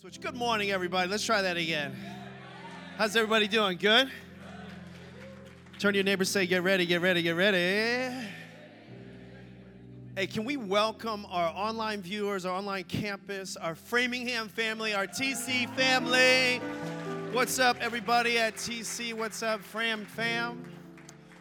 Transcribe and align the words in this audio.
Switch. 0.00 0.20
Good 0.20 0.36
morning, 0.36 0.70
everybody. 0.70 1.10
Let's 1.10 1.24
try 1.24 1.42
that 1.42 1.56
again. 1.56 1.92
How's 2.96 3.16
everybody 3.16 3.48
doing? 3.48 3.78
Good? 3.78 4.08
Turn 5.80 5.92
to 5.92 5.96
your 5.96 6.04
neighbor 6.04 6.24
say, 6.24 6.46
Get 6.46 6.62
ready, 6.62 6.86
get 6.86 7.00
ready, 7.00 7.20
get 7.20 7.34
ready. 7.34 8.14
Hey, 10.14 10.28
can 10.28 10.44
we 10.44 10.56
welcome 10.56 11.26
our 11.28 11.48
online 11.48 12.00
viewers, 12.00 12.46
our 12.46 12.56
online 12.56 12.84
campus, 12.84 13.56
our 13.56 13.74
Framingham 13.74 14.48
family, 14.48 14.94
our 14.94 15.08
TC 15.08 15.68
family? 15.74 16.58
What's 17.32 17.58
up, 17.58 17.76
everybody 17.80 18.38
at 18.38 18.54
TC? 18.54 19.14
What's 19.14 19.42
up, 19.42 19.62
Fram 19.62 20.04
fam? 20.04 20.64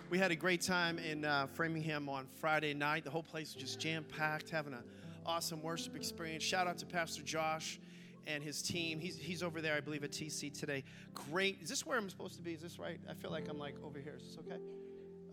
We 0.09 0.17
had 0.17 0.31
a 0.31 0.35
great 0.35 0.61
time 0.61 0.97
in 0.97 1.25
uh, 1.25 1.45
Framingham 1.53 2.09
on 2.09 2.25
Friday 2.39 2.73
night. 2.73 3.03
The 3.03 3.11
whole 3.11 3.21
place 3.21 3.53
was 3.53 3.63
just 3.63 3.79
jam 3.79 4.03
packed, 4.03 4.49
having 4.49 4.73
an 4.73 4.83
awesome 5.27 5.61
worship 5.61 5.95
experience. 5.95 6.43
Shout 6.43 6.65
out 6.65 6.79
to 6.79 6.87
Pastor 6.87 7.21
Josh 7.21 7.79
and 8.27 8.43
his 8.43 8.61
team. 8.61 8.99
He's, 8.99 9.17
he's 9.17 9.41
over 9.41 9.61
there, 9.61 9.75
I 9.75 9.79
believe, 9.79 10.03
at 10.03 10.11
TC 10.11 10.53
today. 10.57 10.83
Great. 11.31 11.57
Is 11.61 11.69
this 11.69 11.85
where 11.85 11.97
I'm 11.97 12.09
supposed 12.09 12.35
to 12.35 12.41
be? 12.41 12.53
Is 12.53 12.61
this 12.61 12.77
right? 12.77 12.99
I 13.09 13.13
feel 13.13 13.31
like 13.31 13.47
I'm 13.49 13.57
like 13.57 13.75
over 13.83 13.99
here. 13.99 14.15
Is 14.17 14.27
this 14.27 14.37
okay? 14.45 14.59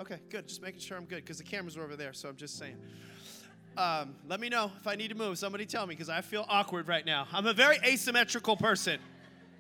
Okay, 0.01 0.19
good. 0.31 0.49
Just 0.49 0.63
making 0.63 0.81
sure 0.81 0.97
I'm 0.97 1.05
good 1.05 1.25
because 1.25 1.39
the 1.39 1.45
cameras 1.45 1.77
are 1.77 1.83
over 1.83 1.97
there, 1.97 2.13
so 2.13 2.29
I'm 2.29 2.37
just 2.37 2.59
saying. 2.59 2.77
Um, 3.77 4.15
let 4.29 4.41
me 4.41 4.49
know 4.49 4.71
if 4.79 4.87
I 4.87 4.95
need 4.95 5.09
to 5.09 5.17
move. 5.17 5.39
Somebody 5.39 5.67
tell 5.67 5.87
me 5.87 5.95
because 5.95 6.09
I 6.09 6.21
feel 6.21 6.47
awkward 6.49 6.89
right 6.89 7.05
now. 7.05 7.27
I'm 7.33 7.47
a 7.47 7.53
very 7.53 7.77
asymmetrical 7.85 8.57
person, 8.57 9.01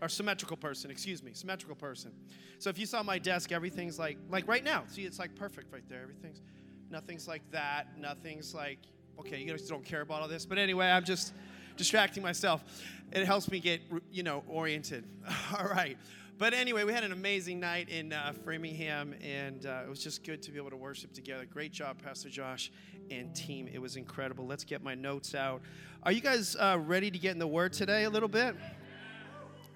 or 0.00 0.08
symmetrical 0.08 0.56
person, 0.56 0.91
excuse 0.91 1.22
me, 1.22 1.32
symmetrical 1.34 1.74
person. 1.74 2.12
So 2.58 2.70
if 2.70 2.78
you 2.78 2.86
saw 2.86 3.02
my 3.02 3.19
desk, 3.19 3.50
everything's 3.50 3.98
like 3.98 4.16
like 4.30 4.46
right 4.46 4.62
now. 4.62 4.84
See, 4.88 5.02
it's 5.02 5.19
like 5.19 5.34
perfect 5.34 5.72
right 5.72 5.88
there. 5.88 6.02
Everything's 6.02 6.42
nothing's 6.91 7.27
like 7.27 7.42
that. 7.50 7.98
Nothing's 7.98 8.55
like 8.55 8.78
okay. 9.19 9.41
You 9.41 9.50
guys 9.50 9.69
don't 9.69 9.84
care 9.84 10.02
about 10.02 10.22
all 10.22 10.28
this, 10.28 10.46
but 10.46 10.58
anyway, 10.58 10.86
I'm 10.86 11.05
just 11.05 11.32
distracting 11.77 12.23
myself. 12.23 12.64
It 13.12 13.27
helps 13.27 13.51
me 13.51 13.60
get, 13.60 13.83
you 14.10 14.23
know, 14.23 14.42
oriented. 14.48 15.05
All 15.59 15.66
right. 15.66 15.97
But 16.37 16.52
anyway, 16.52 16.83
we 16.83 16.92
had 16.92 17.05
an 17.05 17.12
amazing 17.12 17.61
night 17.61 17.89
in 17.89 18.12
uh, 18.12 18.33
Framingham, 18.42 19.14
and 19.22 19.66
uh, 19.66 19.83
it 19.86 19.89
was 19.89 20.03
just 20.03 20.25
good 20.25 20.42
to 20.42 20.50
be 20.50 20.58
able 20.58 20.70
to 20.70 20.77
worship 20.77 21.12
together. 21.12 21.44
Great 21.44 21.72
job, 21.72 22.03
Pastor 22.03 22.28
Josh 22.28 22.72
and 23.08 23.34
team. 23.36 23.69
It 23.72 23.78
was 23.78 23.94
incredible. 23.94 24.44
Let's 24.44 24.64
get 24.64 24.83
my 24.83 24.97
notes 24.97 25.34
out. 25.34 25.62
Are 26.03 26.11
you 26.11 26.20
guys 26.20 26.56
uh, 26.56 26.78
ready 26.81 27.11
to 27.11 27.19
get 27.19 27.33
in 27.33 27.39
the 27.39 27.47
Word 27.47 27.72
today 27.72 28.03
a 28.05 28.11
little 28.11 28.28
bit? 28.28 28.56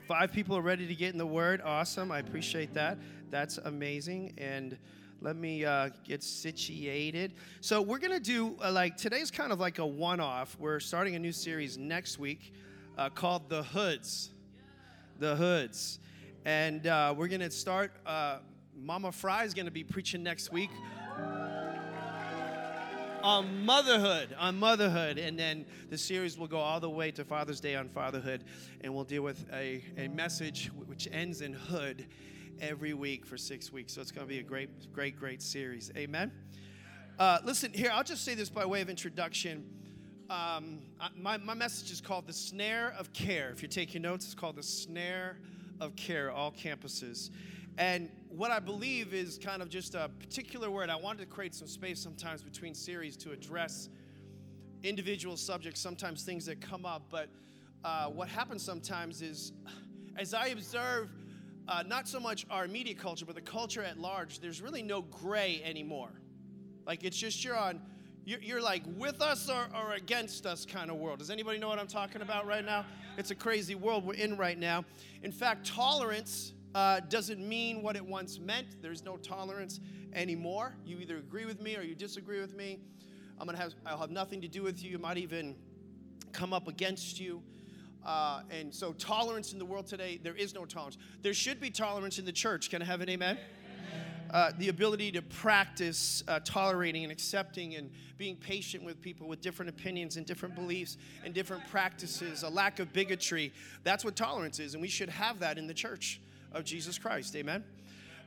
Five 0.08 0.32
people 0.32 0.56
are 0.56 0.62
ready 0.62 0.88
to 0.88 0.94
get 0.96 1.12
in 1.12 1.18
the 1.18 1.26
Word. 1.26 1.60
Awesome. 1.64 2.10
I 2.10 2.18
appreciate 2.18 2.74
that. 2.74 2.98
That's 3.30 3.58
amazing. 3.58 4.32
And 4.36 4.78
let 5.20 5.36
me 5.36 5.64
uh, 5.64 5.90
get 6.04 6.22
situated. 6.22 7.34
So 7.60 7.82
we're 7.82 7.98
gonna 7.98 8.20
do 8.20 8.56
uh, 8.62 8.70
like 8.70 8.96
today's 8.96 9.30
kind 9.30 9.52
of 9.52 9.58
like 9.58 9.78
a 9.78 9.86
one-off. 9.86 10.56
We're 10.58 10.80
starting 10.80 11.16
a 11.16 11.18
new 11.18 11.32
series 11.32 11.76
next 11.76 12.18
week 12.18 12.52
uh, 12.96 13.08
called 13.10 13.48
The 13.48 13.64
Hoods. 13.64 14.30
The 15.18 15.34
Hoods, 15.34 15.98
and 16.44 16.86
uh, 16.86 17.14
we're 17.16 17.28
gonna 17.28 17.50
start. 17.50 17.92
Uh, 18.06 18.38
Mama 18.76 19.10
Frye 19.10 19.42
is 19.42 19.54
gonna 19.54 19.72
be 19.72 19.82
preaching 19.82 20.22
next 20.22 20.52
week 20.52 20.70
on 23.22 23.64
motherhood, 23.64 24.36
on 24.38 24.56
motherhood, 24.56 25.18
and 25.18 25.36
then 25.36 25.66
the 25.90 25.98
series 25.98 26.38
will 26.38 26.46
go 26.46 26.58
all 26.58 26.78
the 26.78 26.88
way 26.88 27.10
to 27.10 27.24
Father's 27.24 27.60
Day 27.60 27.74
on 27.74 27.88
fatherhood, 27.88 28.44
and 28.82 28.94
we'll 28.94 29.02
deal 29.04 29.22
with 29.22 29.44
a, 29.52 29.82
a 29.96 30.06
message 30.08 30.70
which 30.86 31.08
ends 31.10 31.40
in 31.40 31.52
hood 31.52 32.06
every 32.60 32.94
week 32.94 33.26
for 33.26 33.36
six 33.36 33.72
weeks. 33.72 33.94
So 33.94 34.00
it's 34.00 34.10
going 34.10 34.26
to 34.26 34.32
be 34.32 34.40
a 34.40 34.42
great, 34.42 34.92
great, 34.92 35.18
great 35.18 35.42
series. 35.42 35.90
Amen. 35.96 36.32
Uh, 37.18 37.38
listen, 37.44 37.72
here, 37.72 37.90
I'll 37.92 38.04
just 38.04 38.24
say 38.24 38.34
this 38.34 38.48
by 38.48 38.64
way 38.64 38.80
of 38.80 38.88
introduction. 38.88 39.64
Um, 40.30 40.80
my, 41.16 41.38
my 41.38 41.54
message 41.54 41.90
is 41.90 42.00
called 42.00 42.26
The 42.26 42.32
Snare 42.32 42.94
of 42.98 43.12
Care. 43.12 43.50
If 43.50 43.62
you're 43.62 43.68
taking 43.68 44.02
notes, 44.02 44.26
it's 44.26 44.34
called 44.34 44.56
The 44.56 44.62
Snare 44.62 45.38
of 45.80 45.96
Care, 45.96 46.30
all 46.30 46.52
campuses. 46.52 47.30
And 47.78 48.10
what 48.28 48.50
I 48.50 48.58
believe 48.58 49.14
is 49.14 49.38
kind 49.38 49.62
of 49.62 49.68
just 49.68 49.94
a 49.94 50.10
particular 50.20 50.70
word. 50.70 50.90
I 50.90 50.96
wanted 50.96 51.20
to 51.20 51.26
create 51.26 51.54
some 51.54 51.68
space 51.68 52.00
sometimes 52.00 52.42
between 52.42 52.74
series 52.74 53.16
to 53.18 53.32
address 53.32 53.88
individual 54.82 55.36
subjects, 55.36 55.80
sometimes 55.80 56.24
things 56.24 56.46
that 56.46 56.60
come 56.60 56.84
up. 56.84 57.02
But 57.10 57.30
uh, 57.84 58.06
what 58.06 58.28
happens 58.28 58.62
sometimes 58.62 59.22
is, 59.22 59.52
as 60.16 60.34
I 60.34 60.48
observe 60.48 61.08
uh, 61.68 61.84
not 61.86 62.08
so 62.08 62.18
much 62.18 62.46
our 62.50 62.66
media 62.66 62.94
culture, 62.94 63.26
but 63.26 63.34
the 63.34 63.40
culture 63.40 63.82
at 63.82 63.98
large, 63.98 64.40
there's 64.40 64.60
really 64.62 64.82
no 64.82 65.02
gray 65.02 65.60
anymore. 65.64 66.10
Like 66.86 67.04
it's 67.04 67.16
just 67.16 67.44
you're 67.44 67.56
on, 67.56 67.80
you're, 68.24 68.62
like 68.62 68.82
with 68.96 69.20
us 69.20 69.48
or, 69.48 69.68
or 69.74 69.92
against 69.92 70.46
us 70.46 70.64
kind 70.64 70.90
of 70.90 70.96
world. 70.96 71.18
Does 71.18 71.30
anybody 71.30 71.58
know 71.58 71.68
what 71.68 71.78
I'm 71.78 71.86
talking 71.86 72.22
about 72.22 72.46
right 72.46 72.64
now? 72.64 72.86
It's 73.18 73.30
a 73.30 73.34
crazy 73.34 73.74
world 73.74 74.04
we're 74.04 74.14
in 74.14 74.36
right 74.36 74.58
now. 74.58 74.84
In 75.22 75.32
fact, 75.32 75.66
tolerance 75.66 76.52
uh, 76.74 77.00
doesn't 77.00 77.46
mean 77.46 77.82
what 77.82 77.96
it 77.96 78.04
once 78.04 78.38
meant. 78.38 78.80
There's 78.80 79.04
no 79.04 79.16
tolerance 79.16 79.80
anymore. 80.14 80.74
You 80.84 80.98
either 80.98 81.18
agree 81.18 81.44
with 81.44 81.60
me 81.60 81.76
or 81.76 81.82
you 81.82 81.94
disagree 81.94 82.40
with 82.40 82.54
me. 82.54 82.80
I'm 83.38 83.46
gonna 83.46 83.58
have, 83.58 83.74
I'll 83.86 83.98
have 83.98 84.10
nothing 84.10 84.40
to 84.40 84.48
do 84.48 84.62
with 84.62 84.82
you. 84.82 84.90
You 84.90 84.98
might 84.98 85.18
even 85.18 85.54
come 86.32 86.52
up 86.52 86.68
against 86.68 87.20
you. 87.20 87.42
Uh, 88.08 88.40
and 88.50 88.74
so, 88.74 88.94
tolerance 88.94 89.52
in 89.52 89.58
the 89.58 89.64
world 89.66 89.86
today, 89.86 90.18
there 90.22 90.34
is 90.34 90.54
no 90.54 90.64
tolerance. 90.64 90.96
There 91.20 91.34
should 91.34 91.60
be 91.60 91.68
tolerance 91.68 92.18
in 92.18 92.24
the 92.24 92.32
church. 92.32 92.70
Can 92.70 92.80
I 92.80 92.86
have 92.86 93.02
an 93.02 93.10
amen? 93.10 93.36
Uh, 94.30 94.50
the 94.56 94.70
ability 94.70 95.12
to 95.12 95.20
practice 95.20 96.24
uh, 96.26 96.40
tolerating 96.42 97.02
and 97.02 97.12
accepting 97.12 97.74
and 97.74 97.90
being 98.16 98.34
patient 98.34 98.82
with 98.82 98.98
people 99.02 99.28
with 99.28 99.42
different 99.42 99.68
opinions 99.68 100.16
and 100.16 100.24
different 100.24 100.54
beliefs 100.54 100.96
and 101.22 101.34
different 101.34 101.66
practices, 101.70 102.44
a 102.44 102.48
lack 102.48 102.78
of 102.78 102.94
bigotry. 102.94 103.52
That's 103.84 104.06
what 104.06 104.16
tolerance 104.16 104.58
is, 104.58 104.72
and 104.72 104.80
we 104.80 104.88
should 104.88 105.10
have 105.10 105.38
that 105.40 105.58
in 105.58 105.66
the 105.66 105.74
church 105.74 106.18
of 106.52 106.64
Jesus 106.64 106.96
Christ. 106.96 107.36
Amen? 107.36 107.62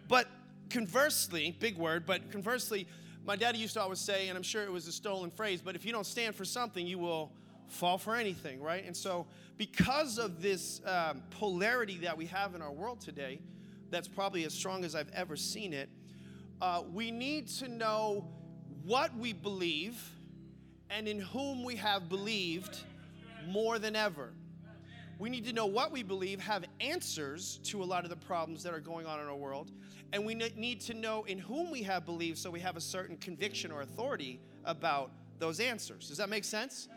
But 0.08 0.28
conversely, 0.70 1.58
big 1.60 1.76
word, 1.76 2.06
but 2.06 2.32
conversely, 2.32 2.88
my 3.26 3.36
daddy 3.36 3.58
used 3.58 3.74
to 3.74 3.82
always 3.82 4.00
say, 4.00 4.28
and 4.28 4.38
I'm 4.38 4.44
sure 4.44 4.64
it 4.64 4.72
was 4.72 4.88
a 4.88 4.92
stolen 4.92 5.32
phrase, 5.32 5.60
but 5.60 5.76
if 5.76 5.86
you 5.86 5.92
don't 5.92 6.06
stand 6.06 6.36
for 6.36 6.46
something, 6.46 6.86
you 6.86 7.00
will 7.00 7.32
fall 7.72 7.98
for 7.98 8.16
anything, 8.16 8.62
right? 8.62 8.86
And 8.86 8.96
so, 8.96 9.26
because 9.58 10.18
of 10.18 10.42
this 10.42 10.82
um, 10.86 11.24
polarity 11.32 11.98
that 12.00 12.18
we 12.18 12.26
have 12.28 12.56
in 12.56 12.62
our 12.62 12.72
world 12.72 13.00
today, 13.00 13.40
that's 13.90 14.08
probably 14.08 14.44
as 14.44 14.54
strong 14.54 14.84
as 14.84 14.96
I've 14.96 15.12
ever 15.14 15.36
seen 15.36 15.74
it, 15.74 15.90
uh, 16.62 16.84
we 16.92 17.12
need 17.12 17.48
to 17.48 17.68
know 17.68 18.28
what 18.84 19.16
we 19.16 19.34
believe 19.34 20.00
and 20.90 21.08
in 21.08 21.20
whom 21.20 21.64
we 21.64 21.76
have 21.76 22.10
believed 22.10 22.80
more 23.48 23.80
than 23.80 23.96
ever. 23.96 24.34
We 25.20 25.30
need 25.30 25.46
to 25.46 25.54
know 25.54 25.68
what 25.68 25.92
we 25.92 26.04
believe, 26.04 26.42
have 26.42 26.66
answers 26.80 27.60
to 27.66 27.84
a 27.84 27.86
lot 27.86 28.04
of 28.04 28.10
the 28.10 28.16
problems 28.16 28.64
that 28.64 28.74
are 28.74 28.80
going 28.80 29.06
on 29.06 29.20
in 29.20 29.28
our 29.28 29.36
world, 29.36 29.72
and 30.14 30.26
we 30.26 30.34
need 30.34 30.82
to 30.82 30.94
know 30.94 31.24
in 31.26 31.38
whom 31.38 31.72
we 31.72 31.84
have 31.84 32.06
believed 32.06 32.38
so 32.38 32.50
we 32.50 32.60
have 32.60 32.76
a 32.76 32.82
certain 32.82 33.18
conviction 33.18 33.72
or 33.72 33.82
authority 33.82 34.42
about 34.66 35.12
those 35.38 35.60
answers. 35.60 36.08
Does 36.10 36.18
that 36.18 36.30
make 36.30 36.44
sense? 36.44 36.90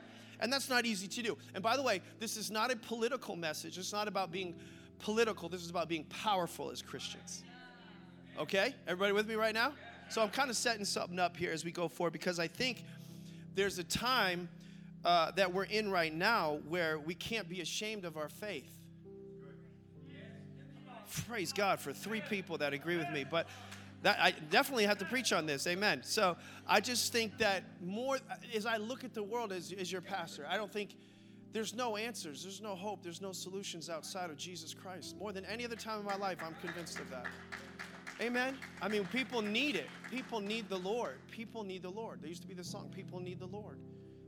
And 0.44 0.52
that's 0.52 0.68
not 0.68 0.84
easy 0.84 1.08
to 1.08 1.22
do. 1.22 1.38
And 1.54 1.62
by 1.62 1.74
the 1.74 1.82
way, 1.82 2.02
this 2.20 2.36
is 2.36 2.50
not 2.50 2.70
a 2.70 2.76
political 2.76 3.34
message. 3.34 3.78
It's 3.78 3.94
not 3.94 4.08
about 4.08 4.30
being 4.30 4.54
political. 4.98 5.48
This 5.48 5.62
is 5.62 5.70
about 5.70 5.88
being 5.88 6.04
powerful 6.04 6.70
as 6.70 6.82
Christians. 6.82 7.42
Okay? 8.38 8.74
Everybody 8.86 9.14
with 9.14 9.26
me 9.26 9.36
right 9.36 9.54
now? 9.54 9.72
So 10.10 10.20
I'm 10.20 10.28
kind 10.28 10.50
of 10.50 10.56
setting 10.56 10.84
something 10.84 11.18
up 11.18 11.34
here 11.34 11.50
as 11.50 11.64
we 11.64 11.72
go 11.72 11.88
forward 11.88 12.12
because 12.12 12.38
I 12.38 12.46
think 12.46 12.84
there's 13.54 13.78
a 13.78 13.84
time 13.84 14.50
uh, 15.02 15.30
that 15.30 15.50
we're 15.50 15.64
in 15.64 15.90
right 15.90 16.12
now 16.12 16.58
where 16.68 16.98
we 16.98 17.14
can't 17.14 17.48
be 17.48 17.62
ashamed 17.62 18.04
of 18.04 18.18
our 18.18 18.28
faith. 18.28 18.70
Praise 21.26 21.54
God 21.54 21.80
for 21.80 21.94
three 21.94 22.20
people 22.20 22.58
that 22.58 22.74
agree 22.74 22.98
with 22.98 23.08
me. 23.08 23.24
But 23.24 23.46
that, 24.04 24.18
I 24.20 24.32
definitely 24.50 24.84
have 24.84 24.98
to 24.98 25.06
preach 25.06 25.32
on 25.32 25.46
this. 25.46 25.66
Amen. 25.66 26.02
So 26.04 26.36
I 26.66 26.80
just 26.80 27.10
think 27.10 27.38
that 27.38 27.64
more, 27.82 28.18
as 28.54 28.66
I 28.66 28.76
look 28.76 29.02
at 29.02 29.14
the 29.14 29.22
world 29.22 29.50
as, 29.50 29.72
as 29.72 29.90
your 29.90 30.02
pastor, 30.02 30.46
I 30.46 30.58
don't 30.58 30.70
think 30.70 30.90
there's 31.54 31.74
no 31.74 31.96
answers, 31.96 32.42
there's 32.42 32.60
no 32.60 32.74
hope, 32.74 33.02
there's 33.02 33.22
no 33.22 33.32
solutions 33.32 33.88
outside 33.88 34.28
of 34.28 34.36
Jesus 34.36 34.74
Christ. 34.74 35.16
More 35.16 35.32
than 35.32 35.46
any 35.46 35.64
other 35.64 35.74
time 35.74 36.00
in 36.00 36.04
my 36.04 36.16
life, 36.16 36.36
I'm 36.44 36.54
convinced 36.60 36.98
of 36.98 37.08
that. 37.10 37.26
Amen. 38.20 38.58
I 38.82 38.88
mean, 38.88 39.06
people 39.06 39.40
need 39.40 39.74
it. 39.74 39.88
People 40.10 40.40
need 40.40 40.68
the 40.68 40.78
Lord. 40.78 41.16
People 41.30 41.64
need 41.64 41.82
the 41.82 41.90
Lord. 41.90 42.20
There 42.20 42.28
used 42.28 42.42
to 42.42 42.48
be 42.48 42.54
this 42.54 42.70
song, 42.70 42.90
People 42.94 43.20
Need 43.20 43.40
the 43.40 43.46
Lord. 43.46 43.78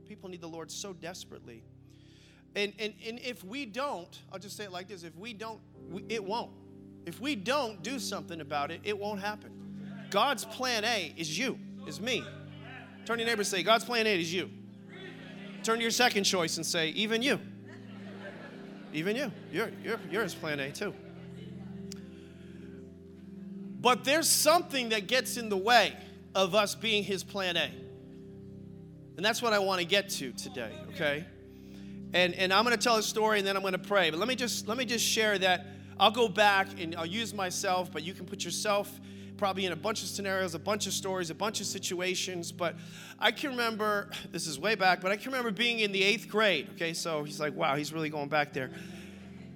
People 0.07 0.27
need 0.27 0.41
the 0.41 0.49
Lord 0.49 0.71
so 0.71 0.91
desperately. 0.91 1.63
And, 2.55 2.73
and, 2.79 2.95
and 3.05 3.19
if 3.19 3.43
we 3.43 3.67
don't, 3.67 4.19
I'll 4.33 4.39
just 4.39 4.57
say 4.57 4.63
it 4.63 4.71
like 4.71 4.87
this 4.87 5.03
if 5.03 5.15
we 5.15 5.33
don't, 5.33 5.59
we, 5.87 6.03
it 6.09 6.23
won't. 6.23 6.51
If 7.05 7.21
we 7.21 7.35
don't 7.35 7.83
do 7.83 7.99
something 7.99 8.41
about 8.41 8.71
it, 8.71 8.81
it 8.83 8.97
won't 8.97 9.21
happen. 9.21 9.56
God's 10.09 10.45
plan 10.45 10.83
A 10.83 11.13
is 11.17 11.37
you, 11.37 11.59
is 11.85 11.99
me. 11.99 12.23
Turn 13.05 13.17
to 13.17 13.23
your 13.23 13.29
neighbor 13.29 13.41
and 13.41 13.47
say, 13.47 13.63
God's 13.63 13.85
plan 13.85 14.07
A 14.07 14.19
is 14.19 14.33
you. 14.33 14.49
Turn 15.63 15.77
to 15.77 15.81
your 15.81 15.91
second 15.91 16.23
choice 16.23 16.57
and 16.57 16.65
say, 16.65 16.89
even 16.89 17.21
you. 17.21 17.39
Even 18.93 19.15
you. 19.15 19.31
You're, 19.51 19.71
you're, 19.83 19.99
you're 20.09 20.23
his 20.23 20.35
plan 20.35 20.59
A 20.59 20.71
too. 20.71 20.93
But 23.79 24.03
there's 24.03 24.29
something 24.29 24.89
that 24.89 25.07
gets 25.07 25.37
in 25.37 25.49
the 25.49 25.57
way 25.57 25.95
of 26.33 26.55
us 26.55 26.75
being 26.75 27.03
his 27.03 27.23
plan 27.23 27.57
A. 27.57 27.69
And 29.15 29.25
that's 29.25 29.41
what 29.41 29.53
I 29.53 29.59
want 29.59 29.81
to 29.81 29.85
get 29.85 30.09
to 30.09 30.31
today, 30.33 30.71
okay? 30.89 31.25
And, 32.13 32.33
and 32.35 32.53
I'm 32.53 32.63
going 32.63 32.75
to 32.75 32.81
tell 32.81 32.97
a 32.97 33.03
story 33.03 33.39
and 33.39 33.47
then 33.47 33.55
I'm 33.55 33.63
going 33.63 33.73
to 33.73 33.79
pray. 33.79 34.09
But 34.09 34.19
let 34.19 34.27
me 34.27 34.35
just 34.35 34.67
let 34.67 34.77
me 34.77 34.85
just 34.85 35.05
share 35.05 35.37
that 35.39 35.65
I'll 35.99 36.11
go 36.11 36.27
back 36.27 36.79
and 36.79 36.95
I'll 36.95 37.05
use 37.05 37.33
myself, 37.33 37.91
but 37.91 38.03
you 38.03 38.13
can 38.13 38.25
put 38.25 38.45
yourself 38.45 38.91
probably 39.37 39.65
in 39.65 39.71
a 39.71 39.75
bunch 39.77 40.01
of 40.03 40.09
scenarios, 40.09 40.55
a 40.55 40.59
bunch 40.59 40.87
of 40.87 40.93
stories, 40.93 41.29
a 41.29 41.35
bunch 41.35 41.61
of 41.61 41.67
situations. 41.67 42.51
But 42.51 42.75
I 43.19 43.31
can 43.31 43.51
remember, 43.51 44.09
this 44.31 44.47
is 44.47 44.59
way 44.59 44.75
back, 44.75 45.01
but 45.01 45.11
I 45.11 45.15
can 45.17 45.31
remember 45.31 45.51
being 45.51 45.79
in 45.79 45.91
the 45.91 46.03
eighth 46.03 46.27
grade. 46.27 46.69
Okay, 46.75 46.93
so 46.93 47.23
he's 47.23 47.39
like, 47.39 47.55
wow, 47.55 47.75
he's 47.75 47.93
really 47.93 48.09
going 48.09 48.29
back 48.29 48.53
there. 48.53 48.71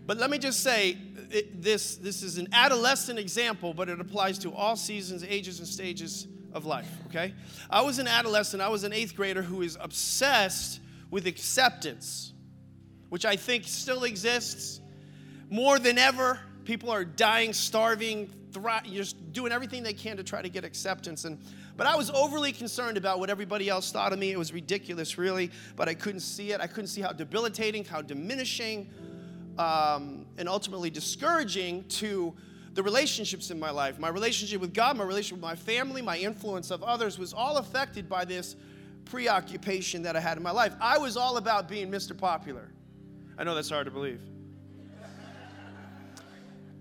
But 0.05 0.17
let 0.17 0.29
me 0.29 0.37
just 0.37 0.61
say, 0.61 0.97
uh, 1.17 1.21
it, 1.29 1.61
this, 1.61 1.95
this 1.95 2.23
is 2.23 2.37
an 2.37 2.47
adolescent 2.51 3.19
example, 3.19 3.73
but 3.73 3.87
it 3.87 3.99
applies 3.99 4.37
to 4.39 4.53
all 4.53 4.75
seasons, 4.75 5.23
ages, 5.23 5.59
and 5.59 5.67
stages 5.67 6.27
of 6.53 6.65
life, 6.65 6.89
okay? 7.07 7.33
I 7.69 7.81
was 7.81 7.99
an 7.99 8.07
adolescent, 8.07 8.61
I 8.61 8.69
was 8.69 8.83
an 8.83 8.93
eighth 8.93 9.15
grader 9.15 9.41
who 9.41 9.61
is 9.61 9.77
obsessed 9.79 10.81
with 11.09 11.27
acceptance, 11.27 12.33
which 13.09 13.25
I 13.25 13.35
think 13.35 13.65
still 13.65 14.03
exists 14.03 14.81
more 15.49 15.79
than 15.79 15.97
ever. 15.97 16.39
People 16.65 16.89
are 16.89 17.03
dying, 17.03 17.53
starving, 17.53 18.31
just 18.85 19.33
doing 19.33 19.51
everything 19.51 19.83
they 19.83 19.93
can 19.93 20.17
to 20.17 20.23
try 20.23 20.41
to 20.41 20.49
get 20.49 20.63
acceptance. 20.63 21.25
And 21.25 21.39
but 21.77 21.87
I 21.87 21.95
was 21.95 22.09
overly 22.11 22.51
concerned 22.51 22.97
about 22.97 23.19
what 23.19 23.29
everybody 23.29 23.69
else 23.69 23.91
thought 23.91 24.13
of 24.13 24.19
me. 24.19 24.31
It 24.31 24.37
was 24.37 24.53
ridiculous, 24.53 25.17
really, 25.17 25.51
but 25.75 25.89
I 25.89 25.93
couldn't 25.93 26.19
see 26.19 26.51
it. 26.51 26.61
I 26.61 26.67
couldn't 26.67 26.89
see 26.89 27.01
how 27.01 27.11
debilitating, 27.11 27.85
how 27.85 28.01
diminishing, 28.01 28.89
um, 29.57 30.25
and 30.37 30.47
ultimately 30.47 30.89
discouraging 30.89 31.85
to 31.85 32.33
the 32.73 32.83
relationships 32.83 33.51
in 33.51 33.59
my 33.59 33.71
life. 33.71 33.99
My 33.99 34.09
relationship 34.09 34.61
with 34.61 34.73
God, 34.73 34.97
my 34.97 35.03
relationship 35.03 35.37
with 35.37 35.49
my 35.49 35.55
family, 35.55 36.01
my 36.01 36.17
influence 36.17 36.71
of 36.71 36.83
others 36.83 37.17
was 37.17 37.33
all 37.33 37.57
affected 37.57 38.07
by 38.07 38.25
this 38.25 38.55
preoccupation 39.05 40.03
that 40.03 40.15
I 40.15 40.19
had 40.19 40.37
in 40.37 40.43
my 40.43 40.51
life. 40.51 40.73
I 40.79 40.97
was 40.97 41.17
all 41.17 41.37
about 41.37 41.67
being 41.67 41.89
Mr. 41.91 42.17
Popular. 42.17 42.69
I 43.37 43.43
know 43.43 43.55
that's 43.55 43.69
hard 43.69 43.85
to 43.85 43.91
believe. 43.91 44.21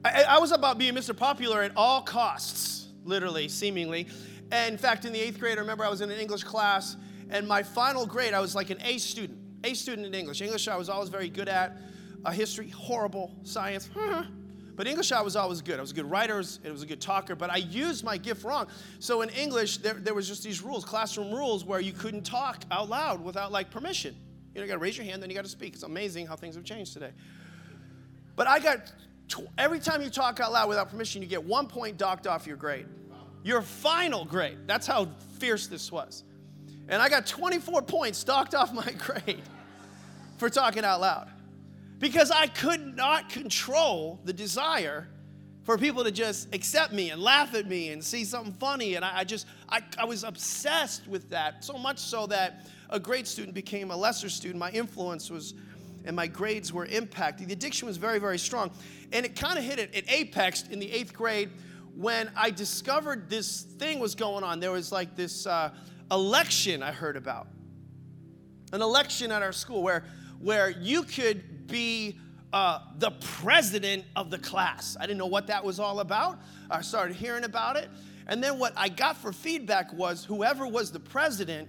I, 0.05 0.25
I 0.29 0.39
was 0.39 0.53
about 0.53 0.79
being 0.79 0.95
Mr. 0.95 1.17
Popular 1.17 1.63
at 1.63 1.73
all 1.77 2.01
costs, 2.01 2.89
literally, 3.05 3.49
seemingly. 3.49 4.07
And 4.51 4.73
in 4.73 4.79
fact, 4.79 5.05
in 5.05 5.13
the 5.13 5.21
eighth 5.21 5.39
grade, 5.39 5.59
I 5.59 5.61
remember 5.61 5.85
I 5.85 5.91
was 5.91 6.01
in 6.01 6.11
an 6.11 6.19
English 6.19 6.45
class, 6.45 6.97
and 7.29 7.47
my 7.47 7.63
final 7.63 8.07
grade, 8.07 8.33
I 8.33 8.41
was 8.41 8.55
like 8.55 8.71
an 8.71 8.79
A 8.83 8.99
student, 8.99 9.39
A 9.63 9.75
student 9.75 10.07
in 10.07 10.15
English. 10.15 10.41
English 10.41 10.69
I 10.69 10.77
was 10.77 10.89
always 10.89 11.09
very 11.11 11.29
good 11.29 11.49
at. 11.49 11.77
Uh, 12.25 12.31
history, 12.31 12.69
horrible. 12.69 13.35
Science, 13.45 13.89
but 14.77 14.87
English 14.87 15.13
I 15.13 15.23
was 15.23 15.37
always 15.37 15.63
good. 15.63 15.79
I 15.79 15.81
was 15.81 15.91
a 15.91 15.95
good 15.95 16.11
writer, 16.11 16.39
it 16.41 16.71
was 16.71 16.83
a 16.83 16.87
good 16.87 17.01
talker, 17.01 17.35
but 17.35 17.51
I 17.51 17.57
used 17.59 18.05
my 18.05 18.17
gift 18.17 18.45
wrong. 18.45 18.67
So 18.99 19.23
in 19.23 19.31
English, 19.31 19.79
there, 19.79 19.95
there 19.95 20.15
was 20.15 20.29
just 20.29 20.43
these 20.43 20.63
rules, 20.63 20.85
classroom 20.85 21.33
rules, 21.33 21.65
where 21.65 21.81
you 21.81 21.93
couldn't 21.93 22.25
talk 22.25 22.65
out 22.71 22.89
loud 22.89 23.23
without 23.23 23.53
like 23.53 23.71
permission. 23.71 24.17
You 24.55 24.61
know, 24.61 24.65
you 24.65 24.69
gotta 24.69 24.81
raise 24.81 24.97
your 24.97 25.07
hand, 25.07 25.23
then 25.23 25.31
you 25.31 25.37
gotta 25.37 25.49
speak. 25.49 25.75
It's 25.75 25.83
amazing 25.83 26.27
how 26.27 26.37
things 26.37 26.57
have 26.57 26.65
changed 26.65 26.93
today. 26.93 27.13
But 28.37 28.47
I 28.47 28.59
got 28.59 28.93
every 29.59 29.81
time 29.81 30.03
you 30.03 30.11
talk 30.11 30.41
out 30.41 30.53
loud 30.53 30.69
without 30.69 30.91
permission, 30.91 31.23
you 31.23 31.29
get 31.29 31.43
one 31.43 31.67
point 31.67 31.97
docked 31.97 32.27
off 32.27 32.47
your 32.47 32.57
grade. 32.57 32.87
Your 33.43 33.63
final 33.63 34.25
grade. 34.25 34.59
That's 34.67 34.87
how 34.87 35.09
fierce 35.39 35.67
this 35.67 35.91
was. 35.91 36.25
And 36.89 37.01
I 37.01 37.09
got 37.09 37.27
24 37.27 37.83
points 37.83 38.23
docked 38.25 38.55
off 38.55 38.73
my 38.73 38.91
grade 38.99 39.43
for 40.37 40.51
talking 40.51 40.85
out 40.85 41.01
loud 41.01 41.29
because 41.99 42.31
I 42.31 42.47
could 42.47 42.97
not 42.97 43.29
control 43.29 44.21
the 44.25 44.33
desire 44.33 45.07
for 45.63 45.79
people 45.79 46.03
to 46.03 46.11
just 46.11 46.53
accept 46.55 46.93
me 46.93 47.11
and 47.11 47.23
laugh 47.23 47.55
at 47.55 47.67
me 47.69 47.91
and 47.91 48.03
see 48.03 48.25
something 48.25 48.55
funny. 48.55 48.97
And 48.97 49.05
I, 49.05 49.19
I 49.19 49.25
just, 49.25 49.47
I, 49.69 49.83
I 49.99 50.05
was 50.05 50.25
obsessed 50.25 51.07
with 51.07 51.31
that, 51.31 51.65
so 51.65 51.75
much 51.75 51.99
so 51.99 52.27
that 52.27 52.67
a 52.89 52.99
great 52.99 53.29
student 53.29 53.55
became 53.55 53.91
a 53.91 53.97
lesser 53.97 54.29
student. 54.29 54.59
My 54.59 54.71
influence 54.71 55.31
was 55.31 55.55
and 56.05 56.15
my 56.17 56.27
grades 56.27 56.73
were 56.73 56.87
impacted. 56.87 57.49
The 57.49 57.53
addiction 57.53 57.87
was 57.87 57.97
very, 57.97 58.19
very 58.19 58.39
strong. 58.39 58.71
And 59.13 59.27
it 59.27 59.37
kind 59.37 59.59
of 59.59 59.65
hit 59.65 59.79
it, 59.79 59.91
it 59.93 60.07
apexed 60.07 60.71
in 60.71 60.79
the 60.79 60.91
eighth 60.91 61.13
grade 61.13 61.51
when 61.95 62.31
I 62.37 62.51
discovered 62.51 63.29
this 63.29 63.63
thing 63.63 63.99
was 63.99 64.15
going 64.15 64.45
on. 64.45 64.61
There 64.61 64.73
was 64.73 64.93
like 64.93 65.17
this 65.17 65.47
uh, 65.47 65.71
election 66.11 66.83
I 66.83 66.93
heard 66.93 67.17
about. 67.17 67.49
An 68.73 68.83
election 68.83 69.33
at 69.33 69.43
our 69.43 69.53
school 69.53 69.83
where, 69.83 70.05
where 70.39 70.71
you 70.71 71.03
could 71.03 71.67
be 71.67 72.19
uh, 72.53 72.81
the 72.99 73.11
president 73.11 74.05
of 74.17 74.31
the 74.31 74.39
class. 74.39 74.97
I 74.99 75.07
didn't 75.07 75.19
know 75.19 75.27
what 75.27 75.47
that 75.49 75.65
was 75.65 75.79
all 75.79 76.01
about. 76.01 76.41
I 76.71 76.81
started 76.83 77.17
hearing 77.17 77.45
about 77.45 77.77
it. 77.77 77.89
And 78.27 78.43
then 78.43 78.59
what 78.59 78.73
I 78.77 78.89
got 78.89 79.17
for 79.17 79.33
feedback 79.33 79.93
was 79.93 80.25
whoever 80.25 80.67
was 80.67 80.93
the 80.93 81.01
president 81.01 81.69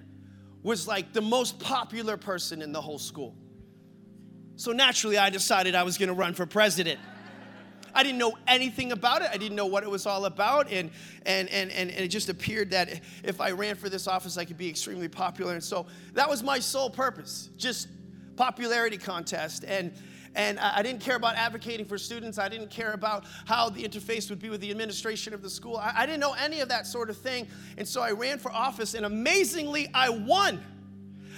was 0.63 0.87
like 0.87 1.11
the 1.11 1.21
most 1.21 1.59
popular 1.59 2.17
person 2.17 2.61
in 2.61 2.71
the 2.71 2.81
whole 2.81 2.99
school. 2.99 3.35
So 4.61 4.73
naturally, 4.73 5.17
I 5.17 5.31
decided 5.31 5.73
I 5.73 5.81
was 5.81 5.97
going 5.97 6.09
to 6.09 6.13
run 6.13 6.35
for 6.35 6.45
president. 6.45 6.99
I 7.95 8.03
didn't 8.03 8.19
know 8.19 8.37
anything 8.47 8.91
about 8.91 9.23
it. 9.23 9.29
I 9.33 9.37
didn't 9.37 9.55
know 9.55 9.65
what 9.65 9.81
it 9.81 9.89
was 9.89 10.05
all 10.05 10.25
about. 10.25 10.71
And, 10.71 10.91
and, 11.25 11.49
and, 11.49 11.71
and, 11.71 11.89
it 11.89 12.09
just 12.09 12.29
appeared 12.29 12.69
that 12.69 13.01
if 13.23 13.41
I 13.41 13.53
ran 13.53 13.75
for 13.75 13.89
this 13.89 14.07
office, 14.07 14.37
I 14.37 14.45
could 14.45 14.59
be 14.59 14.69
extremely 14.69 15.07
popular. 15.07 15.53
And 15.53 15.63
so 15.63 15.87
that 16.13 16.29
was 16.29 16.43
my 16.43 16.59
sole 16.59 16.91
purpose 16.91 17.49
just 17.57 17.87
popularity 18.35 18.99
contest. 18.99 19.65
And, 19.67 19.93
and 20.35 20.59
I 20.59 20.83
didn't 20.83 21.01
care 21.01 21.15
about 21.15 21.37
advocating 21.37 21.87
for 21.87 21.97
students. 21.97 22.37
I 22.37 22.47
didn't 22.47 22.69
care 22.69 22.93
about 22.93 23.25
how 23.47 23.67
the 23.67 23.81
interface 23.81 24.29
would 24.29 24.39
be 24.39 24.51
with 24.51 24.61
the 24.61 24.69
administration 24.69 25.33
of 25.33 25.41
the 25.41 25.49
school. 25.49 25.77
I, 25.77 25.91
I 25.95 26.05
didn't 26.05 26.19
know 26.19 26.35
any 26.39 26.59
of 26.59 26.69
that 26.69 26.85
sort 26.85 27.09
of 27.09 27.17
thing. 27.17 27.47
And 27.79 27.87
so 27.87 28.03
I 28.03 28.11
ran 28.11 28.37
for 28.37 28.51
office, 28.51 28.93
and 28.93 29.07
amazingly, 29.07 29.89
I 29.91 30.09
won. 30.09 30.63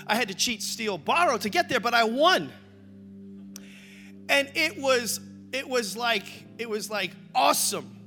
I 0.07 0.15
had 0.15 0.27
to 0.27 0.33
cheat, 0.33 0.61
steal, 0.61 0.97
borrow 0.97 1.37
to 1.37 1.49
get 1.49 1.69
there, 1.69 1.79
but 1.79 1.93
I 1.93 2.03
won. 2.03 2.51
And 4.29 4.49
it 4.55 4.77
was 4.77 5.19
it 5.51 5.67
was 5.67 5.95
like 5.95 6.25
it 6.57 6.69
was 6.69 6.89
like 6.89 7.11
awesome 7.35 7.99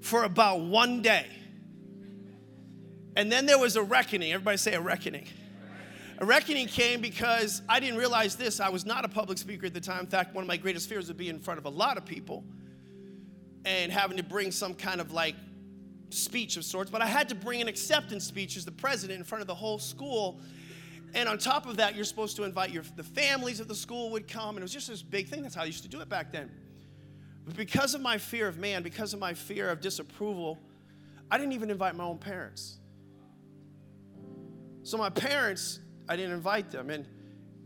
for 0.00 0.24
about 0.24 0.60
one 0.60 1.02
day. 1.02 1.26
And 3.16 3.30
then 3.30 3.46
there 3.46 3.58
was 3.58 3.76
a 3.76 3.82
reckoning. 3.82 4.32
Everybody 4.32 4.56
say 4.56 4.74
a 4.74 4.80
reckoning. 4.80 5.26
A 6.20 6.24
reckoning 6.24 6.66
came 6.66 7.00
because 7.00 7.62
I 7.68 7.78
didn't 7.78 7.98
realize 7.98 8.34
this. 8.34 8.58
I 8.58 8.68
was 8.70 8.84
not 8.84 9.04
a 9.04 9.08
public 9.08 9.38
speaker 9.38 9.66
at 9.66 9.74
the 9.74 9.80
time. 9.80 10.00
In 10.00 10.06
fact, 10.06 10.34
one 10.34 10.42
of 10.42 10.48
my 10.48 10.56
greatest 10.56 10.88
fears 10.88 11.06
would 11.08 11.16
be 11.16 11.28
in 11.28 11.38
front 11.38 11.58
of 11.58 11.66
a 11.66 11.68
lot 11.68 11.96
of 11.96 12.04
people 12.04 12.44
and 13.64 13.92
having 13.92 14.16
to 14.16 14.22
bring 14.22 14.50
some 14.50 14.74
kind 14.74 15.00
of 15.00 15.12
like 15.12 15.36
speech 16.10 16.56
of 16.56 16.64
sorts. 16.64 16.90
But 16.90 17.02
I 17.02 17.06
had 17.06 17.28
to 17.28 17.34
bring 17.34 17.60
an 17.60 17.68
acceptance 17.68 18.24
speech 18.24 18.56
as 18.56 18.64
the 18.64 18.72
president 18.72 19.18
in 19.18 19.24
front 19.24 19.42
of 19.42 19.46
the 19.46 19.54
whole 19.54 19.78
school 19.78 20.40
and 21.14 21.28
on 21.28 21.38
top 21.38 21.66
of 21.66 21.78
that, 21.78 21.94
you're 21.94 22.04
supposed 22.04 22.36
to 22.36 22.44
invite 22.44 22.70
your, 22.70 22.82
the 22.96 23.02
families 23.02 23.60
of 23.60 23.68
the 23.68 23.74
school 23.74 24.10
would 24.10 24.28
come. 24.28 24.50
And 24.50 24.58
it 24.58 24.62
was 24.62 24.72
just 24.72 24.88
this 24.88 25.02
big 25.02 25.28
thing. 25.28 25.42
That's 25.42 25.54
how 25.54 25.62
I 25.62 25.66
used 25.66 25.82
to 25.82 25.88
do 25.88 26.00
it 26.00 26.08
back 26.08 26.32
then. 26.32 26.50
But 27.44 27.56
because 27.56 27.94
of 27.94 28.00
my 28.00 28.18
fear 28.18 28.46
of 28.46 28.58
man, 28.58 28.82
because 28.82 29.14
of 29.14 29.20
my 29.20 29.34
fear 29.34 29.70
of 29.70 29.80
disapproval, 29.80 30.58
I 31.30 31.38
didn't 31.38 31.52
even 31.52 31.70
invite 31.70 31.94
my 31.94 32.04
own 32.04 32.18
parents. 32.18 32.78
So 34.82 34.96
my 34.98 35.10
parents, 35.10 35.80
I 36.08 36.16
didn't 36.16 36.32
invite 36.32 36.70
them, 36.70 36.90
and 36.90 37.06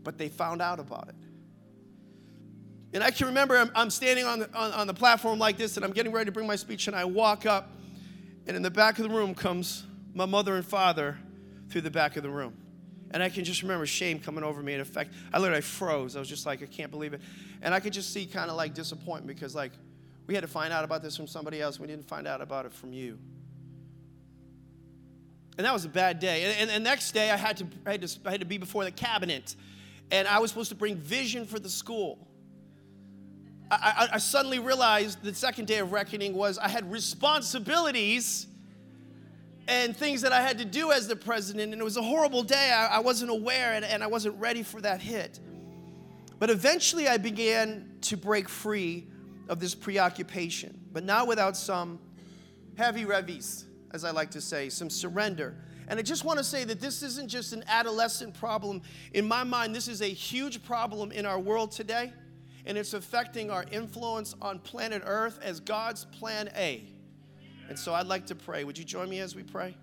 but 0.03 0.17
they 0.17 0.29
found 0.29 0.61
out 0.61 0.79
about 0.79 1.09
it. 1.09 1.15
And 2.93 3.03
I 3.03 3.11
can 3.11 3.27
remember 3.27 3.57
I'm, 3.57 3.71
I'm 3.73 3.89
standing 3.89 4.25
on 4.25 4.39
the, 4.39 4.53
on, 4.53 4.71
on 4.73 4.87
the 4.87 4.93
platform 4.93 5.39
like 5.39 5.57
this, 5.57 5.77
and 5.77 5.85
I'm 5.85 5.93
getting 5.93 6.11
ready 6.11 6.25
to 6.25 6.31
bring 6.31 6.45
my 6.45 6.57
speech, 6.57 6.87
and 6.87 6.95
I 6.95 7.05
walk 7.05 7.45
up, 7.45 7.71
and 8.45 8.55
in 8.55 8.61
the 8.61 8.69
back 8.69 8.99
of 8.99 9.07
the 9.07 9.15
room 9.15 9.33
comes 9.33 9.85
my 10.13 10.25
mother 10.25 10.55
and 10.55 10.65
father 10.65 11.17
through 11.69 11.81
the 11.81 11.91
back 11.91 12.17
of 12.17 12.23
the 12.23 12.29
room. 12.29 12.55
And 13.13 13.21
I 13.21 13.29
can 13.29 13.43
just 13.43 13.61
remember 13.61 13.85
shame 13.85 14.19
coming 14.19 14.43
over 14.43 14.61
me. 14.63 14.73
In 14.73 14.81
effect, 14.81 15.13
I 15.31 15.37
literally 15.37 15.61
froze. 15.61 16.15
I 16.15 16.19
was 16.19 16.27
just 16.27 16.47
like, 16.47 16.63
I 16.63 16.65
can't 16.65 16.89
believe 16.89 17.13
it. 17.13 17.21
And 17.61 17.73
I 17.73 17.79
could 17.79 17.93
just 17.93 18.11
see 18.11 18.25
kind 18.25 18.49
of 18.49 18.57
like 18.57 18.73
disappointment 18.73 19.27
because, 19.27 19.53
like, 19.53 19.71
we 20.25 20.33
had 20.33 20.41
to 20.41 20.47
find 20.47 20.73
out 20.73 20.83
about 20.83 21.03
this 21.03 21.15
from 21.15 21.27
somebody 21.27 21.61
else. 21.61 21.79
We 21.79 21.85
didn't 21.85 22.07
find 22.07 22.27
out 22.27 22.41
about 22.41 22.65
it 22.65 22.73
from 22.73 22.91
you. 22.91 23.19
And 25.57 25.65
that 25.65 25.73
was 25.73 25.85
a 25.85 25.89
bad 25.89 26.19
day. 26.19 26.43
And, 26.43 26.71
and, 26.71 26.83
the 26.83 26.89
next 26.89 27.11
day, 27.11 27.29
I 27.29 27.37
had, 27.37 27.57
to, 27.57 27.67
I, 27.85 27.91
had 27.91 28.01
to, 28.01 28.19
I 28.25 28.31
had 28.31 28.39
to 28.39 28.45
be 28.47 28.57
before 28.57 28.83
the 28.83 28.91
cabinet. 28.91 29.55
And 30.09 30.27
I 30.27 30.39
was 30.39 30.49
supposed 30.49 30.69
to 30.69 30.75
bring 30.75 30.95
vision 30.95 31.45
for 31.45 31.59
the 31.59 31.69
school. 31.69 32.27
I, 33.69 34.07
I, 34.11 34.15
I 34.15 34.17
suddenly 34.17 34.57
realized 34.57 35.21
the 35.21 35.35
second 35.35 35.67
day 35.67 35.77
of 35.77 35.91
reckoning 35.91 36.33
was 36.33 36.57
I 36.57 36.67
had 36.67 36.91
responsibilities 36.91 38.47
and 39.67 39.95
things 39.95 40.21
that 40.21 40.33
I 40.33 40.41
had 40.41 40.57
to 40.59 40.65
do 40.65 40.91
as 40.91 41.07
the 41.07 41.15
president. 41.15 41.71
And 41.71 41.81
it 41.81 41.83
was 41.83 41.97
a 41.97 42.01
horrible 42.01 42.43
day. 42.43 42.71
I, 42.71 42.97
I 42.97 42.99
wasn't 42.99 43.31
aware 43.31 43.73
and, 43.73 43.85
and 43.85 44.03
I 44.03 44.07
wasn't 44.07 44.39
ready 44.39 44.63
for 44.63 44.81
that 44.81 45.01
hit. 45.01 45.39
But 46.39 46.49
eventually 46.49 47.07
I 47.07 47.17
began 47.17 47.89
to 48.01 48.17
break 48.17 48.49
free 48.49 49.07
of 49.47 49.59
this 49.59 49.75
preoccupation, 49.75 50.77
but 50.91 51.03
not 51.03 51.27
without 51.27 51.55
some 51.55 51.99
heavy 52.75 53.05
revis, 53.05 53.65
as 53.91 54.03
I 54.03 54.11
like 54.11 54.31
to 54.31 54.41
say, 54.41 54.69
some 54.69 54.89
surrender. 54.89 55.55
And 55.87 55.99
I 55.99 56.03
just 56.03 56.23
want 56.23 56.39
to 56.39 56.43
say 56.43 56.63
that 56.63 56.79
this 56.79 57.03
isn't 57.03 57.29
just 57.29 57.53
an 57.53 57.63
adolescent 57.67 58.33
problem. 58.33 58.81
In 59.13 59.27
my 59.27 59.43
mind, 59.43 59.75
this 59.75 59.87
is 59.87 60.01
a 60.01 60.07
huge 60.07 60.63
problem 60.63 61.11
in 61.11 61.25
our 61.25 61.39
world 61.39 61.71
today, 61.71 62.13
and 62.65 62.77
it's 62.77 62.93
affecting 62.93 63.51
our 63.51 63.65
influence 63.71 64.35
on 64.41 64.59
planet 64.59 65.03
Earth 65.05 65.39
as 65.41 65.59
God's 65.59 66.05
plan 66.05 66.49
A. 66.55 66.83
And 67.69 67.77
so 67.77 67.93
I'd 67.93 68.07
like 68.07 68.25
to 68.27 68.35
pray. 68.35 68.63
Would 68.63 68.77
you 68.77 68.83
join 68.83 69.09
me 69.09 69.19
as 69.19 69.35
we 69.35 69.43
pray? 69.43 69.75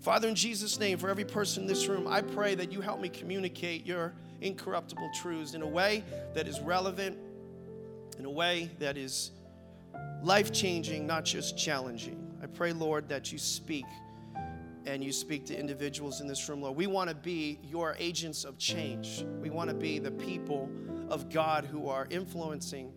Father, 0.00 0.28
in 0.28 0.34
Jesus' 0.34 0.78
name, 0.78 0.98
for 0.98 1.08
every 1.08 1.24
person 1.24 1.62
in 1.62 1.68
this 1.68 1.86
room, 1.86 2.06
I 2.06 2.20
pray 2.22 2.54
that 2.54 2.70
you 2.70 2.80
help 2.80 3.00
me 3.00 3.08
communicate 3.08 3.84
your 3.86 4.12
incorruptible 4.40 5.10
truths 5.14 5.54
in 5.54 5.62
a 5.62 5.66
way 5.66 6.04
that 6.34 6.46
is 6.46 6.60
relevant, 6.60 7.18
in 8.18 8.24
a 8.24 8.30
way 8.30 8.70
that 8.78 8.96
is 8.96 9.32
life 10.22 10.52
changing, 10.52 11.06
not 11.06 11.24
just 11.24 11.56
challenging. 11.58 12.22
I 12.42 12.46
pray, 12.46 12.72
Lord, 12.72 13.08
that 13.08 13.32
you 13.32 13.38
speak 13.38 13.86
and 14.84 15.02
you 15.02 15.12
speak 15.12 15.44
to 15.46 15.58
individuals 15.58 16.20
in 16.20 16.28
this 16.28 16.48
room, 16.48 16.62
Lord. 16.62 16.76
We 16.76 16.86
want 16.86 17.10
to 17.10 17.16
be 17.16 17.58
your 17.64 17.96
agents 17.98 18.44
of 18.44 18.56
change. 18.58 19.24
We 19.40 19.50
want 19.50 19.68
to 19.68 19.74
be 19.74 19.98
the 19.98 20.12
people 20.12 20.70
of 21.08 21.28
God 21.28 21.64
who 21.64 21.88
are 21.88 22.06
influencing 22.10 22.92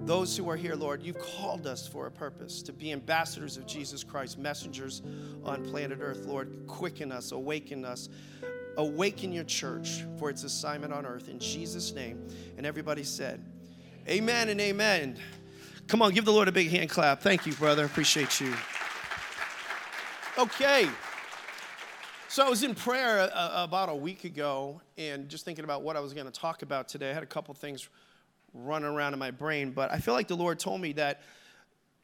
those 0.00 0.36
who 0.36 0.48
are 0.48 0.56
here, 0.56 0.74
Lord. 0.74 1.02
You've 1.02 1.18
called 1.18 1.66
us 1.66 1.86
for 1.86 2.06
a 2.06 2.10
purpose 2.10 2.62
to 2.62 2.72
be 2.72 2.92
ambassadors 2.92 3.56
of 3.56 3.66
Jesus 3.66 4.02
Christ, 4.02 4.38
messengers 4.38 5.02
on 5.44 5.64
planet 5.66 5.98
Earth, 6.00 6.24
Lord. 6.24 6.66
Quicken 6.66 7.12
us, 7.12 7.32
awaken 7.32 7.84
us. 7.84 8.08
Awaken 8.78 9.32
your 9.32 9.44
church 9.44 10.04
for 10.18 10.30
its 10.30 10.44
assignment 10.44 10.92
on 10.92 11.04
earth 11.04 11.28
in 11.28 11.40
Jesus' 11.40 11.92
name. 11.92 12.28
And 12.56 12.64
everybody 12.64 13.02
said, 13.02 13.44
Amen 14.08 14.50
and 14.50 14.60
amen. 14.60 15.18
Come 15.88 16.00
on, 16.00 16.14
give 16.14 16.24
the 16.24 16.32
Lord 16.32 16.46
a 16.46 16.52
big 16.52 16.70
hand 16.70 16.88
clap. 16.88 17.20
Thank 17.20 17.44
you, 17.44 17.52
brother. 17.54 17.84
Appreciate 17.84 18.40
you. 18.40 18.54
Okay. 20.38 20.88
So 22.28 22.46
I 22.46 22.48
was 22.48 22.62
in 22.62 22.76
prayer 22.76 23.28
uh, 23.34 23.64
about 23.64 23.88
a 23.88 23.94
week 23.94 24.22
ago 24.22 24.80
and 24.96 25.28
just 25.28 25.44
thinking 25.44 25.64
about 25.64 25.82
what 25.82 25.96
I 25.96 26.00
was 26.00 26.14
going 26.14 26.26
to 26.26 26.32
talk 26.32 26.62
about 26.62 26.86
today. 26.86 27.10
I 27.10 27.14
had 27.14 27.24
a 27.24 27.26
couple 27.26 27.52
things 27.54 27.88
running 28.54 28.88
around 28.88 29.12
in 29.12 29.18
my 29.18 29.30
brain, 29.30 29.70
but 29.70 29.90
I 29.90 29.98
feel 29.98 30.14
like 30.14 30.28
the 30.28 30.36
Lord 30.36 30.58
told 30.58 30.80
me 30.80 30.92
that 30.94 31.22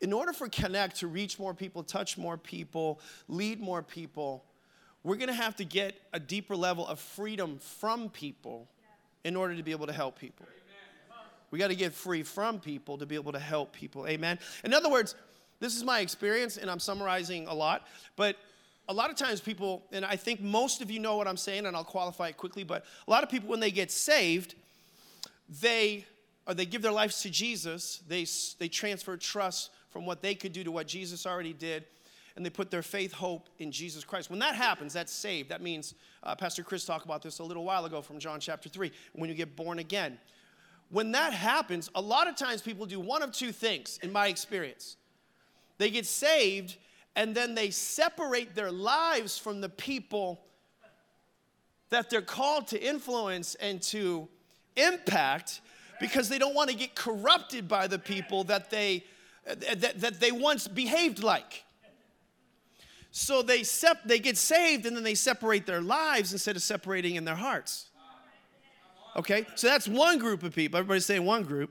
in 0.00 0.12
order 0.12 0.32
for 0.32 0.48
Connect 0.48 0.96
to 0.96 1.06
reach 1.06 1.38
more 1.38 1.54
people, 1.54 1.82
touch 1.82 2.18
more 2.18 2.36
people, 2.36 3.00
lead 3.28 3.60
more 3.60 3.82
people, 3.82 4.44
we're 5.02 5.16
to 5.16 5.32
have 5.32 5.56
to 5.56 5.64
get 5.64 6.00
a 6.12 6.20
deeper 6.20 6.56
level 6.56 6.86
of 6.86 6.98
freedom 6.98 7.58
from 7.58 8.08
people 8.08 8.68
in 9.22 9.36
order 9.36 9.54
to 9.54 9.62
be 9.62 9.70
able 9.70 9.86
to 9.86 9.92
help 9.92 10.18
people. 10.18 10.46
We 11.50 11.58
got 11.58 11.68
to 11.68 11.76
get 11.76 11.92
free 11.92 12.22
from 12.22 12.58
people 12.58 12.98
to 12.98 13.06
be 13.06 13.14
able 13.14 13.32
to 13.32 13.38
help 13.38 13.72
people. 13.72 14.08
Amen. 14.08 14.38
In 14.64 14.74
other 14.74 14.90
words, 14.90 15.14
this 15.60 15.76
is 15.76 15.84
my 15.84 16.00
experience, 16.00 16.56
and 16.56 16.70
I'm 16.70 16.80
summarizing 16.80 17.46
a 17.46 17.54
lot, 17.54 17.86
but 18.16 18.36
a 18.88 18.92
lot 18.92 19.08
of 19.08 19.16
times 19.16 19.40
people, 19.40 19.84
and 19.92 20.04
I 20.04 20.16
think 20.16 20.40
most 20.40 20.82
of 20.82 20.90
you 20.90 20.98
know 20.98 21.16
what 21.16 21.28
I'm 21.28 21.36
saying, 21.36 21.64
and 21.64 21.76
I'll 21.76 21.84
qualify 21.84 22.28
it 22.28 22.36
quickly, 22.36 22.64
but 22.64 22.84
a 23.06 23.10
lot 23.10 23.22
of 23.22 23.30
people, 23.30 23.48
when 23.48 23.60
they 23.60 23.70
get 23.70 23.90
saved, 23.90 24.54
they 25.60 26.04
or 26.46 26.54
they 26.54 26.66
give 26.66 26.82
their 26.82 26.92
lives 26.92 27.22
to 27.22 27.30
Jesus, 27.30 28.02
they, 28.06 28.26
they 28.58 28.68
transfer 28.68 29.16
trust 29.16 29.70
from 29.90 30.06
what 30.06 30.22
they 30.22 30.34
could 30.34 30.52
do 30.52 30.64
to 30.64 30.70
what 30.70 30.86
Jesus 30.86 31.26
already 31.26 31.52
did, 31.52 31.84
and 32.36 32.44
they 32.44 32.50
put 32.50 32.70
their 32.70 32.82
faith, 32.82 33.12
hope 33.12 33.48
in 33.58 33.70
Jesus 33.70 34.04
Christ. 34.04 34.28
When 34.28 34.40
that 34.40 34.54
happens, 34.54 34.92
that's 34.92 35.12
saved. 35.12 35.50
That 35.50 35.62
means, 35.62 35.94
uh, 36.22 36.34
Pastor 36.34 36.62
Chris 36.62 36.84
talked 36.84 37.04
about 37.04 37.22
this 37.22 37.38
a 37.38 37.44
little 37.44 37.64
while 37.64 37.84
ago 37.84 38.02
from 38.02 38.18
John 38.18 38.40
chapter 38.40 38.68
3, 38.68 38.90
when 39.12 39.30
you 39.30 39.36
get 39.36 39.56
born 39.56 39.78
again. 39.78 40.18
When 40.90 41.12
that 41.12 41.32
happens, 41.32 41.90
a 41.94 42.00
lot 42.00 42.28
of 42.28 42.36
times 42.36 42.60
people 42.60 42.86
do 42.86 43.00
one 43.00 43.22
of 43.22 43.32
two 43.32 43.52
things, 43.52 43.98
in 44.02 44.12
my 44.12 44.26
experience. 44.26 44.96
They 45.78 45.90
get 45.90 46.06
saved, 46.06 46.76
and 47.16 47.34
then 47.34 47.54
they 47.54 47.70
separate 47.70 48.54
their 48.54 48.72
lives 48.72 49.38
from 49.38 49.60
the 49.60 49.68
people 49.68 50.40
that 51.90 52.10
they're 52.10 52.22
called 52.22 52.68
to 52.68 52.82
influence 52.82 53.54
and 53.56 53.80
to 53.80 54.28
impact 54.76 55.60
because 56.04 56.28
they 56.28 56.38
don't 56.38 56.54
want 56.54 56.68
to 56.68 56.76
get 56.76 56.94
corrupted 56.94 57.66
by 57.66 57.86
the 57.86 57.98
people 57.98 58.44
that 58.44 58.68
they 58.68 59.02
that, 59.46 60.00
that 60.00 60.20
they 60.20 60.32
once 60.32 60.68
behaved 60.68 61.22
like. 61.22 61.64
So 63.10 63.40
they 63.40 63.62
sep- 63.62 64.04
they 64.04 64.18
get 64.18 64.36
saved 64.36 64.84
and 64.84 64.94
then 64.94 65.02
they 65.02 65.14
separate 65.14 65.64
their 65.64 65.80
lives 65.80 66.32
instead 66.32 66.56
of 66.56 66.62
separating 66.62 67.14
in 67.14 67.24
their 67.24 67.34
hearts. 67.34 67.86
Okay? 69.16 69.46
So 69.54 69.66
that's 69.66 69.88
one 69.88 70.18
group 70.18 70.42
of 70.42 70.54
people. 70.54 70.78
Everybody's 70.78 71.06
saying 71.06 71.24
one 71.24 71.42
group. 71.42 71.70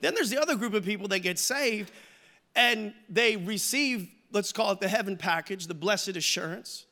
Then 0.00 0.14
there's 0.14 0.30
the 0.30 0.40
other 0.40 0.54
group 0.54 0.74
of 0.74 0.84
people 0.84 1.08
that 1.08 1.20
get 1.20 1.38
saved 1.38 1.90
and 2.54 2.94
they 3.08 3.36
receive, 3.36 4.08
let's 4.30 4.52
call 4.52 4.70
it 4.70 4.80
the 4.80 4.88
heaven 4.88 5.16
package, 5.16 5.66
the 5.66 5.74
blessed 5.74 6.16
assurance. 6.16 6.86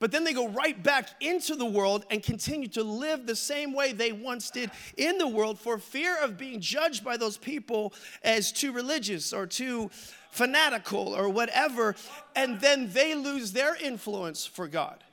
But 0.00 0.10
then 0.10 0.24
they 0.24 0.32
go 0.32 0.48
right 0.48 0.82
back 0.82 1.10
into 1.20 1.54
the 1.54 1.66
world 1.66 2.06
and 2.10 2.22
continue 2.22 2.68
to 2.68 2.82
live 2.82 3.26
the 3.26 3.36
same 3.36 3.74
way 3.74 3.92
they 3.92 4.12
once 4.12 4.50
did 4.50 4.70
in 4.96 5.18
the 5.18 5.28
world 5.28 5.60
for 5.60 5.78
fear 5.78 6.16
of 6.20 6.38
being 6.38 6.58
judged 6.58 7.04
by 7.04 7.18
those 7.18 7.36
people 7.36 7.92
as 8.24 8.50
too 8.50 8.72
religious 8.72 9.32
or 9.34 9.46
too 9.46 9.90
fanatical 10.30 11.14
or 11.14 11.28
whatever. 11.28 11.94
And 12.34 12.58
then 12.60 12.90
they 12.92 13.14
lose 13.14 13.52
their 13.52 13.76
influence 13.76 14.46
for 14.46 14.66
God. 14.66 15.04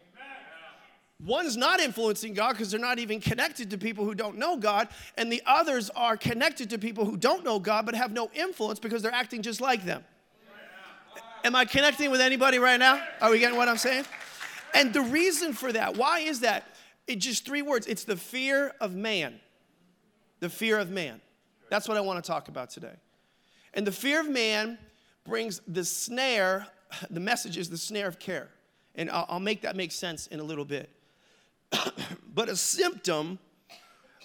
One's 1.25 1.58
not 1.58 1.79
influencing 1.79 2.34
God 2.34 2.53
because 2.53 2.70
they're 2.72 2.79
not 2.79 3.00
even 3.00 3.20
connected 3.20 3.72
to 3.72 3.77
people 3.77 4.06
who 4.06 4.13
don't 4.13 4.38
know 4.38 4.56
God, 4.56 4.88
and 5.17 5.32
the 5.32 5.41
others 5.48 5.89
are 5.96 6.15
connected 6.15 6.70
to 6.70 6.77
people 6.77 7.06
who 7.06 7.17
don't 7.17 7.44
know 7.44 7.58
God 7.58 7.88
but 7.88 7.96
have 7.96 8.12
no 8.12 8.29
influence 8.36 8.77
because 8.77 9.01
they're 9.01 9.12
acting 9.12 9.41
just 9.41 9.60
like 9.60 9.84
them. 9.84 10.03
Am 11.44 11.56
I 11.56 11.65
connecting 11.65 12.12
with 12.12 12.22
anybody 12.22 12.60
right 12.60 12.79
now? 12.79 13.01
Are 13.20 13.32
we 13.32 13.39
getting 13.39 13.58
what 13.58 13.67
I'm 13.67 13.77
saying? 13.77 14.06
And 14.74 14.94
the 14.94 15.02
reason 15.02 15.54
for 15.54 15.72
that, 15.72 15.98
why 15.98 16.20
is 16.20 16.42
that? 16.42 16.76
It's 17.08 17.26
just 17.26 17.46
three 17.46 17.62
words 17.62 17.88
it's 17.88 18.04
the 18.04 18.18
fear 18.18 18.74
of 18.82 18.96
man. 18.96 19.40
The 20.40 20.50
fear 20.50 20.78
of 20.78 20.92
man. 20.92 21.22
That's 21.70 21.88
what 21.88 21.98
I 21.98 22.02
want 22.02 22.24
to 22.24 22.28
talk 22.28 22.48
about 22.48 22.70
today. 22.70 22.96
And 23.74 23.86
the 23.86 23.92
fear 23.92 24.22
of 24.22 24.30
man 24.30 24.78
brings 25.26 25.62
the 25.68 25.84
snare, 25.84 26.68
the 27.10 27.20
message 27.20 27.58
is 27.58 27.70
the 27.70 27.78
snare 27.78 28.08
of 28.08 28.20
care. 28.20 28.50
And 28.96 29.10
I'll, 29.10 29.26
I'll 29.30 29.40
make 29.40 29.62
that 29.62 29.76
make 29.76 29.92
sense 29.92 30.28
in 30.28 30.40
a 30.40 30.44
little 30.44 30.66
bit. 30.66 30.90
but 32.34 32.50
a 32.50 32.56
symptom, 32.56 33.38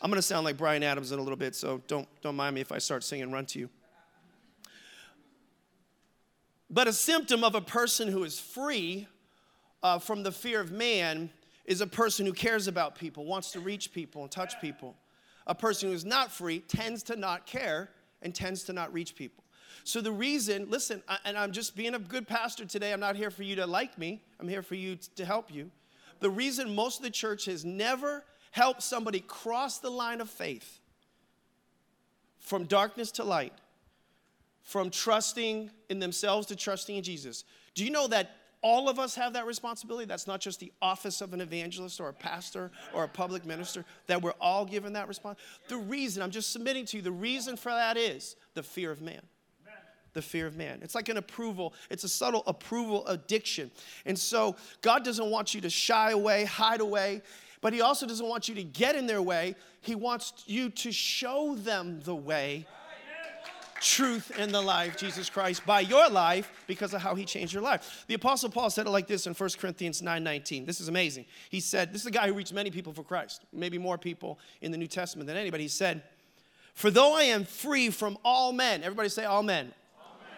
I'm 0.00 0.10
going 0.10 0.18
to 0.18 0.22
sound 0.22 0.44
like 0.44 0.56
Bryan 0.56 0.82
Adams 0.82 1.12
in 1.12 1.18
a 1.18 1.22
little 1.22 1.36
bit, 1.36 1.54
so 1.54 1.82
don't, 1.86 2.08
don't 2.22 2.36
mind 2.36 2.54
me 2.54 2.60
if 2.60 2.72
I 2.72 2.78
start 2.78 3.04
singing 3.04 3.30
Run 3.30 3.46
to 3.46 3.58
You. 3.58 3.68
But 6.70 6.88
a 6.88 6.92
symptom 6.92 7.44
of 7.44 7.54
a 7.54 7.60
person 7.60 8.08
who 8.08 8.24
is 8.24 8.40
free 8.40 9.06
uh, 9.82 9.98
from 9.98 10.22
the 10.22 10.32
fear 10.32 10.60
of 10.60 10.72
man 10.72 11.30
is 11.64 11.80
a 11.80 11.86
person 11.86 12.26
who 12.26 12.32
cares 12.32 12.66
about 12.66 12.94
people, 12.94 13.24
wants 13.24 13.52
to 13.52 13.60
reach 13.60 13.92
people 13.92 14.22
and 14.22 14.30
touch 14.30 14.60
people. 14.60 14.96
A 15.46 15.54
person 15.54 15.88
who 15.88 15.94
is 15.94 16.04
not 16.04 16.30
free 16.30 16.60
tends 16.60 17.02
to 17.04 17.16
not 17.16 17.46
care 17.46 17.90
and 18.20 18.34
tends 18.34 18.64
to 18.64 18.72
not 18.72 18.92
reach 18.92 19.14
people. 19.14 19.42
So, 19.84 20.00
the 20.00 20.12
reason, 20.12 20.66
listen, 20.70 21.02
and 21.24 21.36
I'm 21.36 21.50
just 21.50 21.74
being 21.74 21.94
a 21.94 21.98
good 21.98 22.28
pastor 22.28 22.64
today, 22.64 22.92
I'm 22.92 23.00
not 23.00 23.16
here 23.16 23.30
for 23.30 23.42
you 23.42 23.56
to 23.56 23.66
like 23.66 23.98
me, 23.98 24.22
I'm 24.38 24.48
here 24.48 24.62
for 24.62 24.76
you 24.76 24.96
to 25.16 25.24
help 25.24 25.52
you 25.52 25.70
the 26.22 26.30
reason 26.30 26.74
most 26.74 26.98
of 26.98 27.04
the 27.04 27.10
church 27.10 27.44
has 27.46 27.64
never 27.64 28.24
helped 28.52 28.82
somebody 28.82 29.20
cross 29.20 29.78
the 29.78 29.90
line 29.90 30.20
of 30.20 30.30
faith 30.30 30.80
from 32.38 32.64
darkness 32.64 33.10
to 33.12 33.24
light, 33.24 33.52
from 34.62 34.88
trusting 34.88 35.70
in 35.90 35.98
themselves 35.98 36.46
to 36.46 36.56
trusting 36.56 36.96
in 36.96 37.02
Jesus. 37.02 37.44
Do 37.74 37.84
you 37.84 37.90
know 37.90 38.06
that 38.08 38.36
all 38.62 38.88
of 38.88 38.98
us 38.98 39.14
have 39.16 39.32
that 39.34 39.46
responsibility? 39.46 40.06
That's 40.06 40.26
not 40.26 40.40
just 40.40 40.60
the 40.60 40.72
office 40.80 41.20
of 41.20 41.32
an 41.34 41.40
evangelist 41.40 42.00
or 42.00 42.08
a 42.08 42.12
pastor 42.12 42.70
or 42.94 43.04
a 43.04 43.08
public 43.08 43.44
minister, 43.44 43.84
that 44.06 44.22
we're 44.22 44.34
all 44.40 44.64
given 44.64 44.92
that 44.94 45.08
response. 45.08 45.38
The 45.68 45.76
reason, 45.76 46.22
I'm 46.22 46.30
just 46.30 46.52
submitting 46.52 46.86
to 46.86 46.98
you, 46.98 47.02
the 47.02 47.12
reason 47.12 47.56
for 47.56 47.70
that 47.70 47.96
is 47.96 48.36
the 48.54 48.62
fear 48.62 48.90
of 48.90 49.00
man 49.00 49.22
the 50.14 50.22
fear 50.22 50.46
of 50.46 50.56
man. 50.56 50.80
It's 50.82 50.94
like 50.94 51.08
an 51.08 51.16
approval, 51.16 51.74
it's 51.90 52.04
a 52.04 52.08
subtle 52.08 52.42
approval 52.46 53.06
addiction. 53.06 53.70
And 54.04 54.18
so 54.18 54.56
God 54.80 55.04
doesn't 55.04 55.30
want 55.30 55.54
you 55.54 55.60
to 55.62 55.70
shy 55.70 56.10
away, 56.10 56.44
hide 56.44 56.80
away, 56.80 57.22
but 57.60 57.72
He 57.72 57.80
also 57.80 58.06
doesn't 58.06 58.26
want 58.26 58.48
you 58.48 58.54
to 58.56 58.64
get 58.64 58.94
in 58.94 59.06
their 59.06 59.22
way. 59.22 59.54
He 59.80 59.94
wants 59.94 60.44
you 60.46 60.70
to 60.70 60.92
show 60.92 61.54
them 61.54 62.00
the 62.04 62.14
way, 62.14 62.66
truth, 63.82 64.32
and 64.38 64.54
the 64.54 64.60
life, 64.60 64.96
Jesus 64.96 65.28
Christ, 65.28 65.66
by 65.66 65.80
your 65.80 66.08
life 66.08 66.50
because 66.66 66.94
of 66.94 67.02
how 67.02 67.14
He 67.14 67.24
changed 67.24 67.52
your 67.52 67.62
life. 67.62 68.04
The 68.06 68.14
Apostle 68.14 68.48
Paul 68.48 68.70
said 68.70 68.86
it 68.86 68.90
like 68.90 69.06
this 69.06 69.26
in 69.26 69.34
1 69.34 69.50
Corinthians 69.58 70.00
9 70.00 70.24
19. 70.24 70.64
This 70.64 70.80
is 70.80 70.88
amazing. 70.88 71.26
He 71.50 71.60
said, 71.60 71.92
This 71.92 72.02
is 72.02 72.06
a 72.06 72.12
guy 72.12 72.26
who 72.26 72.34
reached 72.34 72.54
many 72.54 72.70
people 72.70 72.92
for 72.92 73.02
Christ, 73.02 73.42
maybe 73.52 73.78
more 73.78 73.98
people 73.98 74.38
in 74.60 74.72
the 74.72 74.78
New 74.78 74.86
Testament 74.86 75.26
than 75.26 75.36
anybody. 75.36 75.64
He 75.64 75.68
said, 75.68 76.02
For 76.74 76.90
though 76.90 77.14
I 77.14 77.24
am 77.24 77.44
free 77.44 77.90
from 77.90 78.16
all 78.24 78.52
men, 78.52 78.82
everybody 78.82 79.08
say, 79.08 79.24
all 79.24 79.42
men 79.42 79.72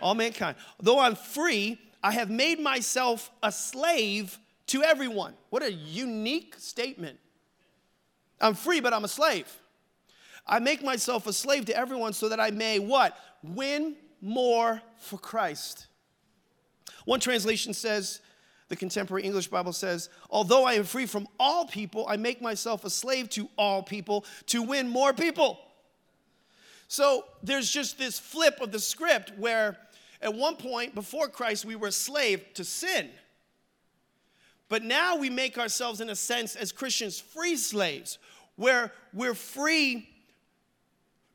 all 0.05 0.15
mankind. 0.15 0.57
Though 0.81 1.01
I'm 1.01 1.17
free, 1.17 1.79
I 2.03 2.13
have 2.13 2.31
made 2.31 2.61
myself 2.61 3.31
a 3.43 3.51
slave 3.51 4.39
to 4.67 4.83
everyone. 4.83 5.35
What 5.51 5.63
a 5.63 5.73
unique 5.73 6.55
statement. 6.59 7.19
I'm 8.41 8.55
free, 8.55 8.81
but 8.81 8.93
I'm 8.93 9.05
a 9.05 9.09
slave. 9.09 9.49
I 10.47 10.59
make 10.59 10.83
myself 10.83 11.27
a 11.27 11.33
slave 11.33 11.65
to 11.67 11.77
everyone 11.77 12.13
so 12.13 12.29
that 12.29 12.39
I 12.39 12.51
may 12.51 12.79
what? 12.79 13.17
Win 13.45 13.97
more 14.21 14.81
for 14.97 15.19
Christ. 15.19 15.87
One 17.05 17.21
translation 17.21 17.75
says, 17.75 18.21
the 18.69 18.77
contemporary 18.77 19.25
English 19.25 19.49
Bible 19.49 19.75
says, 19.75 20.09
although 20.31 20.65
I 20.65 20.73
am 20.73 20.85
free 20.85 21.05
from 21.05 21.29
all 21.39 21.67
people, 21.67 22.07
I 22.09 22.17
make 22.17 22.41
myself 22.41 22.85
a 22.87 22.91
slave 22.91 23.29
to 23.31 23.51
all 23.59 23.83
people 23.83 24.25
to 24.47 24.63
win 24.63 24.89
more 24.89 25.13
people. 25.13 25.59
So 26.89 27.27
there's 27.43 27.69
just 27.69 27.99
this 27.99 28.19
flip 28.19 28.63
of 28.63 28.73
the 28.73 28.79
script 28.79 29.33
where 29.37 29.77
at 30.23 30.33
one 30.33 30.57
point 30.57 30.95
before 30.95 31.29
Christ 31.29 31.67
we 31.67 31.77
were 31.77 31.89
a 31.89 31.93
slave 31.93 32.43
to 32.55 32.65
sin. 32.65 33.11
But 34.71 34.83
now 34.83 35.17
we 35.17 35.29
make 35.29 35.59
ourselves, 35.59 36.01
in 36.01 36.09
a 36.09 36.17
sense, 36.17 36.57
as 36.57 36.73
Christians, 36.73 37.21
free 37.21 37.57
slaves. 37.57 38.19
where 38.57 38.93
we're 39.13 39.35
free 39.35 40.09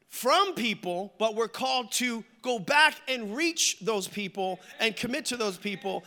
from 0.10 0.54
people, 0.54 1.14
but 1.20 1.36
we're 1.36 1.48
called 1.48 1.92
to 1.94 2.24
go 2.42 2.60
back 2.60 2.96
and 3.08 3.36
reach 3.36 3.80
those 3.80 4.08
people 4.08 4.60
and 4.80 4.96
commit 4.96 5.26
to 5.26 5.38
those 5.38 5.56
people 5.56 6.04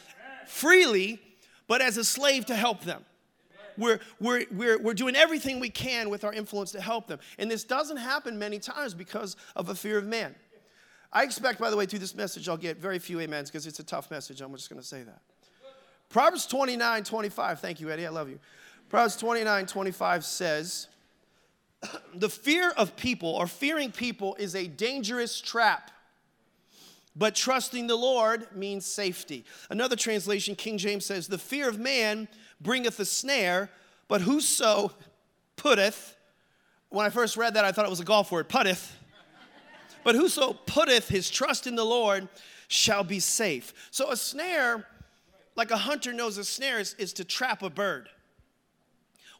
freely, 0.46 1.20
but 1.68 1.80
as 1.80 1.96
a 1.96 2.04
slave 2.04 2.44
to 2.46 2.54
help 2.54 2.82
them. 2.82 3.04
We're, 3.78 4.00
we're, 4.20 4.44
we're, 4.50 4.78
we're 4.78 4.94
doing 4.94 5.16
everything 5.16 5.58
we 5.58 5.70
can 5.70 6.10
with 6.10 6.24
our 6.24 6.32
influence 6.32 6.72
to 6.72 6.80
help 6.80 7.06
them. 7.06 7.20
And 7.38 7.50
this 7.50 7.64
doesn't 7.64 7.96
happen 7.96 8.38
many 8.38 8.58
times 8.58 8.92
because 8.92 9.36
of 9.56 9.70
a 9.70 9.74
fear 9.74 9.96
of 9.96 10.06
man. 10.06 10.34
I 11.12 11.22
expect, 11.24 11.58
by 11.58 11.70
the 11.70 11.76
way, 11.76 11.86
through 11.86 12.00
this 12.00 12.14
message, 12.14 12.48
I'll 12.48 12.56
get 12.56 12.78
very 12.78 12.98
few 12.98 13.20
amens 13.20 13.50
because 13.50 13.66
it's 13.66 13.78
a 13.78 13.84
tough 13.84 14.10
message. 14.10 14.40
I'm 14.40 14.52
just 14.54 14.68
going 14.68 14.80
to 14.80 14.86
say 14.86 15.02
that. 15.02 15.20
Proverbs 16.08 16.46
29 16.46 17.04
25. 17.04 17.60
Thank 17.60 17.80
you, 17.80 17.90
Eddie. 17.90 18.06
I 18.06 18.10
love 18.10 18.28
you. 18.28 18.38
Proverbs 18.88 19.16
29 19.16 19.66
25 19.66 20.24
says, 20.24 20.88
The 22.14 22.28
fear 22.28 22.70
of 22.70 22.96
people 22.96 23.30
or 23.30 23.46
fearing 23.46 23.90
people 23.90 24.36
is 24.36 24.54
a 24.54 24.66
dangerous 24.66 25.40
trap. 25.40 25.90
But 27.14 27.34
trusting 27.34 27.88
the 27.88 27.96
Lord 27.96 28.46
means 28.54 28.86
safety. 28.86 29.44
Another 29.68 29.96
translation, 29.96 30.54
King 30.54 30.78
James 30.78 31.04
says, 31.04 31.28
The 31.28 31.38
fear 31.38 31.68
of 31.68 31.78
man 31.78 32.28
bringeth 32.60 32.98
a 33.00 33.04
snare, 33.04 33.70
but 34.08 34.22
whoso 34.22 34.92
putteth, 35.56 36.16
when 36.88 37.04
I 37.04 37.10
first 37.10 37.36
read 37.36 37.54
that, 37.54 37.64
I 37.64 37.72
thought 37.72 37.84
it 37.84 37.90
was 37.90 38.00
a 38.00 38.04
golf 38.04 38.30
word, 38.30 38.48
putteth. 38.48 38.96
But 40.04 40.14
whoso 40.14 40.52
putteth 40.52 41.08
his 41.08 41.30
trust 41.30 41.66
in 41.66 41.74
the 41.74 41.84
Lord 41.84 42.28
shall 42.68 43.04
be 43.04 43.20
safe. 43.20 43.72
So 43.90 44.10
a 44.10 44.16
snare, 44.16 44.86
like 45.54 45.70
a 45.70 45.76
hunter 45.76 46.12
knows 46.12 46.38
a 46.38 46.44
snare 46.44 46.80
is, 46.80 46.94
is 46.94 47.12
to 47.14 47.24
trap 47.24 47.62
a 47.62 47.70
bird. 47.70 48.08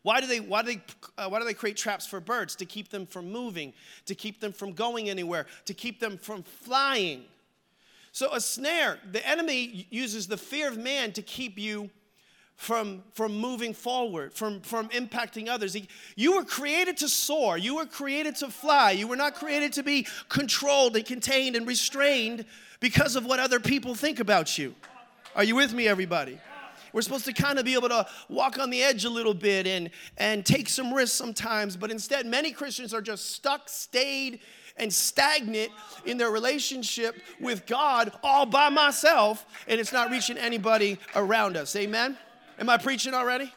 Why 0.03 0.21
do 0.21 0.27
they, 0.27 0.41
why 0.41 0.63
do 0.63 0.75
they, 0.75 0.83
uh, 1.17 1.29
why 1.29 1.39
do 1.39 1.45
they 1.45 1.55
create 1.55 1.77
traps 1.77 2.07
for 2.07 2.21
birds? 2.21 2.57
To 2.57 2.65
keep 2.65 2.91
them 2.91 3.07
from 3.07 3.31
moving, 3.31 3.73
to 4.07 4.15
keep 4.15 4.41
them 4.41 4.53
from 4.53 4.73
going 4.73 5.09
anywhere, 5.09 5.47
to 5.67 5.75
keep 5.75 6.01
them 6.01 6.19
from 6.19 6.43
flying. 6.43 7.25
So 8.11 8.33
a 8.33 8.41
snare, 8.41 8.99
the 9.11 9.27
enemy 9.27 9.87
uses 9.91 10.27
the 10.27 10.37
fear 10.37 10.69
of 10.69 10.77
man 10.77 11.13
to 11.13 11.23
keep 11.23 11.59
you 11.59 11.89
from, 12.57 13.03
from 13.15 13.37
moving 13.37 13.75
forward, 13.75 14.35
from, 14.35 14.61
from 14.61 14.89
impacting 14.91 15.49
others. 15.49 15.77
You 16.17 16.37
were 16.37 16.45
created 16.45 16.97
to 16.99 17.09
soar. 17.09 17.57
You 17.57 17.77
were 17.77 17.87
created 17.87 18.37
to 18.37 18.51
fly. 18.51 18.91
You 18.91 19.09
were 19.09 19.17
not 19.17 19.35
created 19.35 19.73
to 19.75 19.83
be 19.83 20.07
controlled 20.29 20.95
and 20.97 21.05
contained 21.05 21.57
and 21.57 21.67
restrained 21.67 22.45
because 22.81 23.17
of 23.17 23.25
what 23.25 23.39
other 23.39 23.61
people 23.61 23.95
think 23.95 24.21
about 24.21 24.59
you. 24.59 24.75
Are 25.35 25.45
you 25.45 25.57
with 25.57 25.73
me, 25.73 25.89
everybody? 25.89 26.39
We're 26.93 27.03
supposed 27.03 27.25
to 27.25 27.33
kind 27.33 27.59
of 27.59 27.65
be 27.65 27.75
able 27.75 27.89
to 27.89 28.07
walk 28.29 28.59
on 28.59 28.71
the 28.71 28.83
edge 28.83 29.05
a 29.05 29.11
little 29.11 29.35
bit 29.35 29.67
and, 29.67 29.91
and 30.19 30.45
take 30.45 30.69
some 30.69 30.93
risks 30.93 31.17
sometimes, 31.17 31.77
but 31.77 31.91
instead, 31.91 32.27
many 32.27 32.53
Christians 32.53 32.93
are 32.93 33.03
just 33.03 33.31
stuck, 33.31 33.69
stayed, 33.69 34.41
and 34.77 34.93
stagnant 34.93 35.71
in 36.07 36.17
their 36.17 36.31
relationship 36.31 37.17
with 37.41 37.67
God 37.67 38.13
all 38.23 38.47
by 38.47 38.69
myself, 38.69 39.45
and 39.69 39.81
it's 39.81 39.93
not 39.93 40.11
reaching 40.11 40.39
anybody 40.39 40.99
around 41.15 41.57
us. 41.57 41.77
Amen? 41.77 42.17
Am 42.59 42.69
I 42.69 42.79
preaching 42.79 43.15
already? 43.15 43.53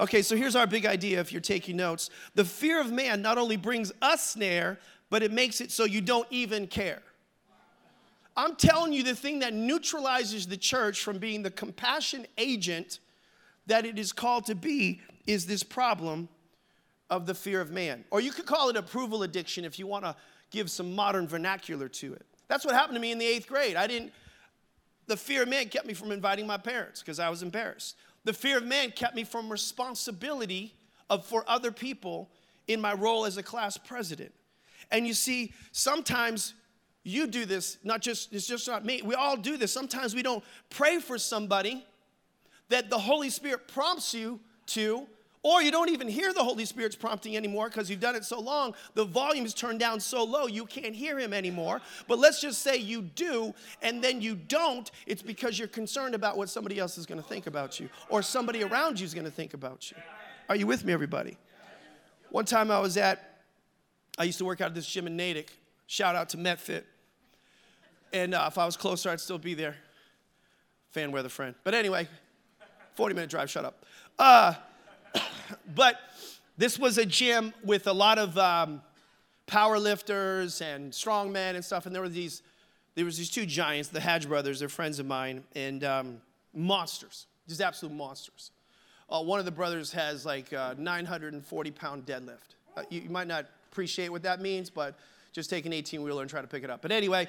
Okay, 0.00 0.22
so 0.22 0.36
here's 0.36 0.56
our 0.56 0.66
big 0.66 0.86
idea 0.86 1.20
if 1.20 1.32
you're 1.32 1.40
taking 1.40 1.76
notes. 1.76 2.10
The 2.34 2.44
fear 2.44 2.80
of 2.80 2.90
man 2.90 3.22
not 3.22 3.38
only 3.38 3.56
brings 3.56 3.92
us 4.00 4.30
snare, 4.30 4.78
but 5.10 5.22
it 5.22 5.30
makes 5.30 5.60
it 5.60 5.70
so 5.70 5.84
you 5.84 6.00
don't 6.00 6.26
even 6.30 6.66
care. 6.66 7.02
I'm 8.36 8.56
telling 8.56 8.92
you, 8.92 9.02
the 9.02 9.14
thing 9.14 9.40
that 9.40 9.52
neutralizes 9.52 10.46
the 10.46 10.56
church 10.56 11.02
from 11.02 11.18
being 11.18 11.42
the 11.42 11.50
compassion 11.50 12.26
agent 12.38 12.98
that 13.66 13.84
it 13.84 13.98
is 13.98 14.12
called 14.12 14.46
to 14.46 14.54
be 14.54 15.00
is 15.26 15.46
this 15.46 15.62
problem 15.62 16.28
of 17.10 17.26
the 17.26 17.34
fear 17.34 17.60
of 17.60 17.70
man. 17.70 18.04
Or 18.10 18.20
you 18.20 18.32
could 18.32 18.46
call 18.46 18.70
it 18.70 18.76
approval 18.76 19.22
addiction 19.22 19.64
if 19.64 19.78
you 19.78 19.86
want 19.86 20.04
to 20.04 20.16
give 20.50 20.70
some 20.70 20.94
modern 20.94 21.28
vernacular 21.28 21.88
to 21.88 22.14
it. 22.14 22.24
That's 22.48 22.64
what 22.64 22.74
happened 22.74 22.96
to 22.96 23.00
me 23.00 23.12
in 23.12 23.18
the 23.18 23.26
eighth 23.26 23.46
grade. 23.46 23.76
I 23.76 23.86
didn't, 23.86 24.12
the 25.06 25.16
fear 25.16 25.42
of 25.42 25.48
man 25.48 25.68
kept 25.68 25.86
me 25.86 25.94
from 25.94 26.10
inviting 26.10 26.46
my 26.46 26.56
parents 26.56 27.00
because 27.00 27.18
I 27.18 27.28
was 27.28 27.42
embarrassed. 27.42 27.96
The 28.24 28.32
fear 28.32 28.58
of 28.58 28.64
man 28.64 28.92
kept 28.92 29.14
me 29.14 29.24
from 29.24 29.50
responsibility 29.50 30.74
of, 31.10 31.26
for 31.26 31.44
other 31.46 31.70
people 31.70 32.30
in 32.66 32.80
my 32.80 32.94
role 32.94 33.26
as 33.26 33.36
a 33.36 33.42
class 33.42 33.76
president. 33.76 34.32
And 34.90 35.06
you 35.06 35.14
see, 35.14 35.52
sometimes 35.72 36.54
you 37.04 37.26
do 37.26 37.44
this, 37.44 37.78
not 37.82 38.00
just, 38.00 38.32
it's 38.32 38.46
just 38.46 38.68
not 38.68 38.84
me. 38.84 39.02
We 39.02 39.14
all 39.14 39.36
do 39.36 39.56
this. 39.56 39.72
Sometimes 39.72 40.14
we 40.14 40.22
don't 40.22 40.44
pray 40.70 40.98
for 41.00 41.18
somebody 41.18 41.84
that 42.68 42.90
the 42.90 42.98
Holy 42.98 43.28
Spirit 43.28 43.68
prompts 43.68 44.14
you 44.14 44.40
to, 44.66 45.06
or 45.42 45.60
you 45.60 45.72
don't 45.72 45.90
even 45.90 46.06
hear 46.06 46.32
the 46.32 46.44
Holy 46.44 46.64
Spirit's 46.64 46.94
prompting 46.94 47.36
anymore 47.36 47.68
because 47.68 47.90
you've 47.90 47.98
done 47.98 48.14
it 48.14 48.24
so 48.24 48.38
long, 48.38 48.74
the 48.94 49.04
volume 49.04 49.44
is 49.44 49.52
turned 49.52 49.80
down 49.80 49.98
so 49.98 50.22
low 50.22 50.46
you 50.46 50.64
can't 50.64 50.94
hear 50.94 51.18
him 51.18 51.32
anymore. 51.32 51.80
But 52.06 52.20
let's 52.20 52.40
just 52.40 52.62
say 52.62 52.76
you 52.76 53.02
do, 53.02 53.52
and 53.82 54.02
then 54.02 54.20
you 54.20 54.36
don't, 54.36 54.88
it's 55.04 55.22
because 55.22 55.58
you're 55.58 55.66
concerned 55.66 56.14
about 56.14 56.36
what 56.36 56.48
somebody 56.48 56.78
else 56.78 56.96
is 56.96 57.06
going 57.06 57.20
to 57.20 57.26
think 57.28 57.48
about 57.48 57.80
you, 57.80 57.88
or 58.08 58.22
somebody 58.22 58.62
around 58.62 59.00
you 59.00 59.04
is 59.04 59.14
going 59.14 59.24
to 59.24 59.32
think 59.32 59.54
about 59.54 59.90
you. 59.90 59.96
Are 60.48 60.54
you 60.54 60.68
with 60.68 60.84
me, 60.84 60.92
everybody? 60.92 61.36
One 62.30 62.44
time 62.44 62.70
I 62.70 62.78
was 62.78 62.96
at, 62.96 63.40
I 64.16 64.24
used 64.24 64.38
to 64.38 64.44
work 64.44 64.60
out 64.60 64.68
at 64.68 64.74
this 64.76 64.86
gym 64.86 65.08
in 65.08 65.16
Natick. 65.16 65.52
Shout 65.88 66.14
out 66.14 66.28
to 66.30 66.36
MetFit. 66.36 66.84
And 68.12 68.34
uh, 68.34 68.44
if 68.48 68.58
I 68.58 68.66
was 68.66 68.76
closer, 68.76 69.10
I'd 69.10 69.20
still 69.20 69.38
be 69.38 69.54
there. 69.54 69.76
Fan 70.90 71.12
weather 71.12 71.28
friend. 71.28 71.54
But 71.64 71.74
anyway, 71.74 72.06
40 72.94 73.14
minute 73.14 73.30
drive, 73.30 73.50
shut 73.50 73.64
up. 73.64 73.84
Uh, 74.18 74.54
but 75.74 75.96
this 76.58 76.78
was 76.78 76.98
a 76.98 77.06
gym 77.06 77.54
with 77.64 77.86
a 77.86 77.92
lot 77.92 78.18
of 78.18 78.36
um, 78.36 78.82
power 79.46 79.78
lifters 79.78 80.60
and 80.60 80.92
strongmen 80.92 81.54
and 81.54 81.64
stuff. 81.64 81.86
And 81.86 81.94
there 81.94 82.02
were 82.02 82.08
these, 82.08 82.42
there 82.94 83.04
was 83.04 83.16
these 83.16 83.30
two 83.30 83.46
giants, 83.46 83.88
the 83.88 84.00
Hadge 84.00 84.28
brothers. 84.28 84.60
They're 84.60 84.68
friends 84.68 84.98
of 84.98 85.06
mine 85.06 85.44
and 85.54 85.82
um, 85.84 86.20
monsters, 86.54 87.26
just 87.48 87.60
absolute 87.60 87.94
monsters. 87.94 88.50
Uh, 89.08 89.22
one 89.22 89.38
of 89.38 89.44
the 89.44 89.50
brothers 89.50 89.92
has 89.92 90.24
like 90.24 90.52
a 90.52 90.74
940 90.78 91.70
pound 91.70 92.06
deadlift. 92.06 92.56
Uh, 92.76 92.82
you, 92.90 93.02
you 93.02 93.10
might 93.10 93.28
not 93.28 93.46
appreciate 93.70 94.10
what 94.10 94.22
that 94.22 94.40
means, 94.40 94.70
but 94.70 94.98
just 95.32 95.48
take 95.48 95.66
an 95.66 95.72
18 95.72 96.02
wheeler 96.02 96.22
and 96.22 96.30
try 96.30 96.40
to 96.40 96.46
pick 96.46 96.64
it 96.64 96.70
up. 96.70 96.82
But 96.82 96.92
anyway, 96.92 97.28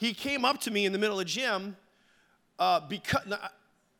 he 0.00 0.14
came 0.14 0.46
up 0.46 0.58
to 0.62 0.70
me 0.70 0.86
in 0.86 0.92
the 0.92 0.98
middle 0.98 1.20
of 1.20 1.26
gym 1.26 1.76
uh, 2.58 2.80
because 2.88 3.22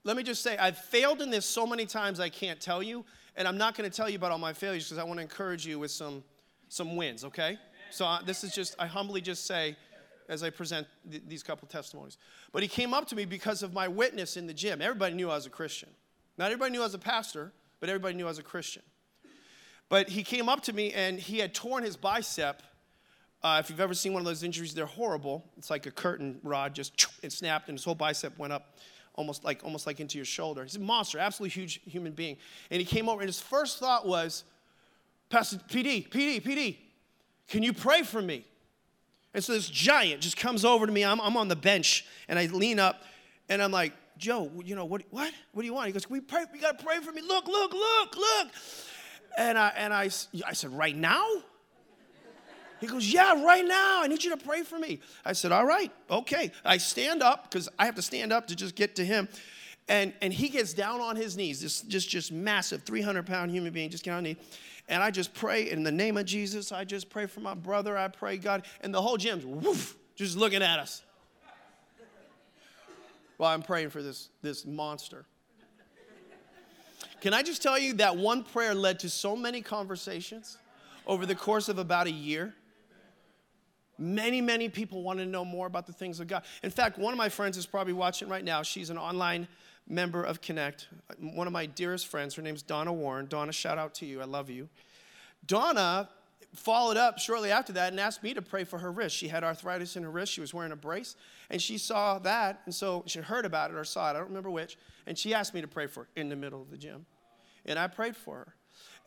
let 0.03 0.17
me 0.17 0.23
just 0.23 0.43
say, 0.43 0.57
I've 0.57 0.79
failed 0.79 1.21
in 1.21 1.29
this 1.29 1.45
so 1.45 1.67
many 1.67 1.85
times 1.85 2.21
I 2.21 2.31
can't 2.31 2.59
tell 2.59 2.83
you, 2.83 3.05
and 3.37 3.47
I'm 3.47 3.59
not 3.59 3.77
going 3.77 3.89
to 3.89 3.95
tell 3.95 4.09
you 4.09 4.17
about 4.17 4.33
all 4.33 4.39
my 4.39 4.55
failures 4.55 4.87
because 4.87 4.97
I 4.97 5.05
want 5.05 5.19
to 5.19 5.23
encourage 5.23 5.67
you 5.67 5.79
with 5.79 5.91
some, 5.91 6.25
some 6.71 6.97
wins, 6.97 7.23
okay? 7.27 7.59
So 7.91 8.07
uh, 8.07 8.23
this 8.23 8.45
is 8.45 8.55
just, 8.55 8.77
I 8.79 8.87
humbly 8.87 9.21
just 9.21 9.47
say, 9.47 9.77
as 10.31 10.43
I 10.43 10.49
present 10.49 10.87
th- 11.11 11.23
these 11.29 11.43
couple 11.43 11.69
testimonies. 11.69 12.17
But 12.51 12.63
he 12.63 12.69
came 12.69 12.95
up 12.95 13.07
to 13.09 13.15
me 13.15 13.27
because 13.27 13.63
of 13.63 13.75
my 13.75 13.87
witness 13.87 14.39
in 14.39 14.47
the 14.47 14.55
gym. 14.55 14.81
Everybody 14.81 15.15
knew 15.15 15.29
I 15.29 15.35
was 15.35 15.45
a 15.45 15.51
Christian. 15.51 15.91
Not 16.39 16.47
everybody 16.47 16.73
knew 16.73 16.81
I 16.81 16.85
was 16.85 16.95
a 16.95 16.99
pastor, 16.99 17.53
but 17.79 17.91
everybody 17.91 18.15
knew 18.15 18.25
I 18.25 18.29
was 18.29 18.39
a 18.39 18.43
Christian. 18.43 18.83
But 19.91 20.09
he 20.09 20.23
came 20.23 20.49
up 20.49 20.63
to 20.63 20.73
me 20.73 20.95
and 20.95 21.21
he 21.21 21.41
had 21.41 21.53
torn 21.53 21.83
his 21.83 21.99
bicep. 21.99 22.63
Uh, 23.43 23.59
if 23.59 23.71
you've 23.71 23.81
ever 23.81 23.95
seen 23.95 24.13
one 24.13 24.21
of 24.21 24.27
those 24.27 24.43
injuries, 24.43 24.75
they're 24.75 24.85
horrible. 24.85 25.45
It's 25.57 25.71
like 25.71 25.87
a 25.87 25.91
curtain 25.91 26.39
rod 26.43 26.75
just 26.75 27.07
it 27.23 27.33
snapped 27.33 27.69
and 27.69 27.79
his 27.79 27.85
whole 27.85 27.95
bicep 27.95 28.39
went 28.39 28.53
up 28.53 28.77
almost 29.15 29.45
like 29.45 29.63
almost 29.65 29.87
like 29.87 30.01
into 30.01 30.19
your 30.19 30.25
shoulder. 30.25 30.63
He's 30.63 30.77
a 30.77 30.81
monster, 30.81 31.19
absolutely 31.19 31.51
huge 31.51 31.81
human 31.85 32.13
being. 32.13 32.37
And 32.71 32.79
he 32.81 32.85
came 32.85 33.09
over, 33.09 33.21
and 33.21 33.29
his 33.29 33.41
first 33.41 33.79
thought 33.79 34.07
was, 34.07 34.45
Pastor 35.29 35.59
PD, 35.69 36.09
PD, 36.09 36.43
PD, 36.43 36.77
can 37.49 37.63
you 37.63 37.73
pray 37.73 38.03
for 38.03 38.21
me? 38.21 38.45
And 39.33 39.43
so 39.43 39.53
this 39.53 39.69
giant 39.69 40.23
just 40.23 40.37
comes 40.37 40.65
over 40.65 40.87
to 40.87 40.93
me. 40.93 41.05
I'm, 41.05 41.21
I'm 41.21 41.37
on 41.37 41.49
the 41.49 41.57
bench, 41.57 42.05
and 42.29 42.39
I 42.39 42.47
lean 42.47 42.79
up, 42.79 43.03
and 43.49 43.63
I'm 43.63 43.71
like, 43.71 43.93
Joe, 44.19 44.51
you 44.65 44.75
know 44.75 44.85
what? 44.85 45.03
What? 45.11 45.33
What 45.53 45.63
do 45.63 45.67
you 45.67 45.75
want? 45.75 45.87
He 45.87 45.93
goes, 45.93 46.09
we 46.11 46.21
pray. 46.21 46.45
We 46.53 46.59
gotta 46.59 46.83
pray 46.83 46.99
for 47.01 47.13
me. 47.13 47.23
Look, 47.23 47.47
look, 47.47 47.73
look, 47.73 48.17
look. 48.17 48.49
And 49.39 49.57
I 49.57 49.69
and 49.77 49.95
I, 49.95 50.11
I 50.47 50.53
said, 50.53 50.73
right 50.73 50.95
now? 50.97 51.27
He 52.81 52.87
goes, 52.87 53.13
Yeah, 53.13 53.45
right 53.45 53.65
now. 53.65 54.03
I 54.03 54.07
need 54.07 54.25
you 54.25 54.31
to 54.31 54.37
pray 54.37 54.63
for 54.63 54.79
me. 54.79 55.01
I 55.25 55.33
said, 55.33 55.53
All 55.53 55.67
right, 55.67 55.93
okay. 56.11 56.51
I 56.65 56.79
stand 56.79 57.23
up 57.23 57.51
because 57.51 57.69
I 57.79 57.85
have 57.85 57.95
to 57.97 58.03
stand 58.03 58.33
up 58.33 58.47
to 58.49 58.57
just 58.57 58.75
get 58.75 58.97
to 58.97 59.05
him. 59.05 59.29
And, 59.89 60.13
and 60.23 60.33
he 60.33 60.49
gets 60.49 60.73
down 60.73 61.01
on 61.01 61.17
his 61.17 61.37
knees, 61.37 61.61
this 61.61 61.83
just, 61.83 62.09
just 62.09 62.31
massive 62.31 62.83
300 62.83 63.27
pound 63.27 63.51
human 63.51 63.73
being, 63.73 63.91
just 63.91 64.05
get 64.05 64.13
on 64.13 64.23
knees. 64.23 64.37
And 64.89 65.03
I 65.03 65.11
just 65.11 65.35
pray 65.35 65.71
in 65.71 65.83
the 65.83 65.93
name 65.93 66.17
of 66.17 66.27
Jesus. 66.27 66.73
I 66.73 66.85
just 66.85 67.11
pray 67.11 67.27
for 67.27 67.41
my 67.41 67.55
brother. 67.55 67.97
I 67.97 68.09
pray, 68.09 68.37
God. 68.37 68.67
And 68.81 68.93
the 68.93 69.01
whole 69.01 69.17
gym's 69.17 69.47
woof, 69.47 69.97
just 70.17 70.37
looking 70.37 70.63
at 70.63 70.79
us 70.79 71.03
while 73.37 73.55
I'm 73.55 73.63
praying 73.63 73.91
for 73.91 74.03
this, 74.03 74.29
this 74.43 74.67
monster. 74.67 75.25
Can 77.21 77.35
I 77.35 77.43
just 77.43 77.63
tell 77.63 77.79
you 77.79 77.95
that 77.95 78.17
one 78.17 78.43
prayer 78.43 78.75
led 78.75 78.99
to 79.01 79.11
so 79.11 79.37
many 79.37 79.63
conversations 79.63 80.59
over 81.07 81.25
the 81.25 81.35
course 81.35 81.69
of 81.69 81.79
about 81.79 82.07
a 82.07 82.11
year? 82.11 82.55
Many, 84.01 84.41
many 84.41 84.71
people 84.71 85.03
want 85.03 85.19
to 85.19 85.27
know 85.27 85.45
more 85.45 85.67
about 85.67 85.87
the 85.87 85.93
things 85.93 86.21
of 86.21 86.27
God. 86.27 86.43
In 86.63 86.71
fact, 86.71 86.99
one 86.99 87.13
of 87.13 87.19
my 87.19 87.29
friends 87.29 87.59
is 87.59 87.67
probably 87.67 87.93
watching 87.93 88.29
right 88.29 88.43
now. 88.43 88.63
She's 88.63 88.89
an 88.89 88.97
online 88.97 89.47
member 89.87 90.25
of 90.25 90.41
Connect. 90.41 90.89
One 91.19 91.47
of 91.47 91.53
my 91.53 91.67
dearest 91.67 92.07
friends, 92.07 92.35
her 92.37 92.43
name's 92.43 92.63
Donna 92.63 92.95
Warren. 92.95 93.27
Donna, 93.27 93.53
shout 93.53 93.77
out 93.77 93.95
to 93.97 94.07
you. 94.07 94.23
I 94.23 94.25
love 94.25 94.49
you. 94.49 94.71
Donna 95.47 96.09
followed 96.55 96.97
up 96.97 97.19
shortly 97.19 97.51
after 97.51 97.75
that 97.75 97.93
and 97.93 98.01
asked 98.01 98.23
me 98.23 98.33
to 98.33 98.41
pray 98.41 98.65
for 98.65 98.79
her 98.79 98.91
wrist. 98.91 99.15
She 99.15 99.29
had 99.29 99.45
arthritis 99.45 99.97
in 99.97 100.03
her 100.03 100.11
wrist. 100.11 100.33
She 100.33 100.41
was 100.41 100.55
wearing 100.55 100.73
a 100.73 100.77
brace, 100.77 101.15
and 101.51 101.61
she 101.61 101.77
saw 101.77 102.19
that, 102.21 102.63
and 102.65 102.75
so 102.75 103.05
she 103.07 103.21
heard 103.21 103.45
about 103.45 103.71
it 103.71 103.77
or 103.77 103.85
saw 103.85 104.09
it. 104.09 104.11
I 104.11 104.13
don't 104.15 104.29
remember 104.29 104.51
which. 104.51 104.79
And 105.07 105.19
she 105.19 105.35
asked 105.35 105.53
me 105.53 105.61
to 105.61 105.69
pray 105.69 105.87
for 105.87 106.05
her 106.05 106.09
in 106.17 106.29
the 106.29 106.37
middle 106.37 106.63
of 106.63 106.71
the 106.71 106.79
gym, 106.79 107.05
and 107.67 107.79
I 107.79 107.87
prayed 107.87 108.17
for 108.17 108.37
her. 108.39 108.55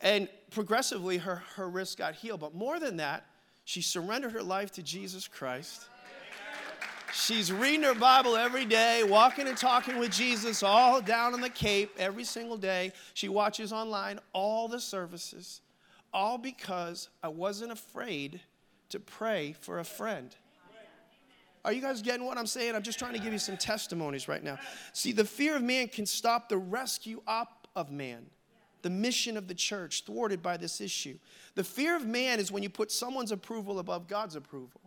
And 0.00 0.28
progressively, 0.50 1.18
her, 1.18 1.42
her 1.56 1.68
wrist 1.68 1.98
got 1.98 2.14
healed. 2.14 2.40
But 2.40 2.54
more 2.54 2.78
than 2.78 2.96
that, 2.98 3.26
she 3.64 3.82
surrendered 3.82 4.32
her 4.32 4.42
life 4.42 4.70
to 4.72 4.82
Jesus 4.82 5.28
Christ. 5.28 5.86
She's 7.12 7.52
reading 7.52 7.82
her 7.82 7.94
Bible 7.94 8.36
every 8.36 8.64
day, 8.64 9.04
walking 9.04 9.46
and 9.46 9.56
talking 9.56 9.98
with 9.98 10.10
Jesus 10.10 10.64
all 10.64 11.00
down 11.00 11.32
in 11.32 11.40
the 11.40 11.48
Cape 11.48 11.92
every 11.96 12.24
single 12.24 12.56
day. 12.56 12.92
She 13.14 13.28
watches 13.28 13.72
online 13.72 14.18
all 14.32 14.66
the 14.66 14.80
services 14.80 15.60
all 16.14 16.38
because 16.38 17.08
I 17.22 17.28
wasn't 17.28 17.72
afraid 17.72 18.40
to 18.90 19.00
pray 19.00 19.54
for 19.60 19.80
a 19.80 19.84
friend. 19.84 20.34
Are 21.64 21.72
you 21.72 21.80
guys 21.80 22.02
getting 22.02 22.24
what 22.24 22.38
I'm 22.38 22.46
saying? 22.46 22.74
I'm 22.74 22.82
just 22.82 22.98
trying 22.98 23.14
to 23.14 23.18
give 23.18 23.32
you 23.32 23.38
some 23.38 23.56
testimonies 23.56 24.28
right 24.28 24.44
now. 24.44 24.58
See, 24.92 25.12
the 25.12 25.24
fear 25.24 25.56
of 25.56 25.62
man 25.62 25.88
can 25.88 26.06
stop 26.06 26.48
the 26.48 26.58
rescue 26.58 27.22
up 27.26 27.66
of 27.74 27.90
man, 27.90 28.26
the 28.84 28.90
mission 28.90 29.38
of 29.38 29.48
the 29.48 29.54
church 29.54 30.04
thwarted 30.04 30.42
by 30.42 30.58
this 30.58 30.78
issue. 30.78 31.18
The 31.54 31.64
fear 31.64 31.96
of 31.96 32.04
man 32.04 32.38
is 32.38 32.52
when 32.52 32.62
you 32.62 32.68
put 32.68 32.92
someone's 32.92 33.32
approval 33.32 33.78
above 33.78 34.08
God's 34.08 34.36
approval. 34.36 34.82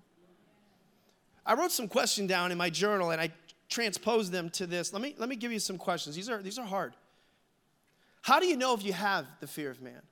I 1.44 1.56
wrote 1.56 1.72
some 1.72 1.88
questions 1.88 2.30
down 2.30 2.52
in 2.52 2.60
my 2.60 2.70
journal 2.70 3.10
and 3.10 3.20
I 3.20 3.32
transposed 3.70 4.32
them 4.32 4.52
to 4.52 4.68
this. 4.68 4.94
Let 4.94 5.02
me, 5.02 5.16
let 5.18 5.30
me 5.30 5.36
give 5.36 5.52
you 5.52 5.58
some 5.58 5.80
questions. 5.80 6.16
These 6.16 6.30
are, 6.30 6.44
these 6.44 6.60
are 6.60 6.66
hard. 6.66 6.94
How 8.22 8.40
do 8.40 8.46
you 8.46 8.56
know 8.56 8.76
if 8.76 8.86
you 8.86 8.94
have 8.94 9.26
the 9.40 9.48
fear 9.48 9.72
of 9.72 9.82
man? 9.82 10.04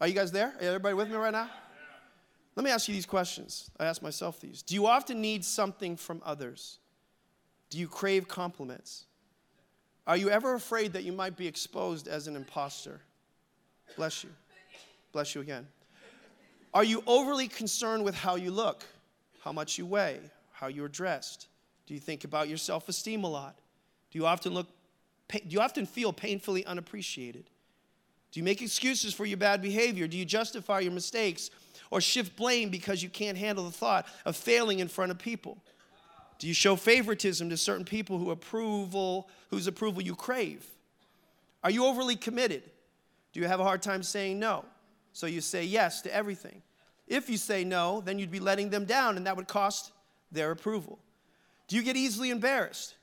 Are 0.00 0.08
you 0.08 0.14
guys 0.14 0.32
there? 0.32 0.48
Are 0.48 0.62
Everybody 0.62 0.94
with 0.94 1.08
me 1.10 1.14
right 1.14 1.32
now? 1.32 1.48
Let 2.56 2.64
me 2.64 2.72
ask 2.72 2.88
you 2.88 2.94
these 2.94 3.06
questions. 3.06 3.70
I 3.78 3.84
ask 3.84 4.02
myself 4.02 4.40
these. 4.40 4.62
Do 4.62 4.74
you 4.74 4.88
often 4.88 5.20
need 5.20 5.44
something 5.44 5.96
from 5.96 6.20
others? 6.24 6.80
Do 7.70 7.78
you 7.78 7.86
crave 7.86 8.26
compliments? 8.26 9.04
Are 10.06 10.16
you 10.16 10.30
ever 10.30 10.54
afraid 10.54 10.92
that 10.94 11.04
you 11.04 11.12
might 11.12 11.36
be 11.36 11.46
exposed 11.46 12.08
as 12.08 12.26
an 12.26 12.36
impostor? 12.36 13.00
Bless 13.96 14.24
you. 14.24 14.30
Bless 15.12 15.34
you 15.34 15.40
again. 15.40 15.66
Are 16.74 16.84
you 16.84 17.02
overly 17.06 17.48
concerned 17.48 18.04
with 18.04 18.14
how 18.14 18.36
you 18.36 18.50
look, 18.50 18.84
how 19.40 19.52
much 19.52 19.78
you 19.78 19.86
weigh, 19.86 20.20
how 20.52 20.68
you're 20.68 20.88
dressed? 20.88 21.48
Do 21.86 21.94
you 21.94 22.00
think 22.00 22.24
about 22.24 22.48
your 22.48 22.56
self 22.56 22.88
esteem 22.88 23.24
a 23.24 23.28
lot? 23.28 23.56
Do 24.10 24.18
you 24.18 24.26
often 24.26 24.54
look 24.54 24.68
do 25.30 25.40
you 25.48 25.60
often 25.60 25.86
feel 25.86 26.12
painfully 26.12 26.64
unappreciated? 26.66 27.44
Do 28.32 28.40
you 28.40 28.44
make 28.44 28.60
excuses 28.60 29.14
for 29.14 29.24
your 29.24 29.38
bad 29.38 29.62
behavior? 29.62 30.06
Do 30.06 30.16
you 30.16 30.24
justify 30.24 30.80
your 30.80 30.92
mistakes 30.92 31.50
or 31.90 32.00
shift 32.00 32.36
blame 32.36 32.70
because 32.70 33.02
you 33.02 33.08
can't 33.08 33.38
handle 33.38 33.64
the 33.64 33.70
thought 33.70 34.06
of 34.24 34.36
failing 34.36 34.80
in 34.80 34.88
front 34.88 35.10
of 35.10 35.18
people? 35.18 35.58
Do 36.42 36.48
you 36.48 36.54
show 36.54 36.74
favoritism 36.74 37.50
to 37.50 37.56
certain 37.56 37.84
people 37.84 38.18
who 38.18 38.32
approval, 38.32 39.28
whose 39.50 39.68
approval 39.68 40.02
you 40.02 40.16
crave? 40.16 40.66
Are 41.62 41.70
you 41.70 41.86
overly 41.86 42.16
committed? 42.16 42.64
Do 43.32 43.38
you 43.38 43.46
have 43.46 43.60
a 43.60 43.62
hard 43.62 43.80
time 43.80 44.02
saying 44.02 44.40
no? 44.40 44.64
So 45.12 45.28
you 45.28 45.40
say 45.40 45.62
yes 45.62 46.02
to 46.02 46.12
everything. 46.12 46.62
If 47.06 47.30
you 47.30 47.36
say 47.36 47.62
no, 47.62 48.00
then 48.00 48.18
you'd 48.18 48.32
be 48.32 48.40
letting 48.40 48.70
them 48.70 48.86
down 48.86 49.16
and 49.16 49.24
that 49.28 49.36
would 49.36 49.46
cost 49.46 49.92
their 50.32 50.50
approval. 50.50 50.98
Do 51.68 51.76
you 51.76 51.82
get 51.84 51.96
easily 51.96 52.30
embarrassed? 52.30 52.96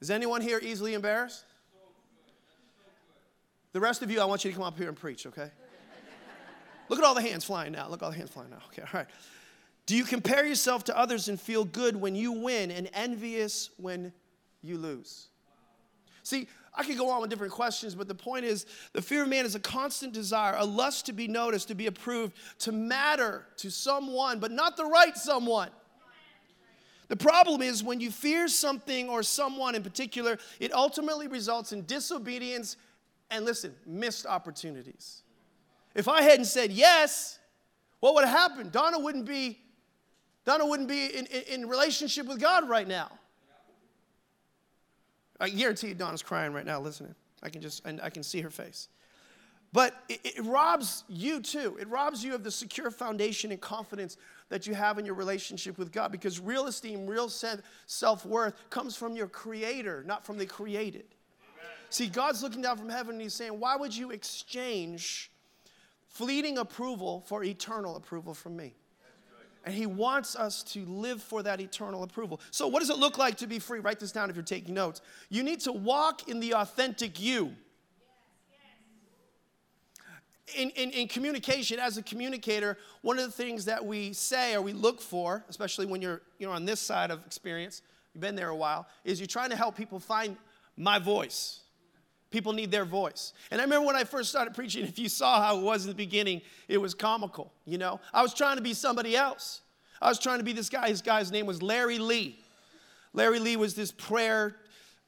Is 0.00 0.08
anyone 0.08 0.42
here 0.42 0.60
easily 0.62 0.94
embarrassed? 0.94 1.44
The 3.72 3.80
rest 3.80 4.02
of 4.02 4.12
you, 4.12 4.20
I 4.20 4.26
want 4.26 4.44
you 4.44 4.52
to 4.52 4.56
come 4.56 4.64
up 4.64 4.78
here 4.78 4.86
and 4.86 4.96
preach, 4.96 5.26
okay? 5.26 5.50
Look 6.88 7.00
at 7.00 7.04
all 7.04 7.16
the 7.16 7.22
hands 7.22 7.44
flying 7.44 7.72
now. 7.72 7.88
Look 7.88 8.00
at 8.00 8.04
all 8.04 8.12
the 8.12 8.16
hands 8.16 8.30
flying 8.30 8.50
now. 8.50 8.62
Okay, 8.68 8.82
all 8.82 8.90
right. 8.92 9.08
Do 9.86 9.96
you 9.96 10.04
compare 10.04 10.44
yourself 10.44 10.84
to 10.84 10.98
others 10.98 11.28
and 11.28 11.40
feel 11.40 11.64
good 11.64 11.96
when 11.96 12.14
you 12.14 12.32
win 12.32 12.70
and 12.70 12.90
envious 12.92 13.70
when 13.76 14.12
you 14.62 14.78
lose? 14.78 15.28
See, 16.24 16.48
I 16.74 16.82
could 16.82 16.98
go 16.98 17.08
on 17.08 17.20
with 17.20 17.30
different 17.30 17.52
questions, 17.52 17.94
but 17.94 18.08
the 18.08 18.14
point 18.14 18.44
is 18.44 18.66
the 18.92 19.00
fear 19.00 19.22
of 19.22 19.28
man 19.28 19.46
is 19.46 19.54
a 19.54 19.60
constant 19.60 20.12
desire, 20.12 20.56
a 20.58 20.64
lust 20.64 21.06
to 21.06 21.12
be 21.12 21.28
noticed, 21.28 21.68
to 21.68 21.74
be 21.74 21.86
approved, 21.86 22.34
to 22.60 22.72
matter 22.72 23.46
to 23.58 23.70
someone, 23.70 24.40
but 24.40 24.50
not 24.50 24.76
the 24.76 24.84
right 24.84 25.16
someone. 25.16 25.70
The 27.08 27.16
problem 27.16 27.62
is 27.62 27.84
when 27.84 28.00
you 28.00 28.10
fear 28.10 28.48
something 28.48 29.08
or 29.08 29.22
someone 29.22 29.76
in 29.76 29.82
particular, 29.82 30.38
it 30.58 30.74
ultimately 30.74 31.28
results 31.28 31.72
in 31.72 31.86
disobedience 31.86 32.76
and 33.30 33.44
listen, 33.44 33.74
missed 33.86 34.26
opportunities. 34.26 35.22
If 35.94 36.08
I 36.08 36.22
hadn't 36.22 36.46
said 36.46 36.72
yes, 36.72 37.38
what 38.00 38.14
would 38.14 38.24
have 38.24 38.36
happened? 38.36 38.72
Donna 38.72 38.98
wouldn't 38.98 39.24
be, 39.24 39.60
Donna 40.46 40.64
wouldn't 40.64 40.88
be 40.88 41.06
in, 41.06 41.26
in, 41.26 41.42
in 41.42 41.68
relationship 41.68 42.26
with 42.26 42.40
God 42.40 42.68
right 42.68 42.86
now. 42.86 43.10
I 45.38 45.50
guarantee 45.50 45.88
you 45.88 45.94
Donna's 45.94 46.22
crying 46.22 46.52
right 46.52 46.64
now 46.64 46.80
listening. 46.80 47.14
I 47.42 47.50
can 47.50 47.60
just, 47.60 47.84
and 47.84 48.00
I 48.00 48.08
can 48.08 48.22
see 48.22 48.40
her 48.40 48.48
face. 48.48 48.88
But 49.72 49.94
it, 50.08 50.20
it, 50.24 50.44
robs 50.44 51.04
you 51.08 51.40
too. 51.40 51.76
It 51.78 51.88
robs 51.88 52.24
you 52.24 52.34
of 52.34 52.44
the 52.44 52.50
secure 52.50 52.90
foundation 52.90 53.50
and 53.50 53.60
confidence 53.60 54.16
that 54.48 54.66
you 54.66 54.74
have 54.74 54.98
in 54.98 55.04
your 55.04 55.16
relationship 55.16 55.76
with 55.76 55.92
God 55.92 56.12
because 56.12 56.40
real 56.40 56.66
esteem, 56.66 57.06
real 57.06 57.28
self 57.28 58.24
worth 58.24 58.54
comes 58.70 58.96
from 58.96 59.16
your 59.16 59.26
creator, 59.26 60.04
not 60.06 60.24
from 60.24 60.38
the 60.38 60.46
created. 60.46 61.04
See, 61.90 62.06
God's 62.06 62.42
looking 62.42 62.62
down 62.62 62.78
from 62.78 62.88
heaven 62.88 63.16
and 63.16 63.22
He's 63.22 63.34
saying, 63.34 63.58
Why 63.58 63.76
would 63.76 63.94
you 63.94 64.12
exchange 64.12 65.30
fleeting 66.08 66.58
approval 66.58 67.24
for 67.26 67.44
eternal 67.44 67.96
approval 67.96 68.32
from 68.32 68.56
me? 68.56 68.74
And 69.66 69.74
He 69.74 69.84
wants 69.84 70.36
us 70.36 70.62
to 70.62 70.86
live 70.86 71.20
for 71.20 71.42
that 71.42 71.60
eternal 71.60 72.04
approval. 72.04 72.40
So, 72.52 72.68
what 72.68 72.80
does 72.80 72.88
it 72.88 72.98
look 72.98 73.18
like 73.18 73.36
to 73.38 73.48
be 73.48 73.58
free? 73.58 73.80
Write 73.80 73.98
this 73.98 74.12
down 74.12 74.30
if 74.30 74.36
you're 74.36 74.44
taking 74.44 74.74
notes. 74.74 75.00
You 75.28 75.42
need 75.42 75.60
to 75.60 75.72
walk 75.72 76.28
in 76.28 76.38
the 76.38 76.54
authentic 76.54 77.20
you. 77.20 77.52
In, 80.56 80.70
in, 80.70 80.92
in, 80.92 81.08
communication, 81.08 81.80
as 81.80 81.98
a 81.98 82.02
communicator, 82.04 82.78
one 83.02 83.18
of 83.18 83.24
the 83.24 83.32
things 83.32 83.64
that 83.64 83.84
we 83.84 84.12
say 84.12 84.54
or 84.54 84.62
we 84.62 84.72
look 84.72 85.00
for, 85.00 85.44
especially 85.48 85.86
when 85.86 86.00
you're, 86.00 86.22
you're 86.38 86.52
on 86.52 86.64
this 86.64 86.78
side 86.78 87.10
of 87.10 87.26
experience, 87.26 87.82
you've 88.14 88.20
been 88.20 88.36
there 88.36 88.50
a 88.50 88.54
while, 88.54 88.86
is 89.04 89.18
you're 89.18 89.26
trying 89.26 89.50
to 89.50 89.56
help 89.56 89.76
people 89.76 89.98
find 89.98 90.36
my 90.76 91.00
voice. 91.00 91.62
People 92.30 92.52
need 92.52 92.70
their 92.70 92.84
voice. 92.84 93.32
And 93.50 93.60
I 93.60 93.64
remember 93.64 93.86
when 93.86 93.96
I 93.96 94.04
first 94.04 94.30
started 94.30 94.54
preaching, 94.54 94.84
if 94.84 94.98
you 94.98 95.08
saw 95.08 95.40
how 95.40 95.58
it 95.58 95.62
was 95.62 95.84
in 95.84 95.90
the 95.90 95.96
beginning, 95.96 96.42
it 96.68 96.78
was 96.78 96.92
comical, 96.94 97.52
you 97.64 97.78
know? 97.78 98.00
I 98.12 98.22
was 98.22 98.34
trying 98.34 98.56
to 98.56 98.62
be 98.62 98.74
somebody 98.74 99.16
else. 99.16 99.62
I 100.02 100.08
was 100.08 100.18
trying 100.18 100.38
to 100.38 100.44
be 100.44 100.52
this 100.52 100.68
guy. 100.68 100.88
His 100.88 101.02
guy's 101.02 101.30
name 101.30 101.46
was 101.46 101.62
Larry 101.62 101.98
Lee. 101.98 102.38
Larry 103.12 103.38
Lee 103.38 103.56
was 103.56 103.74
this 103.74 103.92
prayer 103.92 104.56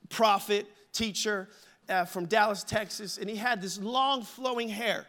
prophet, 0.09 0.66
teacher 0.92 1.48
uh, 1.88 2.04
from 2.04 2.26
Dallas, 2.26 2.64
Texas, 2.64 3.18
and 3.18 3.28
he 3.28 3.37
had 3.37 3.61
this 3.61 3.78
long 3.78 4.22
flowing 4.22 4.68
hair. 4.68 5.07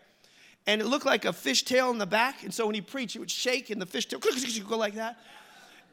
And 0.68 0.82
it 0.82 0.86
looked 0.86 1.06
like 1.06 1.26
a 1.26 1.30
fishtail 1.30 1.92
in 1.92 1.98
the 1.98 2.06
back. 2.06 2.44
And 2.44 2.54
so 2.54 2.66
when 2.66 2.76
he 2.76 2.82
preached, 2.82 3.16
it 3.16 3.20
would 3.20 3.32
shake 3.32 3.70
and 3.70 3.82
the 3.82 3.86
fishtail 3.86 4.24
would 4.24 4.68
go 4.68 4.78
like 4.78 4.96
that. 4.96 5.18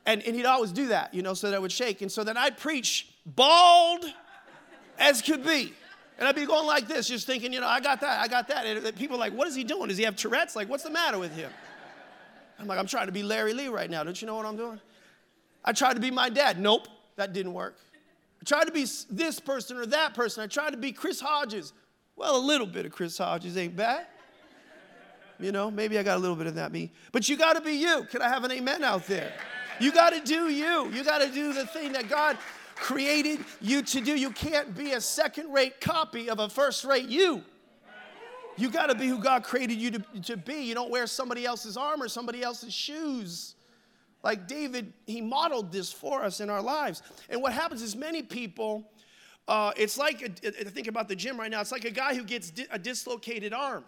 And, 0.04 0.22
and 0.22 0.36
he'd 0.36 0.46
always 0.46 0.70
do 0.72 0.88
that, 0.88 1.14
you 1.14 1.22
know, 1.22 1.34
so 1.34 1.50
that 1.50 1.56
it 1.56 1.62
would 1.62 1.72
shake. 1.72 2.02
And 2.02 2.10
so 2.10 2.24
then 2.24 2.36
I'd 2.36 2.58
preach 2.58 3.08
bald 3.24 4.04
as 4.98 5.22
could 5.22 5.44
be. 5.44 5.72
And 6.18 6.26
I'd 6.26 6.34
be 6.34 6.46
going 6.46 6.66
like 6.66 6.88
this, 6.88 7.08
just 7.08 7.26
thinking, 7.26 7.52
you 7.52 7.60
know, 7.60 7.66
I 7.66 7.80
got 7.80 8.00
that, 8.00 8.20
I 8.20 8.28
got 8.28 8.48
that. 8.48 8.64
And 8.66 8.96
people 8.96 9.16
are 9.16 9.20
like, 9.20 9.34
what 9.34 9.48
is 9.48 9.54
he 9.54 9.64
doing? 9.64 9.88
Does 9.88 9.98
he 9.98 10.04
have 10.04 10.16
Tourette's? 10.16 10.56
Like, 10.56 10.68
what's 10.68 10.84
the 10.84 10.90
matter 10.90 11.18
with 11.18 11.34
him? 11.34 11.50
I'm 12.58 12.66
like, 12.66 12.78
I'm 12.78 12.86
trying 12.86 13.06
to 13.06 13.12
be 13.12 13.22
Larry 13.22 13.52
Lee 13.52 13.68
right 13.68 13.90
now. 13.90 14.02
Don't 14.02 14.20
you 14.20 14.26
know 14.26 14.34
what 14.34 14.46
I'm 14.46 14.56
doing? 14.56 14.80
I 15.62 15.72
tried 15.72 15.94
to 15.94 16.00
be 16.00 16.10
my 16.10 16.30
dad. 16.30 16.58
Nope, 16.58 16.88
that 17.16 17.32
didn't 17.32 17.52
work. 17.52 17.76
I 18.40 18.44
tried 18.44 18.64
to 18.64 18.72
be 18.72 18.86
this 19.10 19.40
person 19.40 19.76
or 19.76 19.84
that 19.86 20.14
person. 20.14 20.42
I 20.42 20.46
tried 20.46 20.70
to 20.70 20.78
be 20.78 20.92
Chris 20.92 21.20
Hodges. 21.20 21.74
Well, 22.14 22.36
a 22.36 22.40
little 22.40 22.66
bit 22.66 22.86
of 22.86 22.92
Chris 22.92 23.18
Hodges 23.18 23.58
ain't 23.58 23.76
bad. 23.76 24.06
You 25.38 25.52
know, 25.52 25.70
maybe 25.70 25.98
I 25.98 26.02
got 26.02 26.16
a 26.16 26.20
little 26.20 26.36
bit 26.36 26.46
of 26.46 26.54
that 26.54 26.72
me. 26.72 26.92
But 27.12 27.28
you 27.28 27.36
got 27.36 27.56
to 27.56 27.60
be 27.60 27.72
you. 27.72 28.06
Can 28.10 28.22
I 28.22 28.28
have 28.28 28.42
an 28.44 28.52
amen 28.52 28.82
out 28.82 29.06
there? 29.06 29.34
You 29.80 29.92
got 29.92 30.14
to 30.14 30.20
do 30.20 30.48
you. 30.48 30.88
You 30.90 31.04
got 31.04 31.18
to 31.18 31.28
do 31.28 31.52
the 31.52 31.66
thing 31.66 31.92
that 31.92 32.08
God 32.08 32.38
created 32.76 33.40
you 33.60 33.82
to 33.82 34.00
do. 34.00 34.14
You 34.14 34.30
can't 34.30 34.76
be 34.76 34.92
a 34.92 35.00
second 35.00 35.52
rate 35.52 35.80
copy 35.80 36.30
of 36.30 36.38
a 36.38 36.48
first 36.48 36.84
rate 36.84 37.08
you. 37.08 37.42
You 38.58 38.70
got 38.70 38.86
to 38.86 38.94
be 38.94 39.06
who 39.06 39.18
God 39.18 39.42
created 39.42 39.78
you 39.78 39.90
to, 39.90 40.20
to 40.22 40.36
be. 40.36 40.62
You 40.62 40.74
don't 40.74 40.90
wear 40.90 41.06
somebody 41.06 41.44
else's 41.44 41.76
armor, 41.76 42.08
somebody 42.08 42.42
else's 42.42 42.72
shoes. 42.72 43.54
Like 44.22 44.48
David, 44.48 44.92
he 45.06 45.20
modeled 45.20 45.70
this 45.70 45.92
for 45.92 46.22
us 46.24 46.40
in 46.40 46.48
our 46.48 46.62
lives. 46.62 47.02
And 47.28 47.42
what 47.42 47.52
happens 47.52 47.82
is 47.82 47.94
many 47.94 48.22
people, 48.22 48.90
uh, 49.46 49.72
it's 49.76 49.98
like, 49.98 50.22
a, 50.22 50.50
think 50.70 50.86
about 50.86 51.08
the 51.08 51.16
gym 51.16 51.38
right 51.38 51.50
now, 51.50 51.60
it's 51.60 51.72
like 51.72 51.84
a 51.84 51.90
guy 51.90 52.14
who 52.14 52.24
gets 52.24 52.50
di- 52.50 52.66
a 52.70 52.78
dislocated 52.78 53.52
arm. 53.52 53.84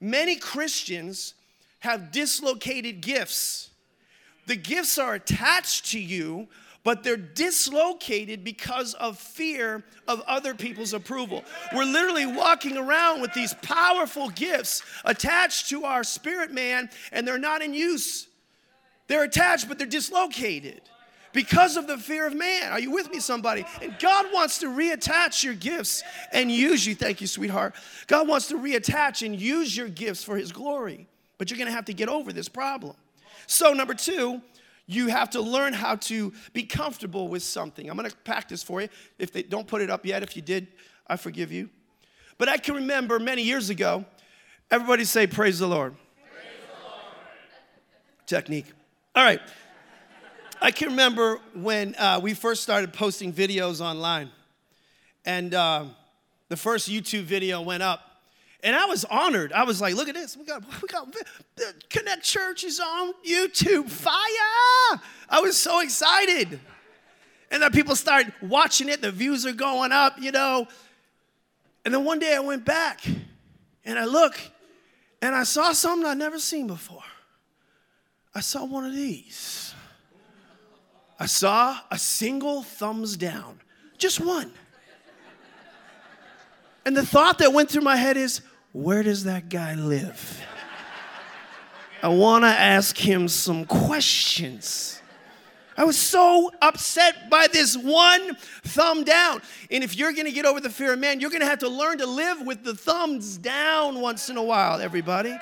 Many 0.00 0.36
Christians 0.36 1.34
have 1.80 2.10
dislocated 2.10 3.00
gifts. 3.00 3.70
The 4.46 4.56
gifts 4.56 4.98
are 4.98 5.14
attached 5.14 5.92
to 5.92 6.00
you, 6.00 6.48
but 6.84 7.02
they're 7.02 7.16
dislocated 7.16 8.44
because 8.44 8.94
of 8.94 9.18
fear 9.18 9.84
of 10.06 10.22
other 10.22 10.54
people's 10.54 10.94
approval. 10.94 11.44
We're 11.74 11.84
literally 11.84 12.26
walking 12.26 12.76
around 12.76 13.20
with 13.20 13.34
these 13.34 13.54
powerful 13.54 14.30
gifts 14.30 14.82
attached 15.04 15.68
to 15.70 15.84
our 15.84 16.04
spirit 16.04 16.50
man, 16.50 16.88
and 17.12 17.26
they're 17.26 17.38
not 17.38 17.62
in 17.62 17.74
use. 17.74 18.28
They're 19.06 19.24
attached, 19.24 19.68
but 19.68 19.78
they're 19.78 19.86
dislocated 19.86 20.82
because 21.32 21.76
of 21.76 21.86
the 21.86 21.98
fear 21.98 22.26
of 22.26 22.34
man. 22.34 22.72
Are 22.72 22.80
you 22.80 22.90
with 22.90 23.10
me, 23.10 23.20
somebody? 23.20 23.64
And 23.82 23.98
God 23.98 24.26
wants 24.32 24.58
to 24.58 24.66
reattach 24.66 25.42
your 25.42 25.54
gifts 25.54 26.02
and 26.32 26.50
use 26.50 26.86
you. 26.86 26.94
Thank 26.94 27.20
you, 27.20 27.26
sweetheart. 27.26 27.74
God 28.06 28.28
wants 28.28 28.48
to 28.48 28.54
reattach 28.56 29.24
and 29.24 29.38
use 29.38 29.76
your 29.76 29.88
gifts 29.88 30.24
for 30.24 30.36
His 30.36 30.52
glory. 30.52 31.06
But 31.38 31.50
you're 31.50 31.58
gonna 31.58 31.70
have 31.70 31.86
to 31.86 31.94
get 31.94 32.08
over 32.08 32.32
this 32.32 32.48
problem. 32.48 32.96
So, 33.46 33.72
number 33.72 33.94
two, 33.94 34.42
you 34.88 35.08
have 35.08 35.30
to 35.30 35.40
learn 35.40 35.74
how 35.74 35.96
to 35.96 36.32
be 36.54 36.64
comfortable 36.64 37.28
with 37.28 37.42
something. 37.42 37.88
I'm 37.88 37.96
gonna 37.96 38.10
practice 38.24 38.62
for 38.62 38.80
you. 38.80 38.88
If 39.18 39.32
they 39.32 39.42
don't 39.42 39.68
put 39.68 39.82
it 39.82 39.90
up 39.90 40.04
yet, 40.04 40.22
if 40.22 40.34
you 40.34 40.42
did, 40.42 40.66
I 41.06 41.16
forgive 41.16 41.52
you. 41.52 41.68
But 42.38 42.48
I 42.48 42.56
can 42.56 42.74
remember 42.74 43.18
many 43.18 43.42
years 43.42 43.68
ago, 43.68 44.06
everybody 44.70 45.04
say, 45.04 45.26
Praise 45.26 45.58
the 45.58 45.68
Lord. 45.68 45.94
Praise 46.32 46.42
the 46.60 46.88
Lord. 46.88 46.96
Technique. 48.26 48.66
All 49.14 49.22
right. 49.22 49.40
I 50.60 50.70
can 50.70 50.88
remember 50.88 51.38
when 51.54 51.94
uh, 51.96 52.18
we 52.22 52.34
first 52.34 52.62
started 52.62 52.92
posting 52.92 53.32
videos 53.32 53.80
online, 53.80 54.30
and 55.24 55.52
uh, 55.54 55.84
the 56.48 56.56
first 56.56 56.90
YouTube 56.90 57.24
video 57.24 57.60
went 57.60 57.82
up, 57.82 58.07
and 58.62 58.74
I 58.74 58.86
was 58.86 59.04
honored. 59.04 59.52
I 59.52 59.64
was 59.64 59.80
like, 59.80 59.94
"Look 59.94 60.08
at 60.08 60.14
this! 60.14 60.36
We 60.36 60.44
got, 60.44 60.62
we 60.82 60.88
got 60.88 61.14
Connect 61.88 62.22
Church 62.22 62.64
is 62.64 62.80
on 62.80 63.14
YouTube. 63.26 63.88
Fire!" 63.88 65.00
I 65.28 65.40
was 65.40 65.56
so 65.56 65.80
excited, 65.80 66.60
and 67.50 67.62
then 67.62 67.70
people 67.70 67.94
started 67.96 68.32
watching 68.42 68.88
it. 68.88 69.00
The 69.00 69.12
views 69.12 69.46
are 69.46 69.52
going 69.52 69.92
up, 69.92 70.20
you 70.20 70.32
know. 70.32 70.66
And 71.84 71.94
then 71.94 72.04
one 72.04 72.18
day 72.18 72.34
I 72.34 72.40
went 72.40 72.64
back, 72.64 73.00
and 73.84 73.98
I 73.98 74.04
look, 74.04 74.38
and 75.22 75.34
I 75.34 75.44
saw 75.44 75.72
something 75.72 76.06
I'd 76.06 76.18
never 76.18 76.38
seen 76.38 76.66
before. 76.66 77.04
I 78.34 78.40
saw 78.40 78.64
one 78.64 78.84
of 78.84 78.94
these. 78.94 79.74
I 81.18 81.26
saw 81.26 81.78
a 81.90 81.98
single 81.98 82.62
thumbs 82.62 83.16
down, 83.16 83.60
just 83.96 84.20
one. 84.20 84.52
And 86.84 86.96
the 86.96 87.04
thought 87.04 87.38
that 87.38 87.52
went 87.52 87.70
through 87.70 87.82
my 87.82 87.96
head 87.96 88.16
is, 88.16 88.40
where 88.78 89.02
does 89.02 89.24
that 89.24 89.48
guy 89.48 89.74
live? 89.74 90.40
I 92.00 92.08
want 92.08 92.44
to 92.44 92.48
ask 92.48 92.96
him 92.96 93.26
some 93.26 93.64
questions. 93.64 95.02
I 95.76 95.82
was 95.82 95.98
so 95.98 96.52
upset 96.62 97.28
by 97.28 97.48
this 97.52 97.76
one 97.76 98.36
thumb 98.62 99.02
down. 99.02 99.42
And 99.68 99.82
if 99.82 99.96
you're 99.96 100.12
going 100.12 100.26
to 100.26 100.32
get 100.32 100.46
over 100.46 100.60
the 100.60 100.70
fear 100.70 100.92
of 100.92 101.00
man, 101.00 101.18
you're 101.18 101.30
going 101.30 101.40
to 101.40 101.48
have 101.48 101.58
to 101.60 101.68
learn 101.68 101.98
to 101.98 102.06
live 102.06 102.46
with 102.46 102.62
the 102.62 102.72
thumbs 102.72 103.36
down 103.36 104.00
once 104.00 104.28
in 104.28 104.36
a 104.36 104.42
while, 104.44 104.80
everybody. 104.80 105.36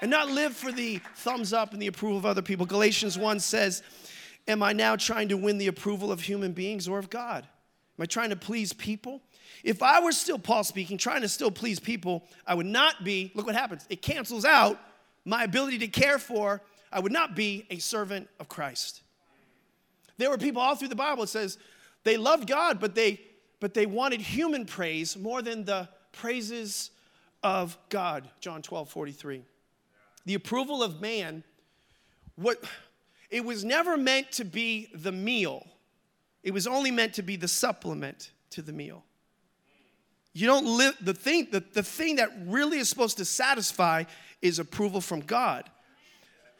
And 0.00 0.08
not 0.08 0.30
live 0.30 0.56
for 0.56 0.70
the 0.70 1.00
thumbs 1.16 1.52
up 1.52 1.72
and 1.72 1.82
the 1.82 1.88
approval 1.88 2.18
of 2.18 2.26
other 2.26 2.42
people. 2.42 2.64
Galatians 2.64 3.18
1 3.18 3.40
says, 3.40 3.82
Am 4.46 4.62
I 4.62 4.72
now 4.72 4.94
trying 4.94 5.28
to 5.30 5.36
win 5.36 5.58
the 5.58 5.66
approval 5.66 6.12
of 6.12 6.20
human 6.20 6.52
beings 6.52 6.86
or 6.86 7.00
of 7.00 7.10
God? 7.10 7.44
Am 7.98 8.02
I 8.02 8.06
trying 8.06 8.30
to 8.30 8.36
please 8.36 8.72
people? 8.72 9.20
If 9.64 9.82
I 9.82 10.02
were 10.02 10.12
still, 10.12 10.38
Paul 10.38 10.64
speaking, 10.64 10.98
trying 10.98 11.22
to 11.22 11.28
still 11.28 11.50
please 11.50 11.78
people, 11.78 12.24
I 12.46 12.54
would 12.54 12.66
not 12.66 13.04
be, 13.04 13.32
look 13.34 13.46
what 13.46 13.54
happens. 13.54 13.86
It 13.88 14.02
cancels 14.02 14.44
out 14.44 14.78
my 15.24 15.44
ability 15.44 15.78
to 15.78 15.88
care 15.88 16.18
for, 16.18 16.60
I 16.92 17.00
would 17.00 17.12
not 17.12 17.34
be 17.34 17.66
a 17.70 17.78
servant 17.78 18.28
of 18.40 18.48
Christ. 18.48 19.02
There 20.18 20.30
were 20.30 20.38
people 20.38 20.60
all 20.60 20.74
through 20.74 20.88
the 20.88 20.96
Bible, 20.96 21.24
it 21.24 21.28
says 21.28 21.58
they 22.04 22.16
loved 22.16 22.48
God, 22.48 22.80
but 22.80 22.94
they 22.94 23.20
but 23.62 23.74
they 23.74 23.86
wanted 23.86 24.20
human 24.20 24.66
praise 24.66 25.16
more 25.16 25.40
than 25.40 25.64
the 25.64 25.88
praises 26.10 26.90
of 27.44 27.78
God. 27.90 28.28
John 28.40 28.60
12, 28.60 28.90
43. 28.90 29.44
The 30.26 30.34
approval 30.34 30.82
of 30.82 31.00
man, 31.00 31.44
what 32.34 32.64
it 33.30 33.44
was 33.44 33.64
never 33.64 33.96
meant 33.96 34.32
to 34.32 34.44
be 34.44 34.88
the 34.92 35.12
meal, 35.12 35.64
it 36.42 36.52
was 36.52 36.66
only 36.66 36.90
meant 36.90 37.14
to 37.14 37.22
be 37.22 37.36
the 37.36 37.46
supplement 37.46 38.32
to 38.50 38.62
the 38.62 38.72
meal. 38.72 39.04
You 40.32 40.46
don't 40.46 40.66
live, 40.66 40.96
the 41.00 41.14
thing, 41.14 41.48
the, 41.50 41.60
the 41.60 41.82
thing 41.82 42.16
that 42.16 42.30
really 42.46 42.78
is 42.78 42.88
supposed 42.88 43.18
to 43.18 43.24
satisfy 43.24 44.04
is 44.40 44.58
approval 44.58 45.00
from 45.00 45.20
God. 45.20 45.68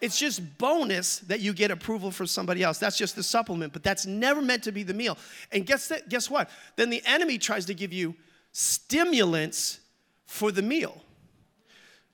It's 0.00 0.18
just 0.18 0.58
bonus 0.58 1.20
that 1.20 1.40
you 1.40 1.52
get 1.52 1.70
approval 1.70 2.10
from 2.10 2.26
somebody 2.26 2.62
else. 2.62 2.78
That's 2.78 2.98
just 2.98 3.14
the 3.14 3.22
supplement, 3.22 3.72
but 3.72 3.84
that's 3.84 4.04
never 4.04 4.42
meant 4.42 4.64
to 4.64 4.72
be 4.72 4.82
the 4.82 4.92
meal. 4.92 5.16
And 5.52 5.64
guess 5.64 5.88
that, 5.88 6.08
guess 6.08 6.28
what? 6.28 6.50
Then 6.76 6.90
the 6.90 7.02
enemy 7.06 7.38
tries 7.38 7.66
to 7.66 7.74
give 7.74 7.92
you 7.92 8.16
stimulants 8.50 9.78
for 10.26 10.50
the 10.50 10.60
meal. 10.60 11.00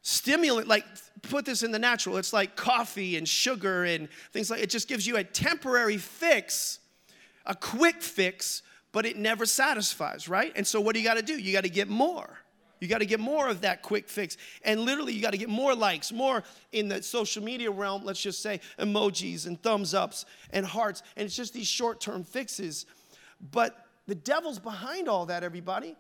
Stimulant, 0.03 0.69
like 0.69 0.85
put 1.23 1.45
this 1.45 1.63
in 1.63 1.73
the 1.73 1.79
natural. 1.79 2.19
It's 2.19 2.33
like 2.33 2.57
coffee 2.57 3.17
and 3.17 3.27
sugar 3.29 3.85
and 3.85 4.09
things 4.33 4.51
like 4.51 4.63
it 4.63 4.71
just 4.71 4.87
gives 4.87 5.07
you 5.07 5.17
a 5.17 5.25
temporary 5.25 5.97
fix, 5.97 6.81
a 7.47 7.55
quick 7.55 8.03
fix, 8.03 8.63
but 8.99 9.07
it 9.07 9.17
never 9.17 9.47
satisfies, 9.47 10.29
right? 10.29 10.53
And 10.57 10.67
so 10.67 10.81
what 10.81 10.93
do 10.93 11.01
you 11.01 11.07
got 11.07 11.19
to 11.19 11.23
do? 11.23 11.39
You 11.39 11.53
got 11.53 11.63
to 11.63 11.71
get 11.71 11.87
more. 11.87 12.37
You 12.81 12.89
got 12.89 12.99
to 12.99 13.07
get 13.07 13.21
more 13.21 13.47
of 13.47 13.61
that 13.61 13.81
quick 13.81 14.09
fix. 14.09 14.37
And 14.65 14.81
literally, 14.81 15.13
you 15.13 15.23
got 15.23 15.31
to 15.31 15.39
get 15.39 15.49
more 15.49 15.73
likes, 15.73 16.11
more 16.11 16.43
in 16.73 16.89
the 16.89 17.01
social 17.01 17.45
media 17.45 17.71
realm, 17.71 18.05
let's 18.05 18.21
just 18.21 18.43
say 18.43 18.59
emojis 18.77 19.47
and 19.47 19.63
thumbs 19.63 19.95
ups 19.95 20.25
and 20.51 20.67
hearts. 20.67 21.05
And 21.17 21.25
it's 21.25 21.37
just 21.37 21.55
these 21.55 21.69
short 21.69 22.01
term 22.01 22.25
fixes. 22.25 22.87
But 23.53 23.87
the 24.09 24.17
devil's 24.17 24.59
behind 24.59 25.09
all 25.09 25.27
that, 25.27 25.45
everybody. 25.45 25.95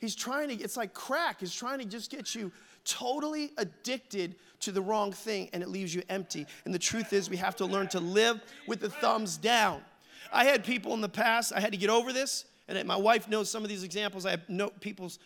He's 0.00 0.16
trying 0.16 0.48
to, 0.48 0.56
it's 0.56 0.76
like 0.76 0.94
crack, 0.94 1.38
he's 1.38 1.54
trying 1.54 1.78
to 1.78 1.84
just 1.84 2.10
get 2.10 2.34
you 2.34 2.50
totally 2.84 3.52
addicted 3.58 4.34
to 4.58 4.72
the 4.72 4.82
wrong 4.82 5.12
thing 5.12 5.50
and 5.52 5.62
it 5.62 5.68
leaves 5.68 5.94
you 5.94 6.02
empty. 6.08 6.48
And 6.64 6.74
the 6.74 6.80
truth 6.80 7.12
is, 7.12 7.30
we 7.30 7.36
have 7.36 7.54
to 7.54 7.64
learn 7.64 7.86
to 7.90 8.00
live 8.00 8.40
with 8.66 8.80
the 8.80 8.90
thumbs 8.90 9.36
down. 9.36 9.82
I 10.32 10.44
had 10.44 10.64
people 10.64 10.94
in 10.94 11.00
the 11.00 11.08
past, 11.08 11.52
I 11.54 11.60
had 11.60 11.72
to 11.72 11.78
get 11.78 11.90
over 11.90 12.12
this, 12.12 12.44
and 12.68 12.86
my 12.86 12.96
wife 12.96 13.28
knows 13.28 13.50
some 13.50 13.62
of 13.62 13.68
these 13.68 13.82
examples. 13.82 14.26
I 14.26 14.30
have 14.32 14.48
no, 14.48 14.68
people's, 14.68 15.18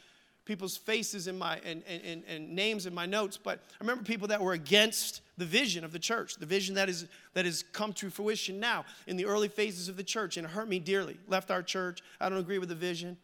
people's 0.45 0.77
faces 0.77 1.27
in 1.27 1.39
my, 1.39 1.59
and, 1.65 1.83
and, 1.87 2.23
and 2.29 2.55
names 2.55 2.87
in 2.87 2.95
my 2.95 3.07
notes, 3.07 3.37
but 3.37 3.59
I 3.59 3.77
remember 3.81 4.05
people 4.05 4.29
that 4.29 4.41
were 4.41 4.53
against 4.53 5.21
the 5.39 5.45
vision 5.45 5.85
of 5.85 5.93
the 5.93 5.99
church, 5.99 6.37
the 6.37 6.47
vision 6.47 6.75
that, 6.77 6.89
is, 6.89 7.07
that 7.35 7.45
has 7.45 7.65
come 7.73 7.93
to 7.95 8.11
fruition 8.11 8.61
now 8.61 8.85
in 9.07 9.17
the 9.17 9.25
early 9.25 9.49
phases 9.49 9.89
of 9.89 9.97
the 9.97 10.05
church, 10.05 10.37
and 10.37 10.47
it 10.47 10.51
hurt 10.51 10.69
me 10.69 10.79
dearly. 10.79 11.19
Left 11.27 11.51
our 11.51 11.63
church, 11.63 12.01
I 12.21 12.29
don't 12.29 12.39
agree 12.39 12.59
with 12.59 12.69
the 12.69 12.75
vision. 12.75 13.17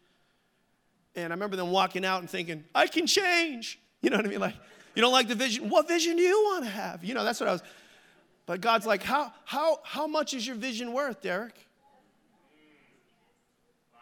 And 1.15 1.31
I 1.33 1.35
remember 1.35 1.55
them 1.55 1.71
walking 1.71 2.05
out 2.05 2.21
and 2.21 2.29
thinking, 2.29 2.63
I 2.73 2.87
can 2.87 3.07
change. 3.07 3.79
You 4.01 4.09
know 4.09 4.17
what 4.17 4.25
I 4.25 4.29
mean? 4.29 4.39
Like, 4.39 4.55
you 4.95 5.01
don't 5.01 5.11
like 5.11 5.27
the 5.27 5.35
vision? 5.35 5.69
What 5.69 5.87
vision 5.87 6.15
do 6.15 6.23
you 6.23 6.43
want 6.45 6.63
to 6.63 6.69
have? 6.69 7.03
You 7.03 7.13
know, 7.13 7.23
that's 7.23 7.39
what 7.39 7.49
I 7.49 7.53
was. 7.53 7.63
But 8.45 8.61
God's 8.61 8.85
like, 8.85 9.03
how, 9.03 9.31
how, 9.45 9.79
how 9.83 10.07
much 10.07 10.33
is 10.33 10.45
your 10.45 10.55
vision 10.55 10.93
worth, 10.93 11.21
Deryck? 11.21 11.51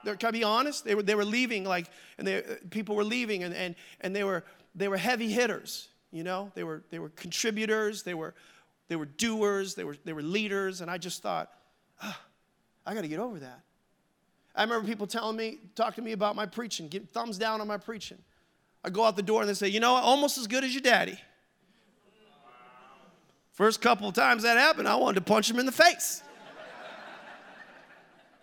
They're, 0.07 0.15
can 0.15 0.29
I 0.29 0.31
be 0.31 0.45
honest? 0.45 0.85
They 0.85 0.95
were, 0.95 1.03
they 1.03 1.15
were 1.15 1.25
leaving, 1.25 1.65
like, 1.65 1.89
and 2.17 2.25
they, 2.25 2.41
people 2.69 2.95
were 2.95 3.03
leaving, 3.03 3.43
and, 3.43 3.53
and, 3.53 3.75
and 3.99 4.15
they, 4.15 4.23
were, 4.23 4.45
they 4.73 4.87
were 4.87 4.95
heavy 4.95 5.29
hitters, 5.29 5.89
you 6.11 6.23
know? 6.23 6.49
They 6.55 6.63
were, 6.63 6.81
they 6.91 6.97
were 6.97 7.09
contributors, 7.09 8.03
they 8.03 8.13
were, 8.13 8.33
they 8.87 8.95
were 8.95 9.05
doers, 9.05 9.75
they 9.75 9.83
were, 9.83 9.97
they 10.05 10.13
were 10.13 10.21
leaders, 10.21 10.79
and 10.79 10.89
I 10.89 10.97
just 10.97 11.21
thought, 11.21 11.51
ah, 12.01 12.17
I 12.85 12.93
got 12.93 13.01
to 13.01 13.09
get 13.09 13.19
over 13.19 13.37
that. 13.39 13.59
I 14.55 14.63
remember 14.63 14.87
people 14.87 15.07
telling 15.07 15.35
me, 15.35 15.57
talking 15.75 15.95
to 15.95 16.05
me 16.05 16.13
about 16.13 16.37
my 16.37 16.45
preaching, 16.45 16.87
give 16.87 17.09
thumbs 17.09 17.37
down 17.37 17.59
on 17.59 17.67
my 17.67 17.77
preaching. 17.77 18.19
I 18.85 18.89
go 18.89 19.03
out 19.03 19.17
the 19.17 19.21
door 19.21 19.41
and 19.41 19.49
they 19.49 19.55
say, 19.55 19.67
you 19.67 19.81
know, 19.81 19.93
almost 19.93 20.37
as 20.37 20.47
good 20.47 20.63
as 20.63 20.73
your 20.73 20.83
daddy. 20.83 21.19
First 23.51 23.81
couple 23.81 24.07
of 24.07 24.15
times 24.15 24.43
that 24.43 24.57
happened, 24.57 24.87
I 24.87 24.95
wanted 24.95 25.15
to 25.15 25.25
punch 25.25 25.49
him 25.49 25.59
in 25.59 25.65
the 25.65 25.71
face. 25.73 26.23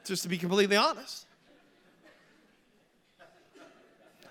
Just 0.05 0.25
to 0.25 0.29
be 0.29 0.37
completely 0.37 0.77
honest. 0.77 1.25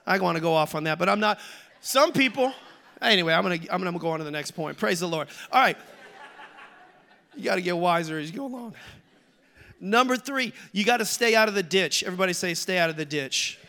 I 0.06 0.18
want 0.20 0.36
to 0.36 0.42
go 0.42 0.54
off 0.54 0.76
on 0.76 0.84
that, 0.86 1.00
but 1.00 1.10
I'm 1.10 1.20
not. 1.20 1.40
Some 1.82 2.12
people, 2.12 2.54
anyway, 3.02 3.34
I'm 3.34 3.44
gonna 3.44 3.60
I'm 3.72 3.84
gonna 3.84 3.98
go 4.00 4.10
on 4.10 4.20
to 4.20 4.26
the 4.26 4.32
next 4.32 4.52
point. 4.52 4.78
Praise 4.78 5.00
the 5.00 5.08
Lord. 5.08 5.28
All 5.52 5.62
right. 5.62 5.78
You 7.36 7.44
got 7.44 7.56
to 7.56 7.62
get 7.62 7.76
wiser 7.76 8.20
as 8.20 8.30
you 8.30 8.38
go 8.38 8.46
along. 8.46 8.76
Number 9.80 10.16
three, 10.16 10.54
you 10.72 10.86
got 10.86 10.98
to 10.98 11.06
stay 11.06 11.36
out 11.36 11.50
of 11.50 11.56
the 11.56 11.64
ditch. 11.64 12.04
Everybody 12.04 12.34
say, 12.34 12.54
stay 12.54 12.78
out 12.78 12.90
of 12.90 12.96
the 12.96 13.06
ditch. 13.06 13.60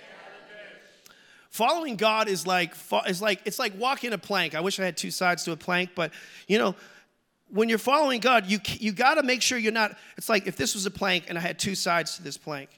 Following 1.51 1.97
God 1.97 2.29
is 2.29 2.47
like, 2.47 2.75
is 3.07 3.23
like 3.23 3.41
it's 3.45 3.59
like 3.59 3.73
walking 3.79 4.13
a 4.13 4.19
plank. 4.19 4.55
I 4.55 4.61
wish 4.61 4.79
I 4.81 4.85
had 4.85 4.97
two 4.97 5.11
sides 5.11 5.45
to 5.45 5.53
a 5.53 5.57
plank, 5.57 5.91
but 5.95 6.13
you 6.49 6.59
know, 6.59 6.75
when 7.49 7.69
you're 7.69 7.79
following 7.79 8.21
God, 8.21 8.47
you 8.47 8.59
you 8.67 8.91
got 8.91 9.15
to 9.15 9.23
make 9.23 9.41
sure 9.41 9.57
you're 9.57 9.73
not. 9.73 9.97
It's 10.17 10.29
like 10.29 10.49
if 10.49 10.57
this 10.57 10.75
was 10.75 10.85
a 10.87 10.91
plank 10.91 11.27
and 11.29 11.39
I 11.39 11.41
had 11.41 11.59
two 11.59 11.77
sides 11.77 12.17
to 12.17 12.25
this 12.25 12.37
plank. 12.37 12.71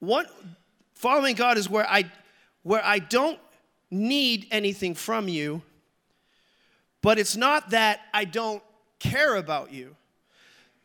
One, 0.00 0.26
following 0.94 1.34
God 1.34 1.56
is 1.56 1.68
where 1.68 1.88
I 1.88 2.04
where 2.68 2.84
I 2.84 2.98
don't 2.98 3.40
need 3.90 4.46
anything 4.50 4.94
from 4.94 5.26
you, 5.26 5.62
But 7.00 7.18
it's 7.18 7.34
not 7.36 7.70
that 7.70 8.00
I 8.12 8.26
don't 8.26 8.62
care 8.98 9.36
about 9.36 9.72
you. 9.72 9.96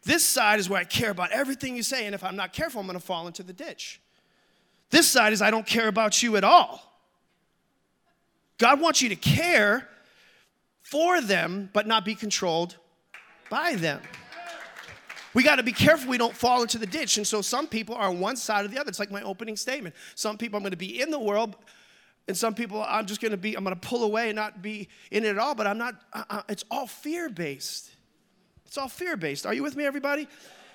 This 0.03 0.23
side 0.23 0.59
is 0.59 0.69
where 0.69 0.79
I 0.79 0.85
care 0.85 1.09
about 1.09 1.31
everything 1.31 1.75
you 1.75 1.83
say, 1.83 2.05
and 2.05 2.15
if 2.15 2.23
I'm 2.23 2.37
not 2.37 2.53
careful, 2.53 2.79
I'm 2.79 2.87
gonna 2.87 3.01
fall 3.01 3.27
into 3.27 3.43
the 3.43 3.51
ditch. 3.51 3.99
This 4.91 5.09
side 5.09 5.33
is 5.33 5.41
I 5.41 5.51
don't 5.51 5.65
care 5.65 5.89
about 5.89 6.23
you 6.23 6.37
at 6.37 6.45
all. 6.45 7.01
God 8.59 8.79
wants 8.79 9.01
you 9.01 9.09
to 9.09 9.17
care 9.17 9.89
for 10.83 11.19
them, 11.19 11.69
but 11.73 11.85
not 11.85 12.05
be 12.05 12.15
controlled 12.15 12.77
by 13.49 13.75
them. 13.75 13.99
We 15.33 15.43
got 15.43 15.55
to 15.55 15.63
be 15.63 15.71
careful 15.71 16.09
we 16.09 16.17
don't 16.17 16.35
fall 16.35 16.61
into 16.61 16.77
the 16.77 16.85
ditch. 16.85 17.17
And 17.17 17.25
so 17.25 17.41
some 17.41 17.67
people 17.67 17.95
are 17.95 18.09
on 18.09 18.19
one 18.19 18.35
side 18.35 18.65
or 18.65 18.67
the 18.67 18.79
other. 18.79 18.89
It's 18.89 18.99
like 18.99 19.11
my 19.11 19.23
opening 19.23 19.57
statement. 19.57 19.95
Some 20.15 20.37
people 20.37 20.57
I'm 20.57 20.63
going 20.63 20.71
to 20.71 20.77
be 20.77 21.01
in 21.01 21.09
the 21.09 21.19
world, 21.19 21.55
and 22.27 22.37
some 22.37 22.53
people 22.53 22.83
I'm 22.87 23.05
just 23.05 23.21
going 23.21 23.31
to 23.31 23.37
be, 23.37 23.55
I'm 23.55 23.63
going 23.63 23.75
to 23.75 23.87
pull 23.87 24.03
away 24.03 24.29
and 24.29 24.35
not 24.35 24.61
be 24.61 24.89
in 25.11 25.25
it 25.25 25.29
at 25.29 25.37
all, 25.39 25.55
but 25.55 25.67
I'm 25.67 25.77
not, 25.77 25.95
uh, 26.13 26.23
uh, 26.29 26.41
it's 26.49 26.63
all 26.69 26.87
fear 26.87 27.29
based. 27.29 27.89
It's 28.65 28.77
all 28.77 28.89
fear 28.89 29.17
based. 29.17 29.45
Are 29.45 29.53
you 29.53 29.63
with 29.63 29.75
me, 29.75 29.85
everybody? 29.85 30.27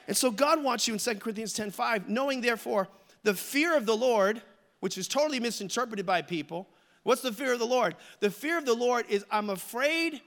And 0.06 0.16
so 0.16 0.30
God 0.30 0.62
wants 0.62 0.88
you 0.88 0.94
in 0.94 1.00
2 1.00 1.14
Corinthians 1.16 1.52
10 1.52 1.70
5, 1.70 2.08
knowing 2.08 2.40
therefore 2.40 2.88
the 3.22 3.34
fear 3.34 3.76
of 3.76 3.86
the 3.86 3.96
Lord, 3.96 4.42
which 4.80 4.98
is 4.98 5.06
totally 5.06 5.40
misinterpreted 5.40 6.06
by 6.06 6.22
people. 6.22 6.68
What's 7.02 7.22
the 7.22 7.32
fear 7.32 7.52
of 7.52 7.58
the 7.58 7.66
Lord? 7.66 7.96
The 8.20 8.30
fear 8.30 8.58
of 8.58 8.66
the 8.66 8.74
Lord 8.74 9.06
is 9.08 9.24
I'm 9.30 9.50
afraid 9.50 10.20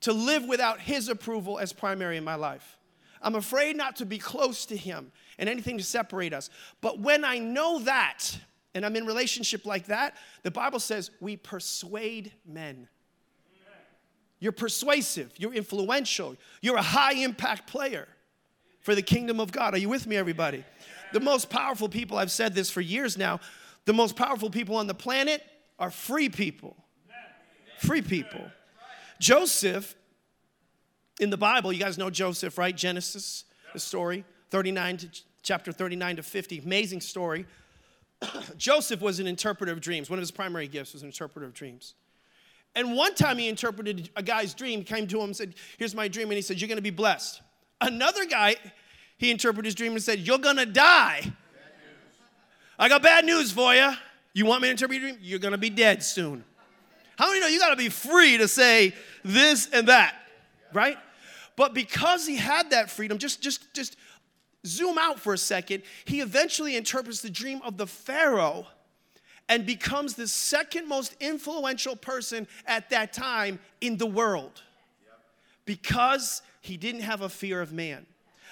to 0.00 0.12
live 0.12 0.44
without 0.44 0.80
His 0.80 1.08
approval 1.08 1.58
as 1.58 1.72
primary 1.72 2.16
in 2.16 2.24
my 2.24 2.34
life. 2.34 2.78
I'm 3.24 3.34
afraid 3.34 3.76
not 3.76 3.96
to 3.96 4.06
be 4.06 4.18
close 4.18 4.66
to 4.66 4.76
Him 4.76 5.10
and 5.38 5.48
anything 5.48 5.78
to 5.78 5.84
separate 5.84 6.32
us. 6.32 6.50
But 6.80 7.00
when 7.00 7.24
I 7.24 7.38
know 7.38 7.80
that, 7.80 8.38
and 8.74 8.84
I'm 8.84 8.94
in 8.96 9.06
relationship 9.06 9.66
like 9.66 9.86
that, 9.86 10.14
the 10.42 10.50
Bible 10.50 10.78
says 10.78 11.10
we 11.20 11.36
persuade 11.36 12.32
men. 12.46 12.88
You're 14.40 14.52
persuasive, 14.52 15.32
you're 15.38 15.54
influential, 15.54 16.36
you're 16.60 16.76
a 16.76 16.82
high 16.82 17.14
impact 17.14 17.66
player 17.66 18.06
for 18.80 18.94
the 18.94 19.00
kingdom 19.00 19.40
of 19.40 19.50
God. 19.52 19.72
Are 19.72 19.78
you 19.78 19.88
with 19.88 20.06
me, 20.06 20.16
everybody? 20.16 20.64
The 21.14 21.20
most 21.20 21.48
powerful 21.48 21.88
people, 21.88 22.18
I've 22.18 22.30
said 22.30 22.54
this 22.54 22.68
for 22.68 22.82
years 22.82 23.16
now, 23.16 23.40
the 23.86 23.94
most 23.94 24.16
powerful 24.16 24.50
people 24.50 24.76
on 24.76 24.86
the 24.86 24.94
planet 24.94 25.42
are 25.78 25.90
free 25.90 26.28
people. 26.28 26.76
Free 27.78 28.02
people. 28.02 28.44
Joseph 29.18 29.94
in 31.20 31.30
the 31.30 31.36
Bible, 31.36 31.72
you 31.72 31.80
guys 31.80 31.98
know 31.98 32.10
Joseph, 32.10 32.58
right? 32.58 32.76
Genesis, 32.76 33.44
the 33.72 33.78
story, 33.78 34.24
39 34.50 34.96
to 34.98 35.08
chapter 35.42 35.72
39 35.72 36.16
to 36.16 36.22
50. 36.22 36.58
Amazing 36.58 37.00
story. 37.00 37.46
Joseph 38.56 39.00
was 39.00 39.20
an 39.20 39.26
interpreter 39.26 39.72
of 39.72 39.80
dreams. 39.80 40.10
One 40.10 40.18
of 40.18 40.22
his 40.22 40.30
primary 40.30 40.68
gifts 40.68 40.92
was 40.92 41.02
an 41.02 41.08
interpreter 41.08 41.46
of 41.46 41.54
dreams. 41.54 41.94
And 42.74 42.96
one 42.96 43.14
time 43.14 43.38
he 43.38 43.48
interpreted 43.48 44.10
a 44.16 44.22
guy's 44.22 44.52
dream, 44.52 44.82
came 44.82 45.06
to 45.06 45.18
him 45.18 45.26
and 45.26 45.36
said, 45.36 45.54
Here's 45.78 45.94
my 45.94 46.08
dream. 46.08 46.28
And 46.28 46.34
he 46.34 46.42
said, 46.42 46.60
You're 46.60 46.68
going 46.68 46.76
to 46.76 46.82
be 46.82 46.90
blessed. 46.90 47.40
Another 47.80 48.24
guy, 48.24 48.56
he 49.16 49.30
interpreted 49.30 49.66
his 49.66 49.74
dream 49.74 49.92
and 49.92 50.02
said, 50.02 50.18
You're 50.20 50.38
going 50.38 50.56
to 50.56 50.66
die. 50.66 51.32
I 52.76 52.88
got 52.88 53.02
bad 53.02 53.24
news 53.24 53.52
for 53.52 53.72
you. 53.74 53.92
You 54.32 54.46
want 54.46 54.62
me 54.62 54.68
to 54.68 54.72
interpret 54.72 55.00
your 55.00 55.10
dream? 55.10 55.20
You're 55.22 55.38
going 55.38 55.52
to 55.52 55.58
be 55.58 55.70
dead 55.70 56.02
soon. 56.02 56.44
How 57.16 57.28
many 57.28 57.38
know 57.40 57.46
you 57.46 57.60
got 57.60 57.70
to 57.70 57.76
be 57.76 57.88
free 57.88 58.38
to 58.38 58.48
say 58.48 58.92
this 59.24 59.68
and 59.72 59.86
that, 59.86 60.14
right? 60.74 60.98
But 61.56 61.72
because 61.72 62.26
he 62.26 62.36
had 62.36 62.70
that 62.70 62.90
freedom, 62.90 63.18
just 63.18 63.40
just 63.40 63.72
just 63.74 63.96
zoom 64.66 64.98
out 64.98 65.20
for 65.20 65.32
a 65.32 65.38
second, 65.38 65.82
he 66.04 66.20
eventually 66.20 66.76
interprets 66.76 67.22
the 67.22 67.30
dream 67.30 67.60
of 67.64 67.76
the 67.76 67.86
Pharaoh 67.86 68.66
and 69.48 69.66
becomes 69.66 70.14
the 70.14 70.26
second 70.26 70.88
most 70.88 71.14
influential 71.20 71.96
person 71.96 72.46
at 72.66 72.90
that 72.90 73.12
time 73.12 73.58
in 73.80 73.96
the 73.96 74.06
world. 74.06 74.62
Because 75.66 76.42
he 76.60 76.76
didn't 76.76 77.02
have 77.02 77.20
a 77.20 77.28
fear 77.28 77.60
of 77.60 77.72
man. 77.72 78.06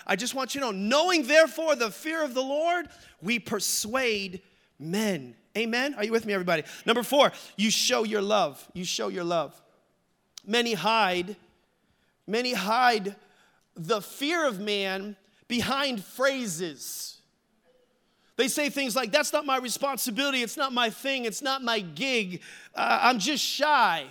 I 0.06 0.16
just 0.16 0.34
want 0.34 0.54
you 0.54 0.60
to 0.60 0.66
know, 0.66 0.72
knowing 0.72 1.26
therefore 1.26 1.76
the 1.76 1.90
fear 1.90 2.22
of 2.22 2.34
the 2.34 2.42
Lord, 2.42 2.88
we 3.20 3.38
persuade 3.38 4.42
men. 4.78 5.34
Amen? 5.56 5.94
Are 5.94 6.04
you 6.04 6.12
with 6.12 6.26
me, 6.26 6.32
everybody? 6.32 6.64
Number 6.86 7.02
four, 7.02 7.32
you 7.56 7.70
show 7.70 8.04
your 8.04 8.22
love. 8.22 8.66
You 8.72 8.84
show 8.84 9.08
your 9.08 9.24
love. 9.24 9.60
Many 10.46 10.74
hide, 10.74 11.36
many 12.32 12.54
hide 12.54 13.14
the 13.76 14.00
fear 14.00 14.46
of 14.46 14.58
man 14.58 15.16
behind 15.48 16.02
phrases. 16.02 17.18
They 18.36 18.48
say 18.48 18.70
things 18.70 18.96
like, 18.96 19.12
That's 19.12 19.32
not 19.32 19.44
my 19.44 19.58
responsibility, 19.58 20.42
it's 20.42 20.56
not 20.56 20.72
my 20.72 20.88
thing, 20.90 21.26
it's 21.26 21.42
not 21.42 21.62
my 21.62 21.80
gig, 21.80 22.40
uh, 22.74 23.00
I'm 23.02 23.18
just 23.18 23.44
shy. 23.44 24.06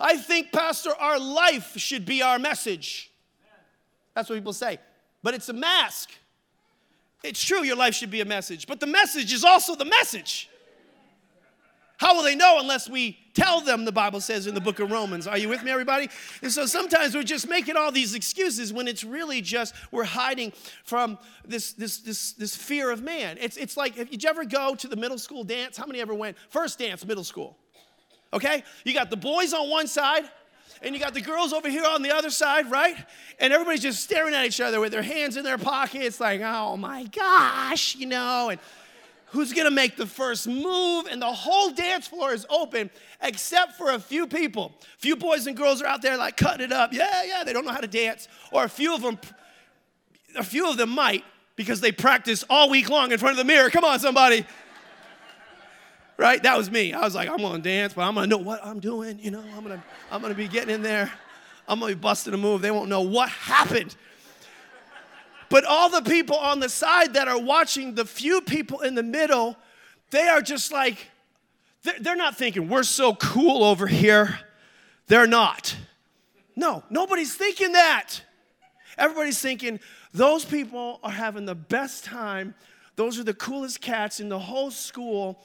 I 0.00 0.16
think, 0.18 0.52
Pastor, 0.52 0.90
our 0.98 1.18
life 1.18 1.78
should 1.78 2.04
be 2.04 2.20
our 2.20 2.38
message. 2.38 3.10
That's 4.14 4.28
what 4.28 4.34
people 4.34 4.52
say. 4.52 4.78
But 5.22 5.34
it's 5.34 5.48
a 5.48 5.52
mask. 5.52 6.10
It's 7.22 7.42
true, 7.42 7.62
your 7.64 7.76
life 7.76 7.94
should 7.94 8.10
be 8.10 8.20
a 8.20 8.24
message, 8.24 8.66
but 8.66 8.80
the 8.80 8.86
message 8.86 9.32
is 9.32 9.44
also 9.44 9.74
the 9.76 9.84
message. 9.84 10.50
How 11.98 12.14
will 12.14 12.22
they 12.22 12.34
know 12.34 12.58
unless 12.60 12.90
we 12.90 13.18
tell 13.32 13.60
them, 13.60 13.84
the 13.84 13.92
Bible 13.92 14.20
says 14.20 14.46
in 14.46 14.54
the 14.54 14.60
book 14.60 14.80
of 14.80 14.90
Romans? 14.90 15.26
Are 15.26 15.38
you 15.38 15.48
with 15.48 15.62
me, 15.62 15.70
everybody? 15.70 16.10
And 16.42 16.52
so 16.52 16.66
sometimes 16.66 17.14
we're 17.14 17.22
just 17.22 17.48
making 17.48 17.76
all 17.76 17.90
these 17.90 18.14
excuses 18.14 18.72
when 18.72 18.86
it's 18.86 19.02
really 19.02 19.40
just 19.40 19.74
we're 19.90 20.04
hiding 20.04 20.52
from 20.84 21.18
this, 21.46 21.72
this, 21.72 21.98
this, 21.98 22.32
this 22.32 22.54
fear 22.54 22.90
of 22.90 23.02
man. 23.02 23.38
It's, 23.40 23.56
it's 23.56 23.76
like, 23.76 23.96
if 23.96 24.12
you 24.12 24.28
ever 24.28 24.44
go 24.44 24.74
to 24.74 24.88
the 24.88 24.96
middle 24.96 25.18
school 25.18 25.42
dance? 25.42 25.76
How 25.76 25.86
many 25.86 26.00
ever 26.00 26.14
went? 26.14 26.36
First 26.50 26.78
dance, 26.78 27.04
middle 27.06 27.24
school. 27.24 27.56
Okay? 28.32 28.62
You 28.84 28.92
got 28.92 29.08
the 29.08 29.16
boys 29.16 29.54
on 29.54 29.70
one 29.70 29.86
side, 29.86 30.24
and 30.82 30.94
you 30.94 31.00
got 31.00 31.14
the 31.14 31.22
girls 31.22 31.54
over 31.54 31.70
here 31.70 31.84
on 31.86 32.02
the 32.02 32.14
other 32.14 32.28
side, 32.28 32.70
right? 32.70 32.96
And 33.40 33.54
everybody's 33.54 33.80
just 33.80 34.02
staring 34.02 34.34
at 34.34 34.44
each 34.44 34.60
other 34.60 34.80
with 34.80 34.92
their 34.92 35.02
hands 35.02 35.38
in 35.38 35.44
their 35.44 35.56
pockets, 35.56 36.20
like, 36.20 36.42
oh 36.42 36.76
my 36.76 37.04
gosh, 37.04 37.96
you 37.96 38.06
know, 38.06 38.50
and 38.50 38.60
who's 39.36 39.52
gonna 39.52 39.70
make 39.70 39.96
the 39.96 40.06
first 40.06 40.48
move, 40.48 41.06
and 41.06 41.20
the 41.22 41.26
whole 41.26 41.70
dance 41.70 42.08
floor 42.08 42.32
is 42.32 42.46
open 42.50 42.90
except 43.22 43.74
for 43.74 43.90
a 43.90 43.98
few 43.98 44.26
people. 44.26 44.72
A 44.80 44.98
few 44.98 45.14
boys 45.14 45.46
and 45.46 45.56
girls 45.56 45.82
are 45.82 45.86
out 45.86 46.02
there 46.02 46.16
like 46.16 46.36
cutting 46.36 46.64
it 46.64 46.72
up. 46.72 46.92
Yeah, 46.92 47.22
yeah, 47.24 47.44
they 47.44 47.52
don't 47.52 47.64
know 47.64 47.72
how 47.72 47.80
to 47.80 47.86
dance. 47.86 48.28
Or 48.50 48.64
a 48.64 48.68
few 48.68 48.94
of 48.94 49.02
them, 49.02 49.18
a 50.36 50.42
few 50.42 50.68
of 50.68 50.76
them 50.76 50.90
might 50.90 51.22
because 51.54 51.80
they 51.80 51.92
practice 51.92 52.44
all 52.48 52.70
week 52.70 52.88
long 52.88 53.12
in 53.12 53.18
front 53.18 53.32
of 53.32 53.36
the 53.38 53.44
mirror. 53.44 53.70
Come 53.70 53.84
on, 53.84 54.00
somebody. 54.00 54.44
Right? 56.18 56.42
That 56.42 56.56
was 56.56 56.70
me. 56.70 56.94
I 56.94 57.02
was 57.02 57.14
like, 57.14 57.28
I'm 57.28 57.36
gonna 57.36 57.58
dance, 57.58 57.92
but 57.92 58.00
I'm 58.00 58.14
gonna 58.14 58.26
know 58.26 58.38
what 58.38 58.64
I'm 58.64 58.80
doing, 58.80 59.18
you 59.18 59.30
know, 59.30 59.44
I'm 59.54 59.62
gonna, 59.62 59.84
I'm 60.10 60.22
gonna 60.22 60.32
be 60.32 60.48
getting 60.48 60.74
in 60.74 60.80
there. 60.80 61.12
I'm 61.68 61.78
gonna 61.78 61.94
be 61.94 62.00
busting 62.00 62.32
a 62.32 62.38
move. 62.38 62.62
They 62.62 62.70
won't 62.70 62.88
know 62.88 63.02
what 63.02 63.28
happened. 63.28 63.94
But 65.48 65.64
all 65.64 65.88
the 65.88 66.02
people 66.02 66.36
on 66.36 66.60
the 66.60 66.68
side 66.68 67.14
that 67.14 67.28
are 67.28 67.38
watching, 67.38 67.94
the 67.94 68.04
few 68.04 68.40
people 68.40 68.80
in 68.80 68.94
the 68.94 69.02
middle, 69.02 69.56
they 70.10 70.28
are 70.28 70.42
just 70.42 70.72
like, 70.72 71.08
they're 72.00 72.16
not 72.16 72.36
thinking, 72.36 72.68
we're 72.68 72.82
so 72.82 73.14
cool 73.14 73.62
over 73.62 73.86
here. 73.86 74.40
They're 75.06 75.26
not. 75.26 75.76
No, 76.56 76.82
nobody's 76.90 77.34
thinking 77.34 77.72
that. 77.72 78.22
Everybody's 78.98 79.40
thinking, 79.40 79.78
those 80.12 80.44
people 80.44 80.98
are 81.02 81.10
having 81.10 81.44
the 81.44 81.54
best 81.54 82.04
time. 82.04 82.54
Those 82.96 83.18
are 83.18 83.24
the 83.24 83.34
coolest 83.34 83.80
cats 83.80 84.20
in 84.20 84.28
the 84.28 84.38
whole 84.38 84.70
school. 84.70 85.44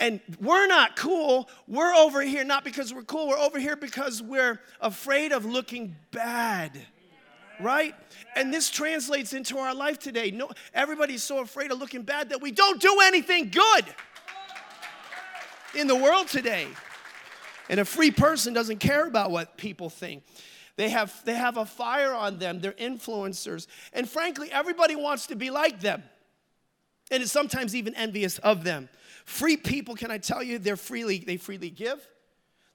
And 0.00 0.20
we're 0.40 0.66
not 0.66 0.96
cool. 0.96 1.48
We're 1.66 1.94
over 1.94 2.20
here 2.22 2.44
not 2.44 2.64
because 2.64 2.92
we're 2.92 3.02
cool. 3.02 3.28
We're 3.28 3.38
over 3.38 3.58
here 3.58 3.76
because 3.76 4.20
we're 4.20 4.60
afraid 4.80 5.32
of 5.32 5.44
looking 5.44 5.96
bad 6.10 6.86
right? 7.60 7.94
And 8.36 8.52
this 8.52 8.70
translates 8.70 9.32
into 9.32 9.58
our 9.58 9.74
life 9.74 9.98
today. 9.98 10.30
No, 10.30 10.50
everybody's 10.74 11.22
so 11.22 11.40
afraid 11.40 11.70
of 11.70 11.78
looking 11.78 12.02
bad 12.02 12.30
that 12.30 12.40
we 12.40 12.50
don't 12.50 12.80
do 12.80 12.98
anything 13.02 13.50
good 13.50 13.84
in 15.74 15.86
the 15.86 15.96
world 15.96 16.28
today. 16.28 16.68
And 17.68 17.80
a 17.80 17.84
free 17.84 18.10
person 18.10 18.54
doesn't 18.54 18.78
care 18.78 19.06
about 19.06 19.30
what 19.30 19.56
people 19.56 19.90
think. 19.90 20.22
They 20.76 20.90
have, 20.90 21.12
they 21.24 21.34
have 21.34 21.56
a 21.56 21.66
fire 21.66 22.14
on 22.14 22.38
them, 22.38 22.60
they're 22.60 22.72
influencers. 22.72 23.66
And 23.92 24.08
frankly, 24.08 24.50
everybody 24.52 24.94
wants 24.94 25.26
to 25.26 25.36
be 25.36 25.50
like 25.50 25.80
them. 25.80 26.02
And 27.10 27.22
is 27.22 27.32
sometimes 27.32 27.74
even 27.74 27.94
envious 27.94 28.38
of 28.38 28.64
them. 28.64 28.88
Free 29.24 29.56
people, 29.56 29.96
can 29.96 30.10
I 30.10 30.18
tell 30.18 30.42
you, 30.42 30.58
they're 30.58 30.76
freely, 30.76 31.18
they 31.18 31.36
freely 31.36 31.70
give, 31.70 32.06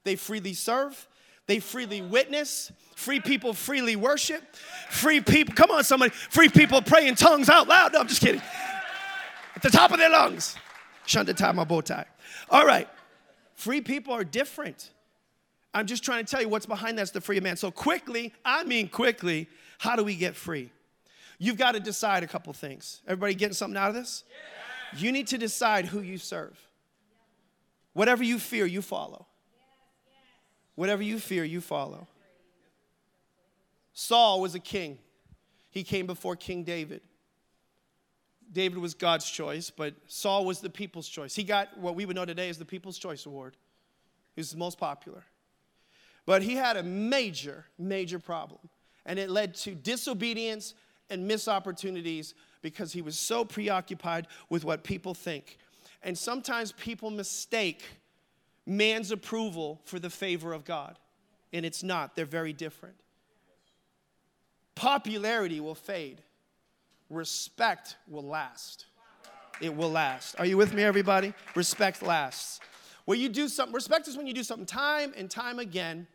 they 0.04 0.16
freely 0.16 0.54
serve, 0.54 1.08
they 1.46 1.60
freely 1.60 2.00
witness. 2.02 2.72
Free 2.96 3.20
people 3.20 3.52
freely 3.52 3.96
worship. 3.96 4.42
Free 4.90 5.20
people, 5.20 5.54
come 5.54 5.70
on, 5.70 5.84
somebody. 5.84 6.10
Free 6.10 6.48
people 6.48 6.80
pray 6.80 7.06
in 7.08 7.14
tongues 7.14 7.48
out 7.48 7.68
loud. 7.68 7.92
No, 7.92 8.00
I'm 8.00 8.08
just 8.08 8.20
kidding. 8.20 8.42
At 9.54 9.62
the 9.62 9.70
top 9.70 9.92
of 9.92 9.98
their 9.98 10.10
lungs. 10.10 10.56
Shunda 11.06 11.36
tie 11.36 11.52
my 11.52 11.64
bow 11.64 11.80
tie. 11.80 12.06
All 12.48 12.64
right. 12.64 12.88
Free 13.54 13.80
people 13.80 14.14
are 14.14 14.24
different. 14.24 14.90
I'm 15.72 15.86
just 15.86 16.04
trying 16.04 16.24
to 16.24 16.30
tell 16.30 16.40
you 16.40 16.48
what's 16.48 16.66
behind 16.66 16.98
that's 16.98 17.10
the 17.10 17.20
free 17.20 17.40
man. 17.40 17.56
So 17.56 17.70
quickly, 17.70 18.32
I 18.44 18.64
mean 18.64 18.88
quickly, 18.88 19.48
how 19.78 19.96
do 19.96 20.04
we 20.04 20.14
get 20.14 20.36
free? 20.36 20.70
You've 21.38 21.58
got 21.58 21.72
to 21.72 21.80
decide 21.80 22.22
a 22.22 22.26
couple 22.28 22.52
things. 22.52 23.02
Everybody 23.06 23.34
getting 23.34 23.54
something 23.54 23.76
out 23.76 23.88
of 23.88 23.94
this? 23.94 24.24
You 24.96 25.10
need 25.10 25.26
to 25.28 25.38
decide 25.38 25.86
who 25.86 26.00
you 26.00 26.16
serve. 26.16 26.58
Whatever 27.92 28.22
you 28.22 28.38
fear, 28.38 28.66
you 28.66 28.82
follow. 28.82 29.26
Whatever 30.74 31.02
you 31.02 31.18
fear, 31.18 31.44
you 31.44 31.60
follow. 31.60 32.06
Saul 33.92 34.40
was 34.40 34.54
a 34.54 34.60
king. 34.60 34.98
He 35.70 35.84
came 35.84 36.06
before 36.06 36.36
King 36.36 36.64
David. 36.64 37.00
David 38.52 38.78
was 38.78 38.94
God's 38.94 39.28
choice, 39.28 39.70
but 39.70 39.94
Saul 40.06 40.44
was 40.44 40.60
the 40.60 40.70
people's 40.70 41.08
choice. 41.08 41.34
He 41.34 41.44
got 41.44 41.78
what 41.78 41.94
we 41.94 42.04
would 42.04 42.14
know 42.14 42.24
today 42.24 42.48
as 42.48 42.58
the 42.58 42.64
People's 42.64 42.98
Choice 42.98 43.26
Award. 43.26 43.56
He 44.34 44.40
was 44.40 44.50
the 44.50 44.58
most 44.58 44.78
popular. 44.78 45.24
But 46.26 46.42
he 46.42 46.54
had 46.54 46.76
a 46.76 46.82
major, 46.82 47.66
major 47.78 48.18
problem, 48.18 48.60
and 49.04 49.18
it 49.18 49.30
led 49.30 49.54
to 49.56 49.74
disobedience 49.74 50.74
and 51.10 51.26
missed 51.26 51.48
opportunities 51.48 52.34
because 52.62 52.92
he 52.92 53.02
was 53.02 53.18
so 53.18 53.44
preoccupied 53.44 54.26
with 54.48 54.64
what 54.64 54.84
people 54.84 55.14
think. 55.14 55.58
And 56.02 56.16
sometimes 56.16 56.72
people 56.72 57.10
mistake 57.10 57.82
man's 58.66 59.10
approval 59.10 59.80
for 59.84 59.98
the 59.98 60.10
favor 60.10 60.52
of 60.52 60.64
God, 60.64 60.98
and 61.52 61.64
it's 61.66 61.82
not, 61.82 62.16
they're 62.16 62.24
very 62.24 62.52
different. 62.52 62.96
Popularity 64.74 65.60
will 65.60 65.74
fade, 65.74 66.22
respect 67.10 67.96
will 68.08 68.24
last. 68.24 68.86
It 69.60 69.76
will 69.76 69.90
last. 69.90 70.34
Are 70.38 70.46
you 70.46 70.56
with 70.56 70.74
me, 70.74 70.82
everybody? 70.82 71.32
Respect 71.54 72.02
lasts. 72.02 72.58
When 73.04 73.20
you 73.20 73.28
do 73.28 73.48
something, 73.48 73.74
respect 73.74 74.08
is 74.08 74.16
when 74.16 74.26
you 74.26 74.34
do 74.34 74.42
something 74.42 74.66
time 74.66 75.12
and 75.16 75.30
time 75.30 75.58
again, 75.58 76.08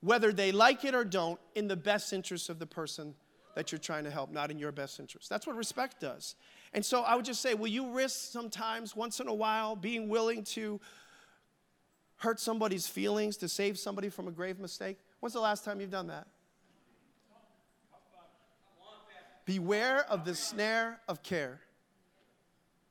whether 0.00 0.32
they 0.32 0.52
like 0.52 0.84
it 0.84 0.94
or 0.94 1.04
don't, 1.04 1.40
in 1.54 1.68
the 1.68 1.76
best 1.76 2.12
interest 2.12 2.50
of 2.50 2.58
the 2.58 2.66
person 2.66 3.14
that 3.54 3.72
you're 3.72 3.78
trying 3.78 4.04
to 4.04 4.10
help, 4.10 4.30
not 4.30 4.50
in 4.50 4.58
your 4.58 4.72
best 4.72 5.00
interest. 5.00 5.30
That's 5.30 5.46
what 5.46 5.56
respect 5.56 6.00
does. 6.00 6.34
And 6.74 6.84
so 6.84 7.02
I 7.02 7.16
would 7.16 7.24
just 7.24 7.40
say, 7.40 7.54
will 7.54 7.68
you 7.68 7.92
risk 7.92 8.30
sometimes, 8.30 8.94
once 8.94 9.20
in 9.20 9.26
a 9.26 9.34
while, 9.34 9.74
being 9.74 10.08
willing 10.08 10.44
to 10.44 10.80
hurt 12.18 12.38
somebody's 12.40 12.86
feelings 12.86 13.36
to 13.38 13.48
save 13.48 13.78
somebody 13.78 14.08
from 14.08 14.28
a 14.28 14.30
grave 14.30 14.58
mistake? 14.58 14.98
When's 15.20 15.32
the 15.32 15.40
last 15.40 15.64
time 15.64 15.80
you've 15.80 15.90
done 15.90 16.08
that? 16.08 16.26
Beware 19.44 20.04
of 20.10 20.24
the 20.24 20.34
snare 20.34 21.00
of 21.08 21.22
care. 21.22 21.60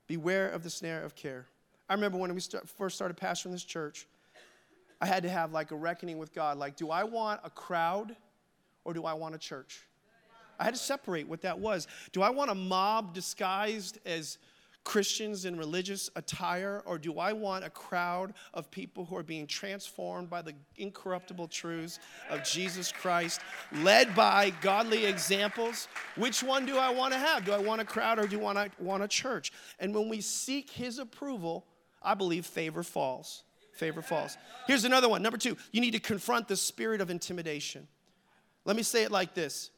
Beware 0.07 0.49
of 0.49 0.63
the 0.63 0.69
snare 0.69 1.03
of 1.03 1.15
care. 1.15 1.45
I 1.88 1.93
remember 1.93 2.17
when 2.17 2.34
we 2.34 2.41
first 2.78 2.95
started 2.95 3.15
pastoring 3.15 3.51
this 3.51 3.63
church, 3.63 4.07
I 4.99 5.05
had 5.05 5.23
to 5.23 5.30
have 5.30 5.51
like 5.51 5.71
a 5.71 5.75
reckoning 5.75 6.17
with 6.17 6.34
God. 6.34 6.57
Like, 6.57 6.75
do 6.75 6.89
I 6.89 7.03
want 7.03 7.41
a 7.43 7.49
crowd 7.49 8.15
or 8.84 8.93
do 8.93 9.05
I 9.05 9.13
want 9.13 9.36
a 9.36 9.38
church? 9.38 9.82
I 10.59 10.63
had 10.63 10.73
to 10.73 10.80
separate 10.80 11.28
what 11.28 11.41
that 11.41 11.59
was. 11.59 11.88
Do 12.11 12.23
I 12.23 12.32
want 12.32 12.49
a 12.49 12.55
mob 12.55 13.13
disguised 13.13 13.99
as 14.05 14.39
Christians 14.88 15.43
in 15.43 15.57
religious 15.57 16.09
attire, 16.15 16.81
or 16.85 16.97
do 16.97 17.19
I 17.19 17.33
want 17.33 17.65
a 17.65 17.69
crowd 17.69 18.33
of 18.53 18.71
people 18.71 19.03
who 19.03 19.17
are 19.17 19.23
being 19.23 19.45
transformed 19.45 20.29
by 20.29 20.41
the 20.41 20.53
incorruptible 20.77 21.49
truths 21.49 21.99
of 22.29 22.45
Jesus 22.45 22.89
Christ, 22.89 23.41
led 23.81 24.15
by 24.15 24.53
godly 24.61 25.05
examples? 25.05 25.89
Which 26.15 26.41
one 26.41 26.65
do 26.65 26.77
I 26.77 26.89
want 26.89 27.11
to 27.11 27.19
have? 27.19 27.43
Do 27.43 27.51
I 27.51 27.57
want 27.57 27.81
a 27.81 27.83
crowd 27.83 28.17
or 28.17 28.27
do 28.27 28.39
I 28.45 28.69
want 28.79 29.03
a, 29.03 29.07
church? 29.09 29.51
And 29.77 29.93
when 29.93 30.07
we 30.07 30.21
seek 30.21 30.69
His 30.69 30.99
approval, 30.99 31.65
I 32.01 32.13
believe 32.13 32.45
favor 32.45 32.81
falls. 32.81 33.43
Favor 33.73 34.01
falls. 34.01 34.38
Here's 34.67 34.85
another 34.85 35.09
one. 35.09 35.21
Number 35.21 35.38
two, 35.38 35.57
you 35.73 35.81
need 35.81 35.91
to 35.91 35.99
confront 35.99 36.47
the 36.47 36.55
spirit 36.55 37.01
of 37.01 37.09
intimidation. 37.09 37.89
Let 38.63 38.77
me 38.77 38.83
say 38.83 39.03
it 39.03 39.11
like 39.11 39.33
this 39.33 39.69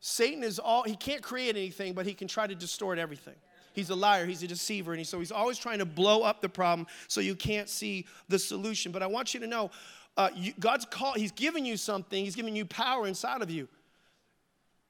Satan 0.00 0.42
is 0.42 0.58
all, 0.58 0.82
he 0.82 0.96
can't 0.96 1.22
create 1.22 1.56
anything, 1.56 1.92
but 1.92 2.04
he 2.04 2.14
can 2.14 2.26
try 2.26 2.48
to 2.48 2.54
distort 2.56 2.98
everything. 2.98 3.36
He's 3.72 3.90
a 3.90 3.94
liar, 3.94 4.26
he's 4.26 4.42
a 4.42 4.46
deceiver, 4.46 4.92
and 4.92 4.98
he, 4.98 5.04
so 5.04 5.18
he's 5.18 5.32
always 5.32 5.58
trying 5.58 5.78
to 5.78 5.84
blow 5.84 6.22
up 6.22 6.40
the 6.40 6.48
problem 6.48 6.86
so 7.08 7.20
you 7.20 7.34
can't 7.34 7.68
see 7.68 8.06
the 8.28 8.38
solution. 8.38 8.92
But 8.92 9.02
I 9.02 9.06
want 9.06 9.34
you 9.34 9.40
to 9.40 9.46
know 9.46 9.70
uh, 10.16 10.30
you, 10.34 10.52
God's 10.58 10.84
called, 10.84 11.16
he's 11.16 11.32
given 11.32 11.64
you 11.64 11.76
something, 11.76 12.24
he's 12.24 12.36
given 12.36 12.56
you 12.56 12.64
power 12.64 13.06
inside 13.06 13.42
of 13.42 13.50
you. 13.50 13.68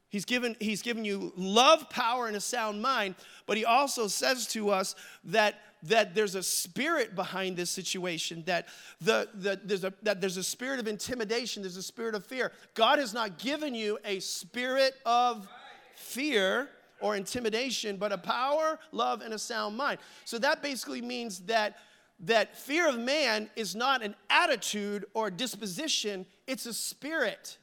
He's 0.08 0.24
given, 0.24 0.56
he's 0.58 0.82
given 0.82 1.04
you 1.04 1.32
love, 1.36 1.88
power, 1.88 2.26
and 2.26 2.36
a 2.36 2.40
sound 2.40 2.82
mind, 2.82 3.14
but 3.46 3.56
he 3.56 3.64
also 3.64 4.08
says 4.08 4.48
to 4.48 4.70
us 4.70 4.96
that, 5.24 5.60
that 5.84 6.16
there's 6.16 6.34
a 6.34 6.42
spirit 6.42 7.14
behind 7.14 7.56
this 7.56 7.70
situation, 7.70 8.42
that, 8.46 8.66
the, 9.00 9.28
the, 9.34 9.60
there's 9.62 9.84
a, 9.84 9.92
that 10.02 10.20
there's 10.20 10.36
a 10.36 10.42
spirit 10.42 10.80
of 10.80 10.88
intimidation, 10.88 11.62
there's 11.62 11.76
a 11.76 11.82
spirit 11.82 12.16
of 12.16 12.26
fear. 12.26 12.50
God 12.74 12.98
has 12.98 13.14
not 13.14 13.38
given 13.38 13.72
you 13.72 13.98
a 14.04 14.18
spirit 14.18 14.94
of 15.06 15.46
fear 15.94 16.68
or 17.00 17.16
intimidation, 17.16 17.96
but 17.96 18.12
a 18.12 18.18
power, 18.18 18.78
love, 18.92 19.22
and 19.22 19.34
a 19.34 19.38
sound 19.38 19.76
mind. 19.76 19.98
So 20.24 20.38
that 20.38 20.62
basically 20.62 21.02
means 21.02 21.40
that 21.40 21.76
that 22.20 22.56
fear 22.56 22.88
of 22.88 22.98
man 22.98 23.48
is 23.56 23.74
not 23.74 24.02
an 24.02 24.14
attitude 24.28 25.06
or 25.14 25.30
disposition, 25.30 26.26
it's 26.46 26.66
a 26.66 26.74
spirit. 26.74 27.58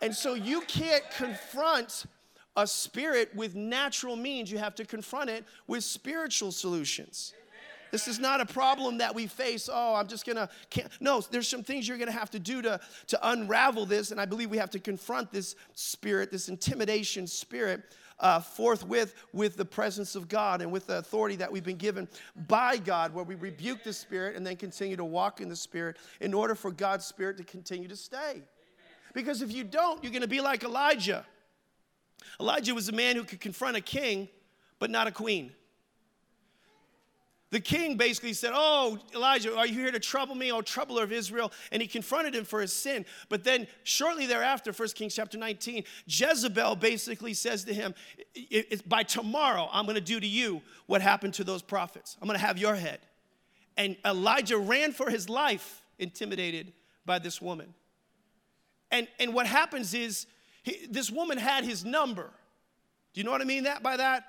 And 0.00 0.14
so 0.14 0.34
you 0.34 0.62
can't 0.62 1.04
confront 1.16 2.06
a 2.56 2.66
spirit 2.66 3.34
with 3.34 3.54
natural 3.54 4.16
means, 4.16 4.50
you 4.50 4.58
have 4.58 4.74
to 4.74 4.84
confront 4.84 5.30
it 5.30 5.44
with 5.66 5.84
spiritual 5.84 6.52
solutions. 6.52 7.34
This 7.92 8.08
is 8.08 8.18
not 8.18 8.40
a 8.40 8.46
problem 8.46 8.98
that 8.98 9.14
we 9.14 9.26
face. 9.26 9.68
Oh, 9.70 9.94
I'm 9.94 10.08
just 10.08 10.24
gonna 10.24 10.48
can't. 10.70 10.88
No, 10.98 11.20
there's 11.20 11.46
some 11.46 11.62
things 11.62 11.86
you're 11.86 11.98
gonna 11.98 12.10
have 12.10 12.30
to 12.30 12.38
do 12.38 12.62
to, 12.62 12.80
to 13.08 13.30
unravel 13.30 13.84
this, 13.84 14.12
and 14.12 14.20
I 14.20 14.24
believe 14.24 14.50
we 14.50 14.56
have 14.56 14.70
to 14.70 14.78
confront 14.78 15.30
this 15.30 15.54
spirit, 15.74 16.30
this 16.30 16.48
intimidation 16.48 17.26
spirit, 17.26 17.82
uh, 18.22 18.40
forthwith 18.40 19.14
with 19.32 19.56
the 19.56 19.64
presence 19.64 20.14
of 20.14 20.28
God 20.28 20.62
and 20.62 20.72
with 20.72 20.86
the 20.86 20.98
authority 20.98 21.36
that 21.36 21.52
we've 21.52 21.64
been 21.64 21.76
given 21.76 22.08
by 22.48 22.78
God, 22.78 23.12
where 23.12 23.24
we 23.24 23.34
rebuke 23.34 23.84
the 23.84 23.92
Spirit 23.92 24.36
and 24.36 24.46
then 24.46 24.56
continue 24.56 24.96
to 24.96 25.04
walk 25.04 25.40
in 25.40 25.48
the 25.48 25.56
Spirit 25.56 25.98
in 26.20 26.32
order 26.32 26.54
for 26.54 26.70
God's 26.70 27.04
Spirit 27.04 27.36
to 27.36 27.44
continue 27.44 27.88
to 27.88 27.96
stay. 27.96 28.42
Because 29.12 29.42
if 29.42 29.52
you 29.52 29.64
don't, 29.64 30.02
you're 30.02 30.12
going 30.12 30.22
to 30.22 30.28
be 30.28 30.40
like 30.40 30.64
Elijah. 30.64 31.26
Elijah 32.40 32.74
was 32.74 32.88
a 32.88 32.92
man 32.92 33.16
who 33.16 33.24
could 33.24 33.40
confront 33.40 33.76
a 33.76 33.80
king, 33.80 34.28
but 34.78 34.90
not 34.90 35.06
a 35.06 35.12
queen 35.12 35.52
the 37.52 37.60
king 37.60 37.98
basically 37.98 38.32
said, 38.32 38.52
Oh, 38.54 38.98
Elijah, 39.14 39.54
are 39.54 39.66
you 39.66 39.74
here 39.74 39.92
to 39.92 40.00
trouble 40.00 40.34
me, 40.34 40.50
oh 40.50 40.62
troubler 40.62 41.04
of 41.04 41.12
Israel? 41.12 41.52
And 41.70 41.82
he 41.82 41.86
confronted 41.86 42.34
him 42.34 42.46
for 42.46 42.62
his 42.62 42.72
sin. 42.72 43.04
But 43.28 43.44
then, 43.44 43.66
shortly 43.84 44.26
thereafter, 44.26 44.72
1 44.72 44.88
Kings 44.94 45.14
chapter 45.14 45.36
19, 45.36 45.84
Jezebel 46.06 46.76
basically 46.76 47.34
says 47.34 47.64
to 47.64 47.74
him, 47.74 47.94
By 48.86 49.02
tomorrow, 49.02 49.68
I'm 49.70 49.84
going 49.84 49.96
to 49.96 50.00
do 50.00 50.18
to 50.18 50.26
you 50.26 50.62
what 50.86 51.02
happened 51.02 51.34
to 51.34 51.44
those 51.44 51.60
prophets. 51.60 52.16
I'm 52.22 52.26
going 52.26 52.40
to 52.40 52.44
have 52.44 52.56
your 52.56 52.74
head. 52.74 53.00
And 53.76 53.98
Elijah 54.02 54.56
ran 54.56 54.92
for 54.92 55.10
his 55.10 55.28
life, 55.28 55.82
intimidated 55.98 56.72
by 57.04 57.18
this 57.18 57.42
woman. 57.42 57.74
And, 58.90 59.06
and 59.20 59.34
what 59.34 59.46
happens 59.46 59.92
is, 59.92 60.26
he, 60.62 60.86
this 60.88 61.10
woman 61.10 61.36
had 61.36 61.64
his 61.64 61.84
number. 61.84 62.30
Do 63.12 63.20
you 63.20 63.24
know 63.24 63.30
what 63.30 63.42
I 63.42 63.44
mean 63.44 63.64
that 63.64 63.82
by 63.82 63.98
that? 63.98 64.24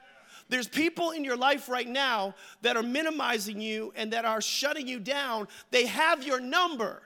There's 0.53 0.67
people 0.67 1.09
in 1.09 1.23
your 1.23 1.35
life 1.35 1.67
right 1.67 1.87
now 1.87 2.35
that 2.61 2.77
are 2.77 2.83
minimizing 2.83 3.59
you 3.59 3.91
and 3.95 4.13
that 4.13 4.23
are 4.23 4.39
shutting 4.39 4.87
you 4.87 4.99
down. 4.99 5.47
They 5.71 5.87
have 5.87 6.21
your 6.23 6.39
number. 6.39 7.01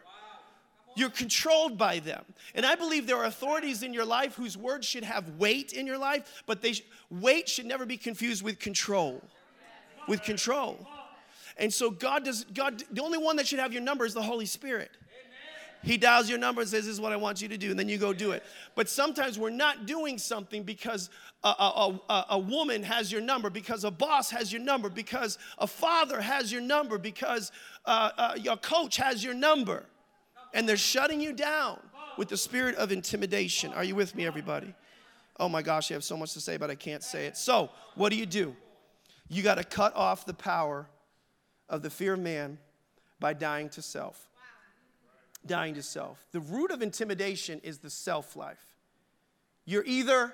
You're 0.98 1.12
controlled 1.12 1.78
by 1.78 2.00
them. 2.00 2.26
And 2.56 2.66
I 2.66 2.76
believe 2.76 3.08
there 3.08 3.16
are 3.16 3.24
authorities 3.24 3.84
in 3.84 3.93
your 3.93 4.04
life 4.04 4.36
whose 4.36 4.58
words 4.58 4.86
should 4.86 5.06
have 5.06 5.30
weight 5.38 5.72
in 5.72 5.88
your 5.88 5.98
life, 5.98 6.43
but 6.45 6.62
they 6.62 6.74
weight 7.10 7.48
should 7.48 7.66
never 7.66 7.86
be 7.86 7.95
confused 7.95 8.43
with 8.43 8.60
control. 8.60 9.24
With 10.10 10.24
control. 10.24 10.86
And 11.56 11.74
so 11.74 11.89
God 11.89 12.26
does 12.26 12.43
God 12.54 12.84
the 12.91 13.02
only 13.02 13.18
one 13.18 13.38
that 13.38 13.48
should 13.48 13.60
have 13.60 13.72
your 13.72 13.82
number 13.82 14.06
is 14.06 14.14
the 14.14 14.22
Holy 14.22 14.45
Spirit. 14.45 14.91
He 15.88 15.97
dials 15.97 16.29
your 16.29 16.38
number 16.38 16.59
and 16.59 16.69
says, 16.69 16.85
This 16.85 16.93
is 16.93 17.01
what 17.01 17.13
I 17.13 17.15
want 17.15 17.41
you 17.41 17.47
to 17.47 17.57
do, 17.57 17.71
and 17.71 17.79
then 17.79 17.88
you 17.88 17.97
go 17.97 18.11
do 18.11 18.31
it. 18.31 18.43
But 18.75 18.89
sometimes 18.89 19.39
we're 19.39 19.49
not 19.49 19.85
doing 19.85 20.17
something 20.17 20.63
because 20.63 21.09
a, 21.45 21.47
a, 21.47 21.99
a, 22.09 22.25
a, 22.31 22.38
woman 22.38 22.83
has 22.83 23.09
your 23.09 23.21
number, 23.21 23.49
because 23.49 23.85
a 23.85 23.91
boss 23.91 24.29
has 24.31 24.51
your 24.51 24.61
number, 24.61 24.89
because 24.89 25.38
a 25.57 25.65
father 25.65 26.19
has 26.19 26.51
your 26.51 26.59
number, 26.59 26.97
because 26.97 27.53
uh, 27.85 28.09
uh, 28.17 28.33
your 28.38 28.57
coach 28.57 28.97
has 28.97 29.23
your 29.23 29.33
number. 29.33 29.85
And 30.53 30.67
they're 30.67 30.75
shutting 30.75 31.21
you 31.21 31.31
down 31.31 31.79
with 32.17 32.27
the 32.27 32.38
spirit 32.38 32.75
of 32.75 32.91
intimidation. 32.91 33.71
Are 33.71 33.83
you 33.85 33.95
with 33.95 34.13
me, 34.13 34.25
everybody? 34.25 34.73
Oh 35.39 35.47
my 35.47 35.61
gosh, 35.61 35.89
I 35.89 35.93
have 35.93 36.03
so 36.03 36.17
much 36.17 36.33
to 36.33 36.41
say, 36.41 36.57
but 36.57 36.69
I 36.69 36.75
can't 36.75 37.03
say 37.03 37.27
it. 37.27 37.38
So, 37.38 37.69
what 37.95 38.09
do 38.09 38.17
you 38.17 38.25
do? 38.25 38.57
You 39.29 39.41
got 39.41 39.55
to 39.55 39.63
cut 39.63 39.95
off 39.95 40.25
the 40.25 40.33
power 40.33 40.89
of 41.69 41.81
the 41.81 41.89
fear 41.89 42.15
of 42.15 42.19
man 42.19 42.57
by 43.21 43.31
dying 43.31 43.69
to 43.69 43.81
self 43.81 44.27
dying 45.48 45.74
to 45.76 45.84
self. 45.84 46.26
The 46.32 46.39
root 46.39 46.72
of 46.72 46.82
intimidation 46.82 47.60
is 47.64 47.80
the 47.80 47.89
self 47.89 48.36
life. 48.36 48.64
You're 49.66 49.86
either 49.86 50.34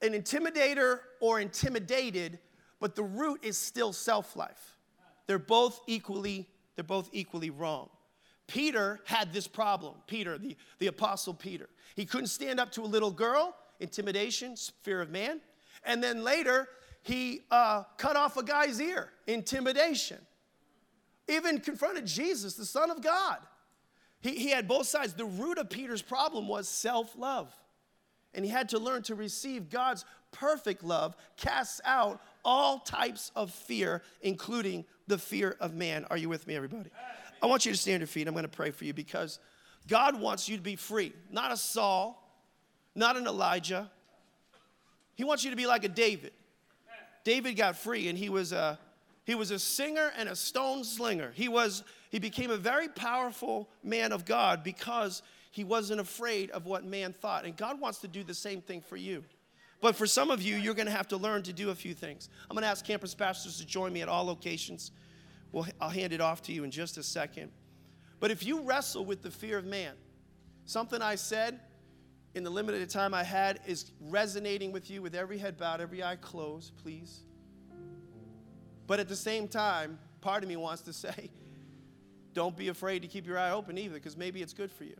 an 0.00 0.12
intimidator 0.12 1.00
or 1.20 1.40
intimidated, 1.40 2.38
but 2.80 2.96
the 2.96 3.04
root 3.04 3.44
is 3.44 3.56
still 3.56 3.92
self 3.92 4.36
life. 4.36 4.78
They're 5.26 5.38
both 5.38 5.80
equally 5.86 6.48
they're 6.74 6.84
both 6.84 7.10
equally 7.12 7.50
wrong. 7.50 7.90
Peter 8.46 9.00
had 9.04 9.32
this 9.32 9.46
problem. 9.46 9.94
Peter, 10.06 10.38
the, 10.38 10.56
the 10.78 10.86
apostle 10.88 11.34
Peter. 11.34 11.68
He 11.94 12.04
couldn't 12.04 12.28
stand 12.28 12.58
up 12.58 12.72
to 12.72 12.82
a 12.82 12.86
little 12.86 13.10
girl, 13.10 13.54
intimidation, 13.80 14.56
fear 14.82 15.00
of 15.00 15.10
man. 15.10 15.40
And 15.84 16.02
then 16.02 16.24
later, 16.24 16.68
he 17.02 17.42
uh, 17.50 17.84
cut 17.98 18.16
off 18.16 18.36
a 18.36 18.42
guy's 18.42 18.80
ear, 18.80 19.10
intimidation. 19.26 20.18
Even 21.28 21.60
confronted 21.60 22.06
Jesus, 22.06 22.54
the 22.54 22.64
Son 22.64 22.90
of 22.90 23.02
God. 23.02 23.38
He, 24.22 24.36
he 24.36 24.50
had 24.50 24.66
both 24.66 24.86
sides. 24.86 25.12
The 25.12 25.26
root 25.26 25.58
of 25.58 25.68
Peter's 25.68 26.02
problem 26.02 26.48
was 26.48 26.68
self 26.68 27.16
love. 27.18 27.52
And 28.34 28.44
he 28.44 28.50
had 28.50 28.70
to 28.70 28.78
learn 28.78 29.02
to 29.02 29.14
receive 29.14 29.68
God's 29.68 30.06
perfect 30.30 30.82
love, 30.82 31.14
casts 31.36 31.82
out 31.84 32.22
all 32.44 32.78
types 32.78 33.30
of 33.36 33.50
fear, 33.50 34.02
including 34.22 34.86
the 35.06 35.18
fear 35.18 35.56
of 35.60 35.74
man. 35.74 36.06
Are 36.10 36.16
you 36.16 36.30
with 36.30 36.46
me, 36.46 36.56
everybody? 36.56 36.88
I 37.42 37.46
want 37.46 37.66
you 37.66 37.72
to 37.72 37.78
stand 37.78 38.00
your 38.00 38.06
feet. 38.06 38.26
I'm 38.26 38.32
going 38.32 38.44
to 38.44 38.48
pray 38.48 38.70
for 38.70 38.84
you 38.84 38.94
because 38.94 39.38
God 39.86 40.18
wants 40.18 40.48
you 40.48 40.56
to 40.56 40.62
be 40.62 40.76
free, 40.76 41.12
not 41.30 41.52
a 41.52 41.56
Saul, 41.56 42.18
not 42.94 43.16
an 43.16 43.26
Elijah. 43.26 43.90
He 45.14 45.24
wants 45.24 45.44
you 45.44 45.50
to 45.50 45.56
be 45.56 45.66
like 45.66 45.84
a 45.84 45.88
David. 45.88 46.32
David 47.24 47.54
got 47.54 47.76
free 47.76 48.08
and 48.08 48.16
he 48.16 48.28
was 48.28 48.52
a, 48.52 48.78
he 49.24 49.34
was 49.34 49.50
a 49.50 49.58
singer 49.58 50.10
and 50.16 50.28
a 50.28 50.36
stone 50.36 50.84
slinger. 50.84 51.32
He, 51.34 51.48
was, 51.48 51.84
he 52.12 52.18
became 52.18 52.50
a 52.50 52.58
very 52.58 52.88
powerful 52.88 53.70
man 53.82 54.12
of 54.12 54.26
God 54.26 54.62
because 54.62 55.22
he 55.50 55.64
wasn't 55.64 55.98
afraid 55.98 56.50
of 56.50 56.66
what 56.66 56.84
man 56.84 57.14
thought. 57.14 57.46
And 57.46 57.56
God 57.56 57.80
wants 57.80 58.00
to 58.00 58.08
do 58.08 58.22
the 58.22 58.34
same 58.34 58.60
thing 58.60 58.82
for 58.82 58.98
you. 58.98 59.24
But 59.80 59.96
for 59.96 60.06
some 60.06 60.30
of 60.30 60.42
you, 60.42 60.56
you're 60.56 60.74
going 60.74 60.86
to 60.86 60.92
have 60.92 61.08
to 61.08 61.16
learn 61.16 61.42
to 61.44 61.54
do 61.54 61.70
a 61.70 61.74
few 61.74 61.94
things. 61.94 62.28
I'm 62.50 62.54
going 62.54 62.64
to 62.64 62.68
ask 62.68 62.84
campus 62.84 63.14
pastors 63.14 63.56
to 63.58 63.66
join 63.66 63.94
me 63.94 64.02
at 64.02 64.10
all 64.10 64.26
locations. 64.26 64.90
Well, 65.52 65.66
I'll 65.80 65.88
hand 65.88 66.12
it 66.12 66.20
off 66.20 66.42
to 66.42 66.52
you 66.52 66.64
in 66.64 66.70
just 66.70 66.98
a 66.98 67.02
second. 67.02 67.50
But 68.20 68.30
if 68.30 68.44
you 68.44 68.60
wrestle 68.60 69.06
with 69.06 69.22
the 69.22 69.30
fear 69.30 69.56
of 69.56 69.64
man, 69.64 69.94
something 70.66 71.00
I 71.00 71.14
said 71.14 71.60
in 72.34 72.44
the 72.44 72.50
limited 72.50 72.90
time 72.90 73.14
I 73.14 73.24
had 73.24 73.58
is 73.66 73.90
resonating 74.02 74.70
with 74.70 74.90
you 74.90 75.00
with 75.00 75.14
every 75.14 75.38
head 75.38 75.56
bowed, 75.56 75.80
every 75.80 76.04
eye 76.04 76.16
closed, 76.16 76.76
please. 76.76 77.20
But 78.86 79.00
at 79.00 79.08
the 79.08 79.16
same 79.16 79.48
time, 79.48 79.98
part 80.20 80.42
of 80.42 80.50
me 80.50 80.56
wants 80.56 80.82
to 80.82 80.92
say, 80.92 81.30
don't 82.34 82.56
be 82.56 82.68
afraid 82.68 83.02
to 83.02 83.08
keep 83.08 83.26
your 83.26 83.38
eye 83.38 83.50
open 83.50 83.78
either, 83.78 83.94
because 83.94 84.16
maybe 84.16 84.42
it's 84.42 84.52
good 84.52 84.70
for 84.70 84.84
you. 84.84 84.96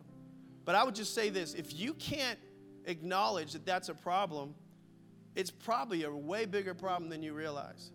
But 0.64 0.74
I 0.74 0.84
would 0.84 0.94
just 0.94 1.14
say 1.14 1.28
this 1.28 1.54
if 1.54 1.74
you 1.74 1.94
can't 1.94 2.38
acknowledge 2.84 3.52
that 3.52 3.66
that's 3.66 3.88
a 3.88 3.94
problem, 3.94 4.54
it's 5.34 5.50
probably 5.50 6.04
a 6.04 6.10
way 6.10 6.44
bigger 6.44 6.74
problem 6.74 7.10
than 7.10 7.22
you 7.22 7.32
realize. 7.32 7.90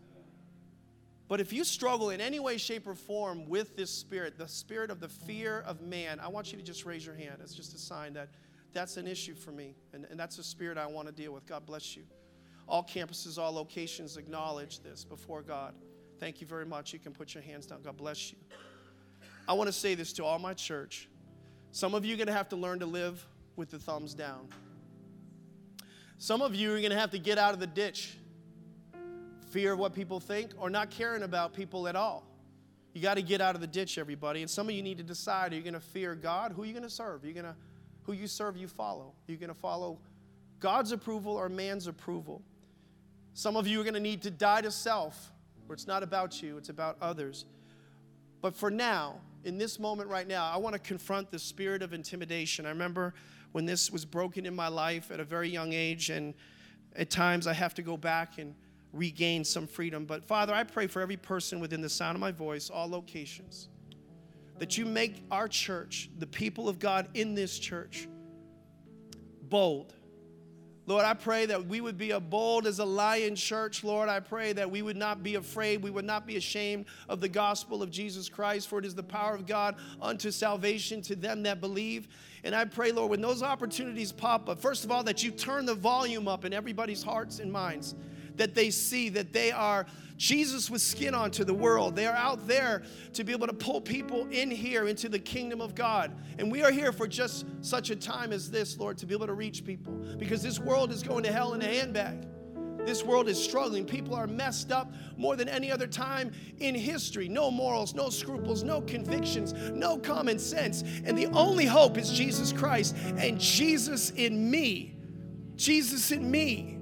But 1.27 1.41
if 1.41 1.51
you 1.51 1.63
struggle 1.65 2.09
in 2.09 2.21
any 2.21 2.39
way, 2.39 2.57
shape, 2.57 2.88
or 2.88 2.95
form 2.95 3.49
with 3.49 3.75
this 3.75 3.91
spirit, 3.91 4.38
the 4.38 4.47
spirit 4.47 4.89
of 4.89 5.01
the 5.01 5.09
fear 5.09 5.63
of 5.67 5.81
man, 5.81 6.19
I 6.21 6.29
want 6.29 6.51
you 6.51 6.57
to 6.57 6.63
just 6.63 6.85
raise 6.85 7.05
your 7.05 7.15
hand. 7.15 7.39
It's 7.41 7.53
just 7.53 7.75
a 7.75 7.77
sign 7.77 8.13
that 8.13 8.29
that's 8.73 8.95
an 8.95 9.07
issue 9.07 9.35
for 9.35 9.51
me. 9.51 9.75
And, 9.93 10.05
and 10.09 10.19
that's 10.19 10.38
a 10.38 10.43
spirit 10.43 10.77
I 10.77 10.85
want 10.85 11.07
to 11.07 11.13
deal 11.13 11.33
with. 11.33 11.45
God 11.45 11.65
bless 11.65 11.97
you. 11.97 12.03
All 12.67 12.83
campuses, 12.83 13.38
all 13.38 13.51
locations 13.51 14.17
acknowledge 14.17 14.79
this 14.79 15.03
before 15.03 15.41
God. 15.41 15.73
Thank 16.19 16.41
you 16.41 16.47
very 16.47 16.65
much. 16.65 16.93
You 16.93 16.99
can 16.99 17.11
put 17.11 17.33
your 17.33 17.43
hands 17.43 17.65
down. 17.65 17.81
God 17.81 17.97
bless 17.97 18.31
you. 18.31 18.38
I 19.48 19.54
want 19.54 19.68
to 19.68 19.74
say 19.74 19.95
this 19.95 20.14
to 20.14 20.26
all 20.26 20.39
my 20.39 20.54
church. 20.54 21.08
Some 21.72 21.93
of 21.93 22.04
you 22.04 22.14
are 22.16 22.18
going 22.18 22.28
to 22.28 22.34
have 22.34 22.50
to 22.50 22.56
learn 22.56 22.80
to 22.80 22.86
live 22.86 23.26
with 23.56 23.70
the 23.70 23.80
thumbs 23.80 24.14
down. 24.14 24.48
Some 26.18 26.41
of 26.41 26.56
you 26.56 26.74
are 26.74 26.80
going 26.80 26.91
to 26.91 26.98
have 26.98 27.12
to 27.12 27.20
get 27.20 27.38
out 27.38 27.54
of 27.54 27.60
the 27.60 27.68
ditch. 27.68 28.18
Fear 29.52 29.74
of 29.74 29.80
what 29.80 29.93
people 29.93 30.20
think 30.20 30.52
or 30.58 30.70
not 30.70 30.89
caring 30.89 31.24
about 31.24 31.54
people 31.54 31.88
at 31.88 31.95
all. 31.95 32.26
You 32.93 33.02
got 33.02 33.14
to 33.14 33.22
get 33.22 33.41
out 33.41 33.56
of 33.56 33.62
the 33.62 33.68
ditch, 33.68 33.98
everybody. 33.98 34.41
And 34.41 34.50
some 34.50 34.68
of 34.68 34.74
you 34.74 34.82
need 34.82 34.98
to 34.98 35.04
decide 35.04 35.54
are 35.54 35.56
you 35.56 35.62
going 35.62 35.76
to 35.76 35.80
fear 35.80 36.16
God? 36.16 36.52
Who 36.52 36.64
are 36.64 36.66
you 36.66 36.74
going 36.74 36.84
to 36.84 36.89
serve? 36.89 37.24
You 37.24 37.32
going 37.34 37.45
to, 37.45 37.56
who 38.04 38.14
you 38.14 38.28
serve, 38.28 38.58
you 38.58 38.68
follow. 38.68 39.14
Are 39.28 39.32
you 39.32 39.38
going 39.38 39.50
to 39.50 39.54
follow 39.54 40.00
God's 40.60 40.91
approval 40.91 41.34
or 41.34 41.48
man's 41.48 41.88
approval? 41.88 42.41
Some 43.34 43.56
of 43.56 43.68
you 43.68 43.80
are 43.80 43.84
going 43.84 43.93
to 43.93 44.00
need 44.00 44.24
to 44.24 44.32
die 44.32 44.62
to 44.62 44.72
self, 44.72 45.32
where 45.68 45.76
it's 45.76 45.86
not 45.86 46.02
about 46.02 46.41
you, 46.41 46.58
it's 46.58 46.70
about 46.70 46.98
others. 47.00 47.45
But 48.41 48.56
for 48.56 48.72
now, 48.72 49.20
in 49.43 49.57
this 49.57 49.79
moment 49.79 50.09
right 50.09 50.27
now, 50.27 50.49
I 50.51 50.57
want 50.57 50.73
to 50.73 50.79
confront 50.79 51.31
the 51.31 51.39
spirit 51.39 51.81
of 51.81 51.93
intimidation. 51.93 52.65
I 52.65 52.69
remember 52.69 53.13
when 53.51 53.65
this 53.65 53.91
was 53.91 54.05
broken 54.05 54.45
in 54.45 54.55
my 54.55 54.67
life 54.67 55.11
at 55.11 55.19
a 55.19 55.23
very 55.23 55.49
young 55.49 55.73
age, 55.73 56.09
and 56.09 56.33
at 56.95 57.09
times 57.09 57.47
I 57.47 57.53
have 57.53 57.73
to 57.75 57.81
go 57.81 57.97
back 57.97 58.38
and 58.38 58.55
regain 58.93 59.43
some 59.43 59.67
freedom. 59.67 60.05
But 60.05 60.25
Father, 60.25 60.53
I 60.53 60.63
pray 60.63 60.88
for 60.88 61.01
every 61.01 61.17
person 61.17 61.59
within 61.59 61.81
the 61.81 61.89
sound 61.89 62.15
of 62.15 62.21
my 62.21 62.31
voice, 62.31 62.69
all 62.69 62.89
locations, 62.89 63.69
that 64.59 64.77
you 64.77 64.85
make 64.85 65.23
our 65.31 65.47
church, 65.47 66.09
the 66.17 66.27
people 66.27 66.67
of 66.67 66.79
God 66.79 67.07
in 67.13 67.35
this 67.35 67.59
church, 67.59 68.07
bold. 69.43 69.93
Lord, 70.88 71.03
I 71.03 71.13
pray 71.13 71.45
that 71.47 71.67
we 71.67 71.81
would 71.81 71.97
be 71.97 72.11
a 72.11 72.19
bold 72.19 72.65
as 72.65 72.79
a 72.79 72.85
lion 72.85 73.35
church. 73.35 73.83
Lord, 73.83 74.07
I 74.07 74.21
pray 74.21 74.53
that 74.53 74.71
we 74.71 74.81
would 74.81 74.95
not 74.95 75.21
be 75.21 75.35
afraid. 75.35 75.83
We 75.83 75.91
would 75.91 76.05
not 76.05 76.25
be 76.25 76.38
ashamed 76.38 76.85
of 77.09 77.19
the 77.19 77.27
gospel 77.27 77.83
of 77.83 77.91
Jesus 77.91 78.29
Christ, 78.29 78.69
for 78.69 78.79
it 78.79 78.85
is 78.85 78.95
the 78.95 79.03
power 79.03 79.35
of 79.35 79.45
God 79.45 79.75
unto 80.01 80.31
salvation 80.31 81.01
to 81.01 81.15
them 81.17 81.43
that 81.43 81.59
believe. 81.59 82.07
And 82.45 82.55
I 82.55 82.63
pray, 82.63 82.93
Lord, 82.93 83.09
when 83.11 83.19
those 83.19 83.43
opportunities 83.43 84.13
pop 84.13 84.47
up, 84.47 84.59
first 84.59 84.85
of 84.85 84.91
all, 84.91 85.03
that 85.03 85.21
you 85.21 85.31
turn 85.31 85.65
the 85.65 85.75
volume 85.75 86.29
up 86.29 86.45
in 86.45 86.53
everybody's 86.53 87.03
hearts 87.03 87.39
and 87.39 87.51
minds, 87.51 87.93
that 88.38 88.55
they 88.55 88.69
see 88.69 89.09
that 89.09 89.33
they 89.33 89.51
are 89.51 89.88
Jesus 90.18 90.70
with 90.70 90.82
skin 90.82 91.13
on 91.13 91.32
to 91.32 91.45
the 91.45 91.53
world. 91.53 91.95
They 91.95 92.07
are 92.07 92.15
out 92.15 92.47
there 92.47 92.84
to 93.13 93.24
be 93.24 93.32
able 93.32 93.47
to 93.47 93.53
pull 93.53 93.80
people 93.80 94.28
in 94.32 94.49
here 94.49 94.88
into 94.88 95.09
the 95.09 95.20
kingdom 95.20 95.61
of 95.61 95.76
God. 95.76 96.11
And 96.39 96.51
we 96.51 96.63
are 96.63 96.72
here 96.72 96.91
for 96.91 97.07
just 97.07 97.45
such 97.61 97.91
a 97.91 97.95
time 97.95 98.34
as 98.34 98.49
this, 98.49 98.78
Lord, 98.78 98.97
to 98.97 99.05
be 99.05 99.13
able 99.13 99.28
to 99.28 99.34
reach 99.34 99.63
people 99.63 99.93
because 100.18 100.41
this 100.41 100.59
world 100.59 100.91
is 100.91 101.03
going 101.03 101.24
to 101.24 101.32
hell 101.32 101.53
in 101.53 101.61
a 101.61 101.65
handbag. 101.65 102.28
This 102.88 103.03
world 103.03 103.28
is 103.28 103.41
struggling. 103.41 103.86
People 103.86 104.15
are 104.15 104.28
messed 104.28 104.72
up 104.72 104.93
more 105.18 105.36
than 105.36 105.49
any 105.49 105.72
other 105.72 105.88
time 105.88 106.32
in 106.59 106.74
history. 106.74 107.28
No 107.28 107.51
morals, 107.51 107.93
no 107.93 108.09
scruples, 108.09 108.63
no 108.63 108.82
convictions, 108.82 109.53
no 109.74 109.97
common 109.97 110.39
sense. 110.39 110.84
And 111.03 111.18
the 111.18 111.28
only 111.28 111.65
hope 111.65 111.97
is 111.97 112.09
Jesus 112.09 112.53
Christ 112.53 112.95
and 113.18 113.39
Jesus 113.39 114.11
in 114.11 114.49
me. 114.49 114.95
Jesus 115.57 116.11
in 116.11 116.32
me 116.32 116.80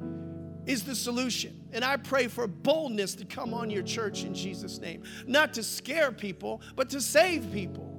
is 0.67 0.83
the 0.83 0.95
solution. 0.95 1.64
And 1.75 1.83
I 1.83 1.97
pray 1.97 2.27
for 2.29 2.47
boldness 2.47 3.15
to 3.15 3.25
come 3.25 3.53
on 3.53 3.69
your 3.69 3.83
church 3.83 4.23
in 4.23 4.33
Jesus' 4.33 4.79
name. 4.79 5.03
Not 5.27 5.53
to 5.55 5.61
scare 5.61 6.11
people, 6.11 6.61
but 6.77 6.89
to 6.91 7.01
save 7.01 7.51
people. 7.51 7.91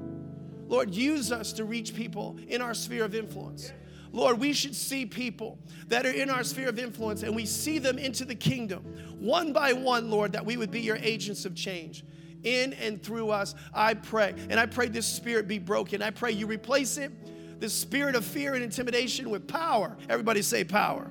Lord, 0.67 0.95
use 0.95 1.31
us 1.31 1.53
to 1.53 1.65
reach 1.65 1.95
people 1.95 2.39
in 2.49 2.63
our 2.63 2.73
sphere 2.73 3.05
of 3.05 3.15
influence. 3.15 3.73
Lord, 4.13 4.41
we 4.41 4.55
should 4.55 4.75
see 4.75 5.05
people 5.05 5.59
that 5.89 6.07
are 6.07 6.11
in 6.11 6.31
our 6.31 6.43
sphere 6.43 6.71
of 6.71 6.79
influence 6.79 7.23
and 7.23 7.37
we 7.37 7.45
see 7.45 7.79
them 7.79 7.99
into 7.99 8.25
the 8.25 8.35
kingdom 8.35 8.83
one 9.19 9.53
by 9.53 9.75
one, 9.75 10.11
Lord, 10.11 10.33
that 10.33 10.47
we 10.47 10.57
would 10.57 10.71
be 10.71 10.81
your 10.81 10.97
agents 10.97 11.45
of 11.45 11.55
change 11.55 12.03
in 12.45 12.73
and 12.75 13.03
through 13.03 13.29
us. 13.29 13.55
I 13.75 13.93
pray. 13.93 14.35
And 14.49 14.59
I 14.59 14.65
pray 14.65 14.89
this 14.89 15.07
spirit 15.07 15.47
be 15.49 15.59
broken. 15.59 16.01
I 16.01 16.11
pray 16.11 16.33
you 16.33 16.47
replace 16.47 16.97
it, 16.97 17.61
the 17.61 17.69
spirit 17.69 18.15
of 18.15 18.25
fear 18.25 18.55
and 18.55 18.65
intimidation, 18.65 19.29
with 19.29 19.47
power. 19.47 19.97
Everybody 20.09 20.41
say 20.41 20.65
power. 20.65 21.11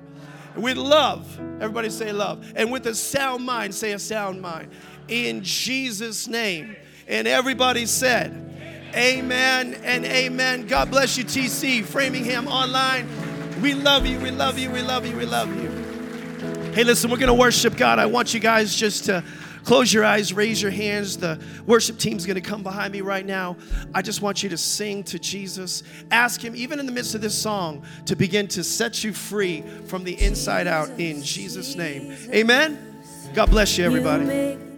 With 0.56 0.76
love. 0.76 1.38
Everybody 1.60 1.90
say 1.90 2.12
love. 2.12 2.52
And 2.56 2.72
with 2.72 2.86
a 2.86 2.94
sound 2.94 3.44
mind, 3.44 3.74
say 3.74 3.92
a 3.92 3.98
sound 3.98 4.40
mind. 4.40 4.70
In 5.08 5.42
Jesus' 5.42 6.26
name. 6.26 6.76
And 7.08 7.28
everybody 7.28 7.86
said, 7.86 8.42
Amen 8.94 9.74
and 9.84 10.04
amen. 10.06 10.66
God 10.66 10.90
bless 10.90 11.18
you, 11.18 11.24
TC, 11.24 11.84
Framingham 11.84 12.48
Online. 12.48 13.06
We 13.60 13.74
love 13.74 14.06
you, 14.06 14.18
we 14.20 14.30
love 14.30 14.58
you, 14.58 14.70
we 14.70 14.80
love 14.80 15.06
you, 15.06 15.16
we 15.16 15.26
love 15.26 15.54
you. 15.54 15.68
Hey, 16.72 16.84
listen, 16.84 17.10
we're 17.10 17.16
going 17.16 17.28
to 17.28 17.34
worship 17.34 17.76
God. 17.76 17.98
I 17.98 18.06
want 18.06 18.32
you 18.32 18.40
guys 18.40 18.74
just 18.74 19.06
to 19.06 19.22
close 19.66 19.92
your 19.92 20.04
eyes, 20.04 20.32
raise 20.32 20.62
your 20.62 20.70
hands. 20.70 21.18
The 21.18 21.42
worship 21.66 21.98
team's 21.98 22.24
going 22.24 22.36
to 22.36 22.40
come 22.40 22.62
behind 22.62 22.92
me 22.92 23.00
right 23.02 23.26
now. 23.26 23.56
I 23.92 24.00
just 24.00 24.22
want 24.22 24.42
you 24.42 24.48
to 24.48 24.56
sing 24.56 25.02
to 25.04 25.18
Jesus. 25.18 25.82
Ask 26.10 26.40
Him, 26.40 26.54
even 26.56 26.78
in 26.78 26.86
the 26.86 26.92
midst 26.92 27.14
of 27.14 27.20
this 27.20 27.36
song, 27.36 27.84
to 28.06 28.16
begin 28.16 28.46
to 28.48 28.64
set 28.64 29.04
you 29.04 29.12
free 29.12 29.62
from 29.86 30.04
the 30.04 30.18
inside 30.22 30.66
out 30.68 30.88
in 30.98 31.22
Jesus' 31.22 31.74
name. 31.74 32.16
Amen. 32.32 32.78
God 33.34 33.50
bless 33.50 33.76
you, 33.76 33.84
everybody. 33.84 34.75